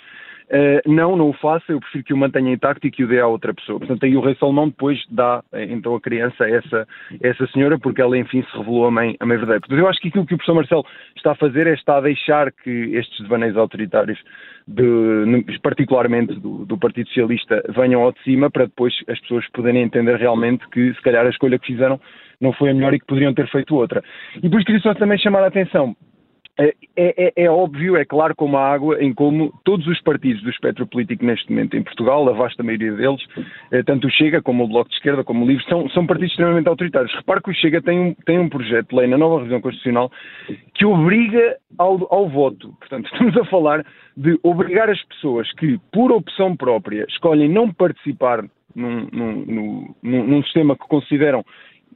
[0.48, 3.20] Uh, não, não o faça, eu prefiro que o mantenha intacto e que o dê
[3.20, 3.78] a outra pessoa.
[3.78, 6.88] Portanto, aí o rei Salomão depois dá eh, então a criança a essa,
[7.20, 9.60] essa senhora, porque ela enfim se revelou a mãe, a mãe verdadeira.
[9.60, 12.00] Portanto, eu acho que aquilo que o professor Marcelo está a fazer é está a
[12.00, 14.18] deixar que estes devaneios autoritários,
[14.66, 19.82] de, particularmente do, do, Partido Socialista, venham ao de cima para depois as pessoas poderem
[19.82, 22.00] entender realmente que se calhar a escolha que fizeram
[22.40, 24.02] não foi a melhor e que poderiam ter feito outra.
[24.42, 25.96] E por isso queria só também chamar a atenção
[26.58, 30.50] é, é, é, óbvio, é claro como a água, em como todos os partidos do
[30.50, 33.24] espectro político neste momento em Portugal, a vasta maioria deles,
[33.70, 36.32] eh, tanto o Chega como o Bloco de Esquerda, como o Livre, são, são partidos
[36.32, 37.14] extremamente autoritários.
[37.14, 40.10] Repare que o Chega tem um, tem um projeto de lei na nova revisão constitucional
[40.74, 42.74] que obriga ao, ao voto.
[42.80, 43.86] Portanto, estamos a falar
[44.16, 48.42] de obrigar as pessoas que, por opção própria, escolhem não participar
[48.74, 51.44] num, num, num, num sistema que consideram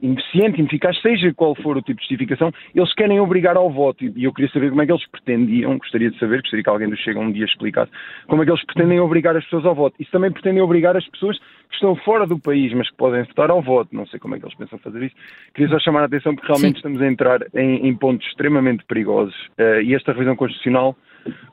[0.01, 4.03] ineficiente, ineficaz, seja qual for o tipo de justificação, eles querem obrigar ao voto.
[4.03, 6.87] E eu queria saber como é que eles pretendiam, gostaria de saber, gostaria que alguém
[6.87, 7.91] nos chegue um dia explicasse,
[8.27, 9.95] como é que eles pretendem obrigar as pessoas ao voto.
[9.99, 11.39] Isso também pretendem obrigar as pessoas
[11.73, 13.95] que estão fora do país, mas que podem votar ao voto.
[13.95, 15.15] Não sei como é que eles pensam fazer isso.
[15.53, 16.77] Queria só chamar a atenção porque realmente Sim.
[16.77, 20.95] estamos a entrar em, em pontos extremamente perigosos uh, e esta revisão constitucional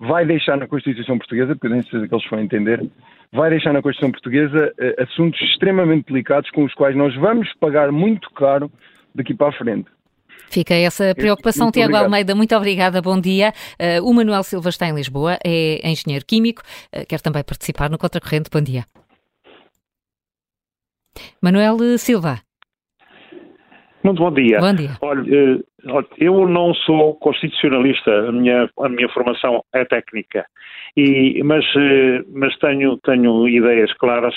[0.00, 2.84] vai deixar na Constituição Portuguesa, porque eu nem sei que eles vão entender,
[3.32, 7.90] vai deixar na Constituição Portuguesa uh, assuntos extremamente delicados com os quais nós vamos pagar
[7.90, 8.70] muito caro
[9.14, 9.86] daqui para a frente.
[10.50, 12.04] Fica essa preocupação, muito Tiago obrigado.
[12.04, 12.34] Almeida.
[12.34, 13.52] Muito obrigada, bom dia.
[13.78, 17.96] Uh, o Manuel Silva está em Lisboa, é engenheiro químico, uh, quer também participar no
[17.96, 18.50] Contracorrente.
[18.52, 18.84] Bom dia.
[21.42, 22.40] Manuel Silva.
[24.02, 24.58] Muito bom dia.
[24.60, 24.90] Bom dia.
[25.02, 25.60] Olha,
[26.18, 30.46] eu não sou constitucionalista, a minha, a minha formação é técnica,
[30.96, 34.34] e, mas, eh, mas tenho, tenho ideias claras,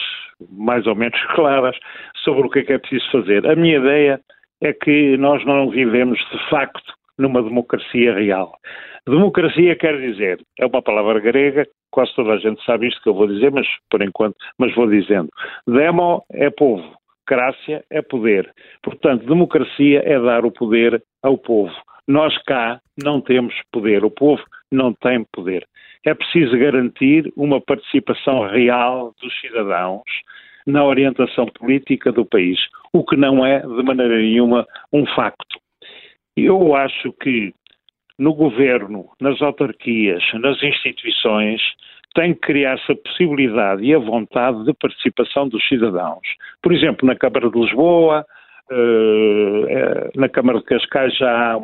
[0.52, 1.78] mais ou menos claras,
[2.24, 3.50] sobre o que é que é preciso fazer.
[3.50, 4.20] A minha ideia
[4.62, 8.54] é que nós não vivemos de facto numa democracia real.
[9.08, 13.14] Democracia quer dizer, é uma palavra grega, quase toda a gente sabe isto que eu
[13.14, 15.30] vou dizer, mas por enquanto, mas vou dizendo.
[15.68, 16.98] Demo é povo,
[17.28, 18.52] Democracia é poder.
[18.82, 21.74] Portanto, democracia é dar o poder ao povo.
[22.08, 25.66] Nós cá não temos poder, o povo não tem poder.
[26.06, 30.04] É preciso garantir uma participação real dos cidadãos
[30.68, 32.60] na orientação política do país,
[32.94, 35.60] o que não é, de maneira nenhuma, um facto.
[36.36, 37.54] Eu acho que
[38.18, 41.62] no governo, nas autarquias, nas instituições,
[42.14, 46.22] tem que criar-se a possibilidade e a vontade de participação dos cidadãos.
[46.62, 48.26] Por exemplo, na Câmara de Lisboa,
[48.72, 51.58] eh, eh, na Câmara de Cascais já há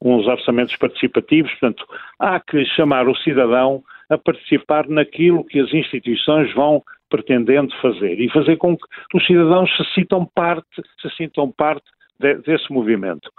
[0.00, 1.84] uns orçamentos participativos, portanto,
[2.18, 8.30] há que chamar o cidadão a participar naquilo que as instituições vão pretendendo fazer e
[8.30, 8.84] fazer com que
[9.14, 11.84] os cidadãos se sintam parte, se sintam parte
[12.18, 13.30] de, desse movimento.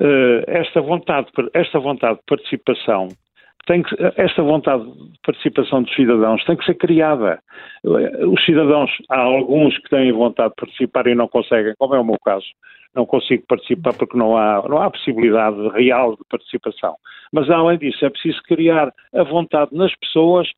[0.00, 3.08] Uh, esta vontade, esta vontade de participação
[3.68, 7.38] tem que, esta vontade de participação dos cidadãos tem que ser criada.
[7.84, 12.04] Os cidadãos, há alguns que têm vontade de participar e não conseguem, como é o
[12.04, 12.46] meu caso.
[12.94, 16.94] Não consigo participar porque não há, não há possibilidade real de participação.
[17.30, 20.48] Mas, além disso, é preciso criar a vontade nas pessoas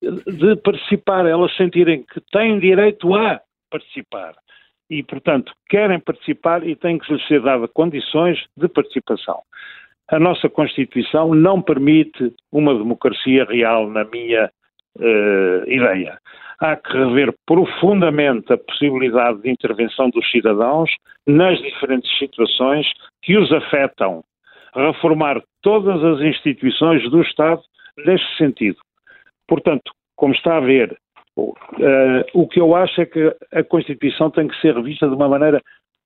[0.00, 4.34] de participar, elas sentirem que têm direito a participar.
[4.90, 9.40] E, portanto, querem participar e têm que lhes ser dadas condições de participação
[10.10, 14.50] a nossa Constituição não permite uma democracia real, na minha
[14.98, 16.18] uh, ideia.
[16.58, 20.90] Há que rever profundamente a possibilidade de intervenção dos cidadãos
[21.26, 22.86] nas diferentes situações
[23.22, 24.22] que os afetam.
[24.74, 27.62] reformar todas as instituições do Estado
[28.04, 28.78] neste sentido.
[29.48, 30.96] Portanto, como está a ver,
[31.48, 35.28] uh, o que eu acho é que a Constituição tem que ser revista de uma
[35.28, 35.62] maneira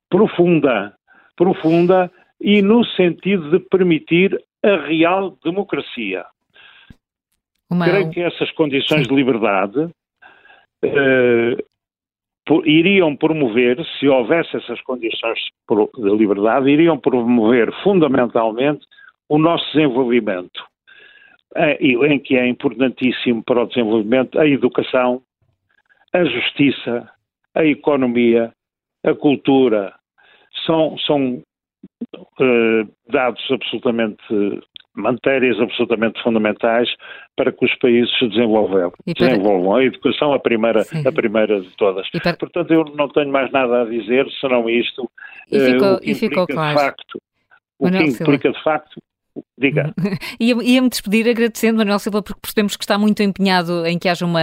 [0.08, 0.94] profunda,
[1.36, 6.24] profunda e no sentido de permitir a real democracia.
[7.70, 7.86] Uma...
[7.86, 9.80] Creio que essas condições de liberdade
[10.84, 11.64] uh,
[12.64, 15.38] iriam promover, se houvesse essas condições
[15.68, 18.84] de liberdade, iriam promover fundamentalmente
[19.28, 20.62] o nosso desenvolvimento,
[21.56, 25.22] em que é importantíssimo para o desenvolvimento a educação,
[26.12, 27.08] a justiça,
[27.54, 28.52] a economia,
[29.04, 29.94] a cultura.
[30.66, 31.42] São, são
[32.40, 34.22] uh, dados absolutamente
[34.96, 36.88] matérias absolutamente fundamentais
[37.36, 38.90] para que os países se desenvolvam.
[38.90, 39.28] Para...
[39.28, 39.76] desenvolvam.
[39.76, 42.08] A educação a primeira, a primeira de todas.
[42.10, 42.36] Para...
[42.36, 45.10] Portanto, eu não tenho mais nada a dizer senão isto.
[45.50, 46.78] E ficou, uh, o que ficou claro.
[46.78, 47.20] De facto,
[47.78, 49.00] o que implica de facto
[49.58, 49.92] Diga.
[50.40, 54.40] Ia-me despedir agradecendo, Manuel Silva, porque percebemos que está muito empenhado em que haja uma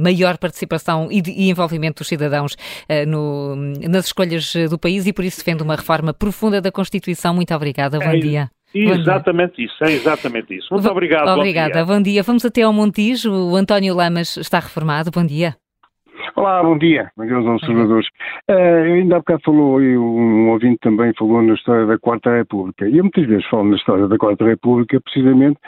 [0.00, 3.56] maior participação e, de, e envolvimento dos cidadãos uh, no,
[3.88, 7.34] nas escolhas do país e por isso defende uma reforma profunda da Constituição.
[7.34, 8.50] Muito obrigada, bom é, dia.
[8.74, 10.68] Exatamente isso, é exatamente isso.
[10.70, 11.28] Muito obrigado.
[11.28, 11.96] Obrigada, bom dia.
[11.96, 12.22] bom dia.
[12.22, 13.30] Vamos até ao Montijo.
[13.30, 15.10] O António Lamas está reformado.
[15.10, 15.56] Bom dia.
[16.34, 18.08] Olá, bom dia, meus observadores.
[18.48, 22.88] Uh, ainda há bocado falou, e um ouvinte também falou na história da Quarta República.
[22.88, 25.58] E eu muitas vezes falo na história da Quarta República precisamente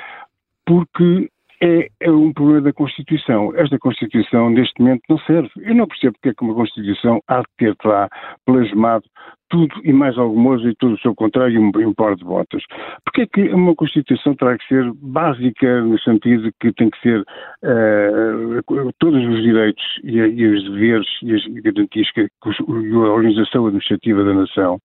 [0.66, 1.28] porque
[1.64, 3.54] é, é, um problema da Constituição.
[3.56, 5.50] Esta Constituição, neste momento, não serve.
[5.56, 8.08] Eu não percebo porque é que uma Constituição há de ter lá
[8.44, 9.04] plasmado
[9.48, 12.62] tudo e mais alguma coisa e tudo o seu contrário e um par de botas.
[13.04, 17.20] Porque é que uma Constituição terá que ser básica no sentido que tem que ser
[17.20, 23.66] uh, todos os direitos e, e, os deveres e as garantias que, que a organização
[23.66, 24.78] administrativa da nação,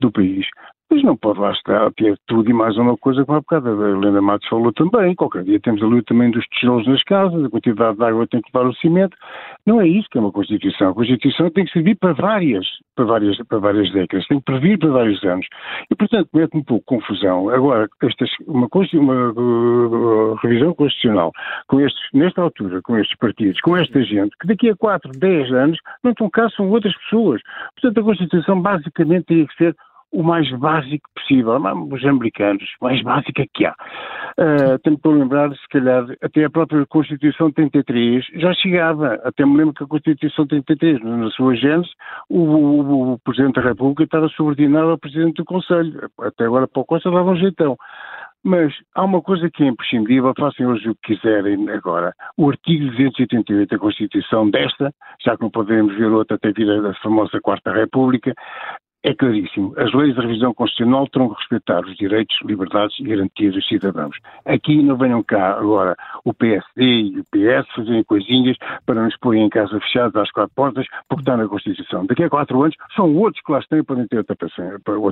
[0.00, 0.46] do país,
[0.90, 3.90] mas não pode lá estar ter tudo e mais uma coisa que há bocado a
[3.90, 5.14] Helena Matos falou também.
[5.14, 8.40] Qualquer dia temos a luta também dos tijolos nas casas, a quantidade de água tem
[8.42, 9.16] que levar o cimento.
[9.64, 10.90] Não é isso que é uma Constituição.
[10.90, 14.78] A Constituição tem que servir para várias, para várias, para várias décadas, tem que previr
[14.78, 15.46] para vários anos.
[15.88, 17.48] E, portanto, mete um pouco confusão.
[17.50, 21.30] Agora, estas, uma, uma uh, revisão constitucional,
[21.68, 25.52] com estes, nesta altura, com estes partidos, com esta gente, que daqui a 4, 10
[25.52, 27.40] anos não estão cá, são outras pessoas.
[27.80, 29.76] Portanto, a Constituição basicamente teria que ser
[30.12, 31.56] o mais básico possível,
[31.90, 33.74] os americanos, o mais básico que há.
[34.38, 39.44] Uh, tenho para lembrar, se calhar, até a própria Constituição de 33 já chegava, até
[39.46, 41.90] me lembro que a Constituição de 33, na sua gênese,
[42.28, 46.82] o, o, o, Presidente da República estava subordinado ao Presidente do Conselho, até agora para
[46.82, 47.76] o Conselho dava um jeitão.
[48.42, 52.14] Mas há uma coisa que é imprescindível, façam hoje o que quiserem agora.
[52.38, 56.94] O artigo 288 da Constituição desta, já que não podemos ver outra até vir a
[56.94, 58.34] famosa Quarta República,
[59.02, 59.72] é claríssimo.
[59.78, 64.16] As leis de revisão constitucional terão que respeitar os direitos, liberdades e garantias dos cidadãos.
[64.44, 69.36] Aqui não venham cá agora o PSD e o PS fazerem coisinhas para nos pôr
[69.36, 72.04] em casa fechada às quatro portas porque está na Constituição.
[72.06, 74.36] Daqui a quatro anos são outros que lá estão e podem ter outro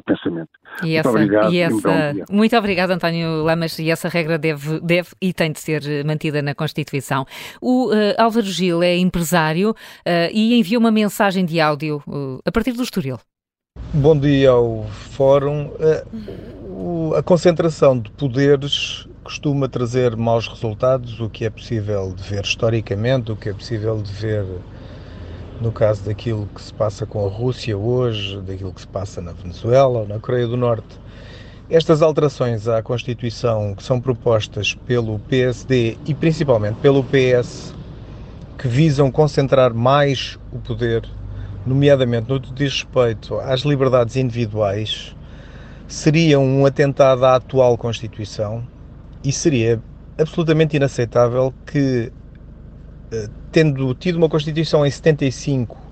[0.04, 0.50] pensamento.
[0.84, 1.52] E essa, muito obrigado.
[1.52, 1.88] E essa,
[2.30, 3.78] um muito obrigado, António Lamas.
[3.78, 7.24] E essa regra deve, deve e tem de ser mantida na Constituição.
[7.60, 9.74] O uh, Álvaro Gil é empresário uh,
[10.32, 13.18] e enviou uma mensagem de áudio uh, a partir do Estoril.
[13.94, 15.70] Bom dia ao Fórum.
[15.80, 16.04] Eh,
[17.16, 23.32] a concentração de poderes costuma trazer maus resultados, o que é possível de ver historicamente,
[23.32, 24.44] o que é possível de ver
[25.62, 29.32] no caso daquilo que se passa com a Rússia hoje, daquilo que se passa na
[29.32, 31.00] Venezuela ou na Coreia do Norte.
[31.70, 37.74] Estas alterações à Constituição que são propostas pelo PSD e principalmente pelo PS,
[38.58, 41.08] que visam concentrar mais o poder
[41.66, 45.14] nomeadamente no que diz respeito às liberdades individuais,
[45.86, 48.66] seria um atentado à atual Constituição
[49.24, 49.80] e seria
[50.18, 52.12] absolutamente inaceitável que,
[53.12, 55.88] eh, tendo tido uma Constituição em 75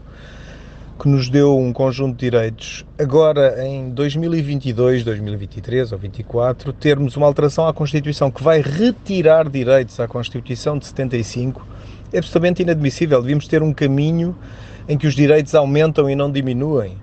[0.98, 7.26] que nos deu um conjunto de direitos, agora em 2022, 2023 ou 2024, termos uma
[7.26, 11.66] alteração à Constituição que vai retirar direitos à Constituição de 75
[12.12, 13.20] é absolutamente inadmissível.
[13.20, 14.34] Devíamos ter um caminho
[14.88, 16.98] em que os direitos aumentam e não diminuem.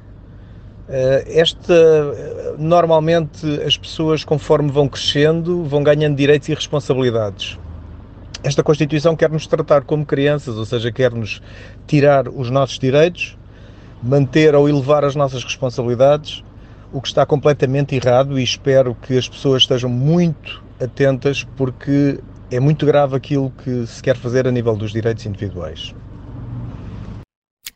[0.88, 7.58] Eh, esta, normalmente, as pessoas, conforme vão crescendo, vão ganhando direitos e responsabilidades.
[8.44, 11.42] Esta Constituição quer-nos tratar como crianças, ou seja, quer-nos
[11.88, 13.38] tirar os nossos direitos,
[14.02, 16.44] manter ou elevar as nossas responsabilidades,
[16.92, 22.20] o que está completamente errado e espero que as pessoas estejam muito atentas porque
[22.52, 25.96] é muito grave aquilo que se quer fazer a nível dos direitos individuais.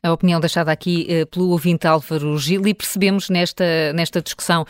[0.04, 4.66] A opinião deixada aqui uh, pelo ouvinte Álvaro Gil e percebemos nesta, nesta discussão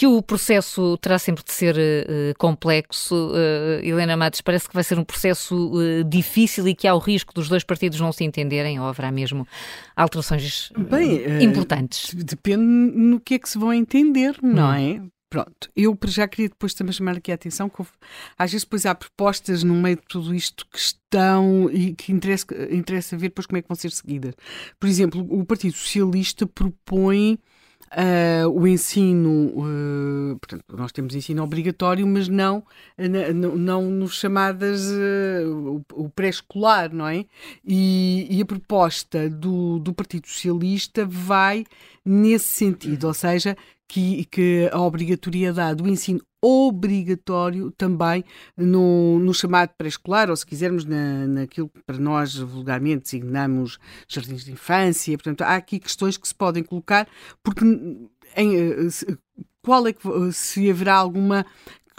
[0.00, 3.14] que o processo terá sempre de ser uh, complexo.
[3.14, 6.98] Uh, Helena Matos, parece que vai ser um processo uh, difícil e que há o
[6.98, 9.46] risco dos dois partidos não se entenderem ou haverá mesmo
[9.94, 12.14] alterações Bem, importantes?
[12.14, 14.72] Depende no que é que se vão entender, não hum.
[14.72, 15.02] é?
[15.30, 17.92] Pronto, eu já queria depois também chamar aqui a atenção que houve,
[18.36, 22.46] às vezes depois há propostas no meio de tudo isto que estão e que interessa,
[22.68, 24.34] interessa ver depois como é que vão ser seguidas.
[24.80, 27.38] Por exemplo, o Partido Socialista propõe
[27.92, 34.14] Uh, o ensino, uh, portanto, nós temos ensino obrigatório, mas não, uh, não, não nos
[34.14, 34.88] chamadas
[35.44, 37.24] o, o pré-escolar, não é?
[37.64, 41.66] E, e, a proposta do, do Partido Socialista vai
[42.04, 43.56] nesse sentido, ou seja,
[43.90, 48.24] que, que a obrigatoriedade do ensino obrigatório também
[48.56, 54.44] no, no chamado pré-escolar, ou se quisermos na, naquilo que para nós vulgarmente designamos jardins
[54.44, 55.18] de infância.
[55.18, 57.08] Portanto, há aqui questões que se podem colocar,
[57.42, 57.64] porque
[58.36, 59.16] em, eh,
[59.60, 60.00] qual é que
[60.32, 61.44] se haverá alguma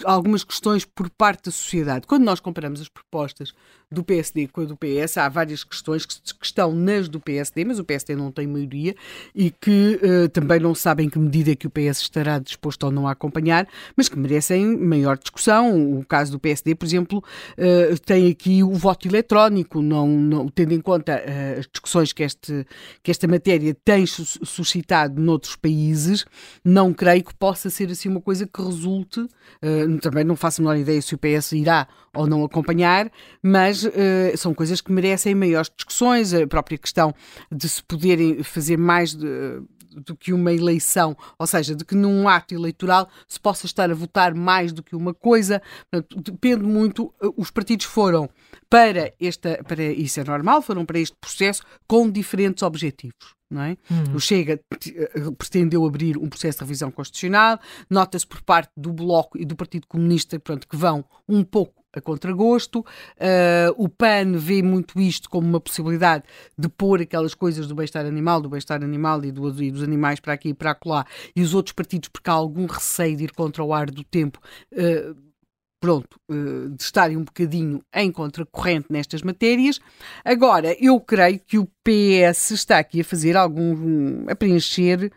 [0.04, 2.08] algumas questões por parte da sociedade.
[2.08, 3.54] Quando nós comparamos as propostas
[3.92, 7.78] do PSD com a do PS, há várias questões que, estão nas do PSD, mas
[7.78, 8.96] o PSD não tem maioria
[9.36, 12.92] e que uh, também não sabem que medida é que o PS estará disposto ou
[12.92, 16.00] não a acompanhar, mas que merecem maior discussão.
[16.00, 20.74] O caso do PSD, por exemplo, uh, tem aqui o voto eletrónico, não, não tendo
[20.74, 22.66] em conta uh, as discussões que, este,
[23.04, 26.26] que esta matéria tem suscitado noutros países,
[26.64, 29.28] não creio que possa ser assim uma coisa que resulte,
[30.02, 33.10] também não faço a menor ideia se o PS irá ou não acompanhar,
[33.42, 36.34] mas uh, são coisas que merecem maiores discussões.
[36.34, 37.14] A própria questão
[37.52, 39.62] de se poderem fazer mais de,
[39.96, 43.94] do que uma eleição, ou seja, de que num ato eleitoral se possa estar a
[43.94, 45.62] votar mais do que uma coisa.
[45.90, 47.14] Portanto, depende muito.
[47.22, 48.30] Eh, os partidos foram
[48.70, 53.36] para esta, para isso é normal, foram para este processo com diferentes objetivos.
[53.50, 53.78] Não é?
[53.90, 54.16] Uhum.
[54.16, 54.62] O Chega
[54.96, 57.60] eh, pretendeu abrir um processo de revisão constitucional,
[57.90, 62.02] nota-se por parte do Bloco e do Partido Comunista pronto, que vão um pouco a
[62.02, 62.80] contragosto.
[62.80, 66.24] Uh, o PAN vê muito isto como uma possibilidade
[66.58, 70.20] de pôr aquelas coisas do bem-estar animal, do bem-estar animal e, do, e, dos animais
[70.20, 71.06] para aqui e para acolá,
[71.36, 74.40] e os outros partidos, porque há algum receio de ir contra o ar do tempo.
[74.72, 75.16] Uh,
[75.80, 79.80] pronto, uh, de estarem um bocadinho em contracorrente nestas matérias.
[80.24, 84.30] Agora, eu creio que o PS está aqui a fazer algum.
[84.30, 85.12] a preencher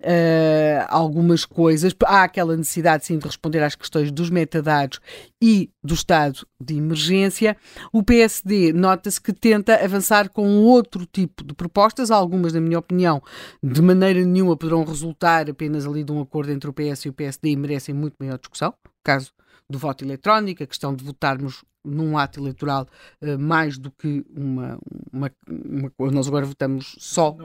[0.00, 1.94] uh, algumas coisas.
[2.04, 5.00] Há aquela necessidade, sim, de responder às questões dos metadados
[5.42, 7.56] e do estado de emergência.
[7.92, 13.22] O PSD nota-se que tenta avançar com outro tipo de propostas, algumas, na minha opinião,
[13.62, 17.12] de maneira nenhuma poderão resultar apenas ali de um acordo entre o PS e o
[17.12, 18.74] PSD e merecem muito maior discussão.
[19.02, 19.32] Caso
[19.68, 22.86] do voto eletrónico, a questão de votarmos num ato eleitoral
[23.22, 24.78] uh, mais do que uma,
[25.12, 27.36] uma, uma, Nós agora votamos só.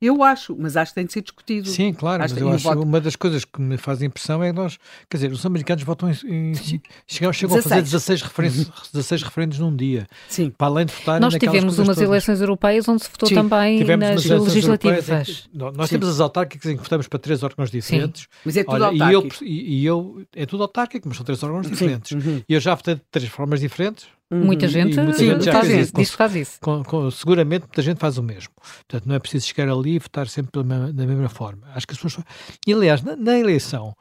[0.00, 1.68] Eu acho, mas acho que tem de ser discutido.
[1.68, 2.82] Sim, claro, acho mas eu acho voto...
[2.82, 4.78] uma das coisas que me faz impressão é que nós,
[5.10, 6.54] quer dizer, os americanos votam em, em
[7.06, 7.56] chegam, chegam 16.
[7.56, 10.06] a fazer 16 referendos, 16 referendos num dia.
[10.28, 10.50] Sim.
[10.50, 12.02] Para além de votar Nós tivemos umas todas.
[12.02, 13.34] eleições europeias onde se votou Sim.
[13.34, 15.04] também tivemos nas legislativas.
[15.06, 15.98] Que, nós Sim.
[15.98, 18.22] temos as autárquicas em que votamos para três órgãos diferentes.
[18.22, 18.28] Sim.
[18.44, 19.44] Mas é tudo Olha, autárquico.
[19.44, 22.12] E eu, e, e eu, é tudo autárquico, mas são três órgãos diferentes.
[22.12, 22.42] Uhum.
[22.48, 24.44] E eu já votei de três formas diferentes Uhum.
[24.44, 26.60] Muita gente, muita gente já faz isso, diz que faz isso.
[26.60, 28.52] Com, com, seguramente muita gente faz o mesmo.
[28.86, 31.66] Portanto, não é preciso chegar ali e votar sempre mesma, da mesma forma.
[31.74, 32.26] Acho que as pessoas.
[32.66, 33.94] E, aliás, na, na, eleição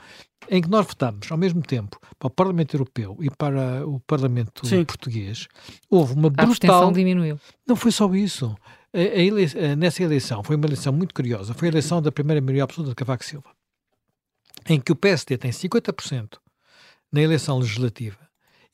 [0.49, 4.67] em que nós votamos ao mesmo tempo para o Parlamento Europeu e para o Parlamento
[4.67, 4.83] Sim.
[4.83, 5.47] Português,
[5.89, 6.45] houve uma brutal.
[6.45, 7.39] A abstenção diminuiu.
[7.65, 8.53] Não foi só isso.
[8.93, 11.53] A, a eleição, nessa eleição, foi uma eleição muito curiosa.
[11.53, 13.49] Foi a eleição da primeira maioria absoluta de Cavaco Silva,
[14.67, 16.33] em que o PSD tem 50%
[17.13, 18.26] na eleição legislativa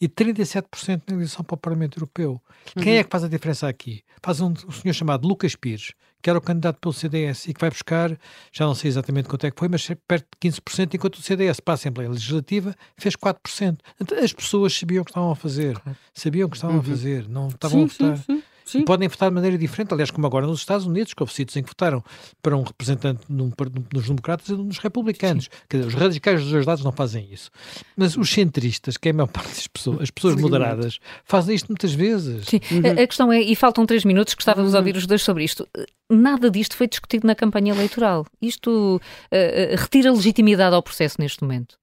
[0.03, 2.41] e 37% na eleição para o Parlamento Europeu.
[2.75, 2.84] Uhum.
[2.84, 4.03] Quem é que faz a diferença aqui?
[4.21, 7.61] Faz um, um, senhor chamado Lucas Pires, que era o candidato pelo CDS e que
[7.61, 8.11] vai buscar,
[8.51, 11.61] já não sei exatamente quanto é que foi, mas perto de 15%, enquanto o CDS
[11.61, 13.77] para a Assembleia Legislativa fez 4%.
[14.01, 15.81] Então, as pessoas sabiam o que estavam a fazer,
[16.13, 16.81] sabiam o que estavam uhum.
[16.81, 18.17] a fazer, não estavam sim, a votar.
[18.17, 18.43] Sim, sim.
[18.65, 18.85] Sim.
[18.85, 21.64] Podem votar de maneira diferente, aliás, como agora nos Estados Unidos, que houve sítios em
[21.64, 22.03] que votaram
[22.41, 23.52] para um representante num,
[23.94, 25.49] nos democratas e nos republicanos.
[25.69, 27.49] Quer dizer, os radicais dos dois lados não fazem isso.
[27.95, 31.68] Mas os centristas, que é a maior parte das pessoas, as pessoas moderadas, fazem isto
[31.68, 32.48] muitas vezes.
[32.48, 32.60] Sim.
[32.72, 32.99] Uhum.
[32.99, 34.76] A, a, questão é, e faltam três minutos, gostava de uhum.
[34.76, 35.68] ouvir os dois sobre isto.
[36.10, 38.26] Nada disto foi discutido na campanha eleitoral.
[38.41, 41.77] Isto uh, uh, retira legitimidade ao processo neste momento.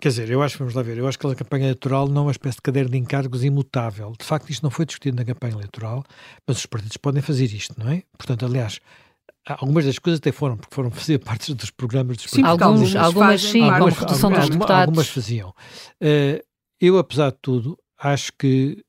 [0.00, 2.24] Quer dizer, eu acho, vamos lá ver, eu acho que a campanha eleitoral não é
[2.26, 4.12] uma espécie de caderno de encargos imutável.
[4.18, 6.04] De facto, isto não foi discutido na campanha eleitoral,
[6.46, 8.02] mas os partidos podem fazer isto, não é?
[8.16, 8.80] Portanto, aliás,
[9.44, 12.62] algumas das coisas até foram, porque foram fazer parte dos programas dos sim, partidos.
[12.62, 14.80] Alguns, algumas sim, algumas, como redução dos deputados.
[14.86, 15.48] Algumas faziam.
[16.00, 16.42] Uh,
[16.80, 18.84] eu, apesar de tudo, acho que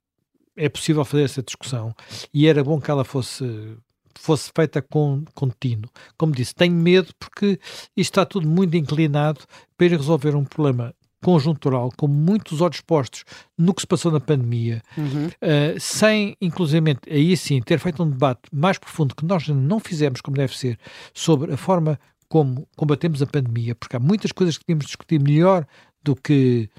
[0.56, 1.94] é possível fazer essa discussão
[2.34, 3.78] e era bom que ela fosse
[4.20, 5.90] fosse feita com contínuo.
[6.18, 7.58] Como disse, tenho medo porque
[7.96, 9.42] isto está tudo muito inclinado
[9.78, 13.24] para resolver um problema conjuntural, com muitos olhos postos
[13.58, 15.28] no que se passou na pandemia, uhum.
[15.28, 20.22] uh, sem, inclusive, aí sim, ter feito um debate mais profundo que nós não fizemos
[20.22, 20.78] como deve ser,
[21.14, 25.66] sobre a forma como combatemos a pandemia, porque há muitas coisas que tínhamos discutir melhor
[26.04, 26.70] do que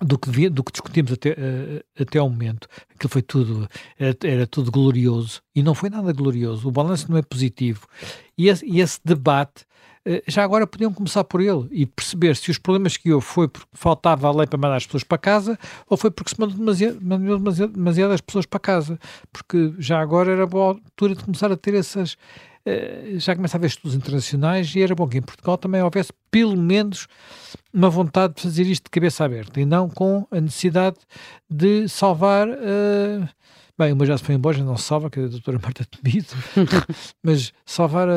[0.00, 2.68] do que, do que discutimos até, uh, até ao momento.
[2.94, 3.68] Aquilo foi tudo,
[3.98, 6.68] era, era, tudo glorioso e não foi nada glorioso.
[6.68, 7.86] O balanço não é positivo.
[8.36, 9.64] E esse, e esse debate
[10.26, 13.68] já agora podiam começar por ele e perceber se os problemas que houve foi porque
[13.72, 15.58] faltava a lei para mandar as pessoas para casa
[15.88, 18.98] ou foi porque se mandou demasiado, mandou demasiado, demasiadas pessoas para casa.
[19.32, 22.16] Porque já agora era boa altura de começar a ter essas.
[22.64, 26.12] Eh, já começa a haver estudos internacionais e era bom que em Portugal também houvesse
[26.30, 27.06] pelo menos
[27.72, 30.96] uma vontade de fazer isto de cabeça aberta e não com a necessidade
[31.50, 32.48] de salvar.
[32.48, 33.28] Uh,
[33.78, 35.84] Bem, uma já se foi embora, já não se salva, que é a doutora Marta
[35.84, 36.34] Temido,
[37.22, 38.12] mas salvar a,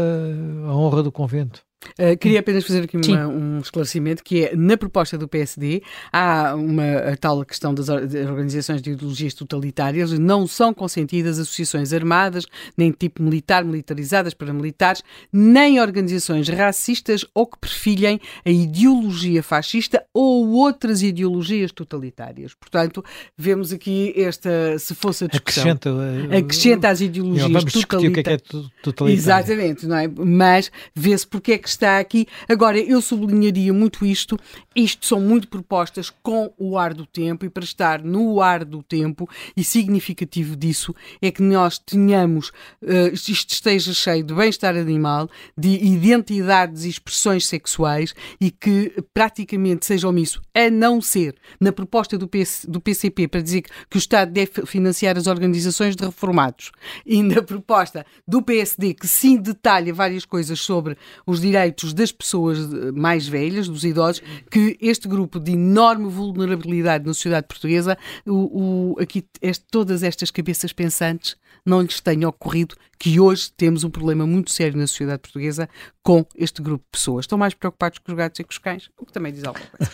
[0.66, 1.64] a honra do convento.
[2.00, 5.82] Uh, queria apenas fazer aqui uma, um esclarecimento que é na proposta do PSD
[6.14, 12.46] há uma tal questão das organizações de ideologias totalitárias não são consentidas associações armadas
[12.78, 15.02] nem tipo militar militarizadas para militares
[15.34, 22.54] nem organizações racistas ou que perfilhem a ideologia fascista ou outras ideologias totalitárias.
[22.54, 23.04] Portanto
[23.36, 28.08] vemos aqui esta se fosse a discussão acrescenta, uh, acrescenta as ideologias não, vamos totalitárias
[28.08, 28.38] o que é, que é
[28.84, 29.12] totalitário.
[29.12, 30.08] Exatamente não é?
[30.08, 32.28] Mas vê-se porque é que está aqui.
[32.48, 34.38] Agora, eu sublinharia muito isto.
[34.76, 38.82] Isto são muito propostas com o ar do tempo e para estar no ar do
[38.84, 42.50] tempo e significativo disso é que nós tenhamos,
[42.82, 49.86] uh, isto esteja cheio de bem-estar animal, de identidades e expressões sexuais e que praticamente
[49.86, 53.98] seja omisso, a não ser na proposta do, PC, do PCP para dizer que, que
[53.98, 56.72] o Estado deve financiar as organizações de reformados
[57.06, 62.12] e na proposta do PSD que sim detalha várias coisas sobre os direitos direitos das
[62.12, 62.60] pessoas
[62.94, 69.00] mais velhas, dos idosos, que este grupo de enorme vulnerabilidade na sociedade portuguesa, o, o
[69.00, 71.36] aqui este, todas estas cabeças pensantes
[71.66, 75.70] não lhes tenha ocorrido que hoje temos um problema muito sério na sociedade portuguesa
[76.04, 77.26] com este grupo de pessoas.
[77.26, 79.66] Estão mais preocupados com os gatos e com os cães, o que também diz alguma
[79.78, 79.92] coisa.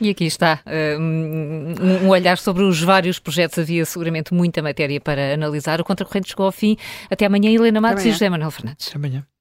[0.00, 0.60] E aqui está
[0.98, 3.58] um, um, olhar sobre os vários projetos.
[3.58, 5.80] Havia seguramente muita matéria para analisar.
[5.80, 6.76] O Contracorrente chegou ao fim.
[7.08, 8.88] Até amanhã, Helena Matos e José Manuel Fernandes.
[8.88, 9.31] Até amanhã.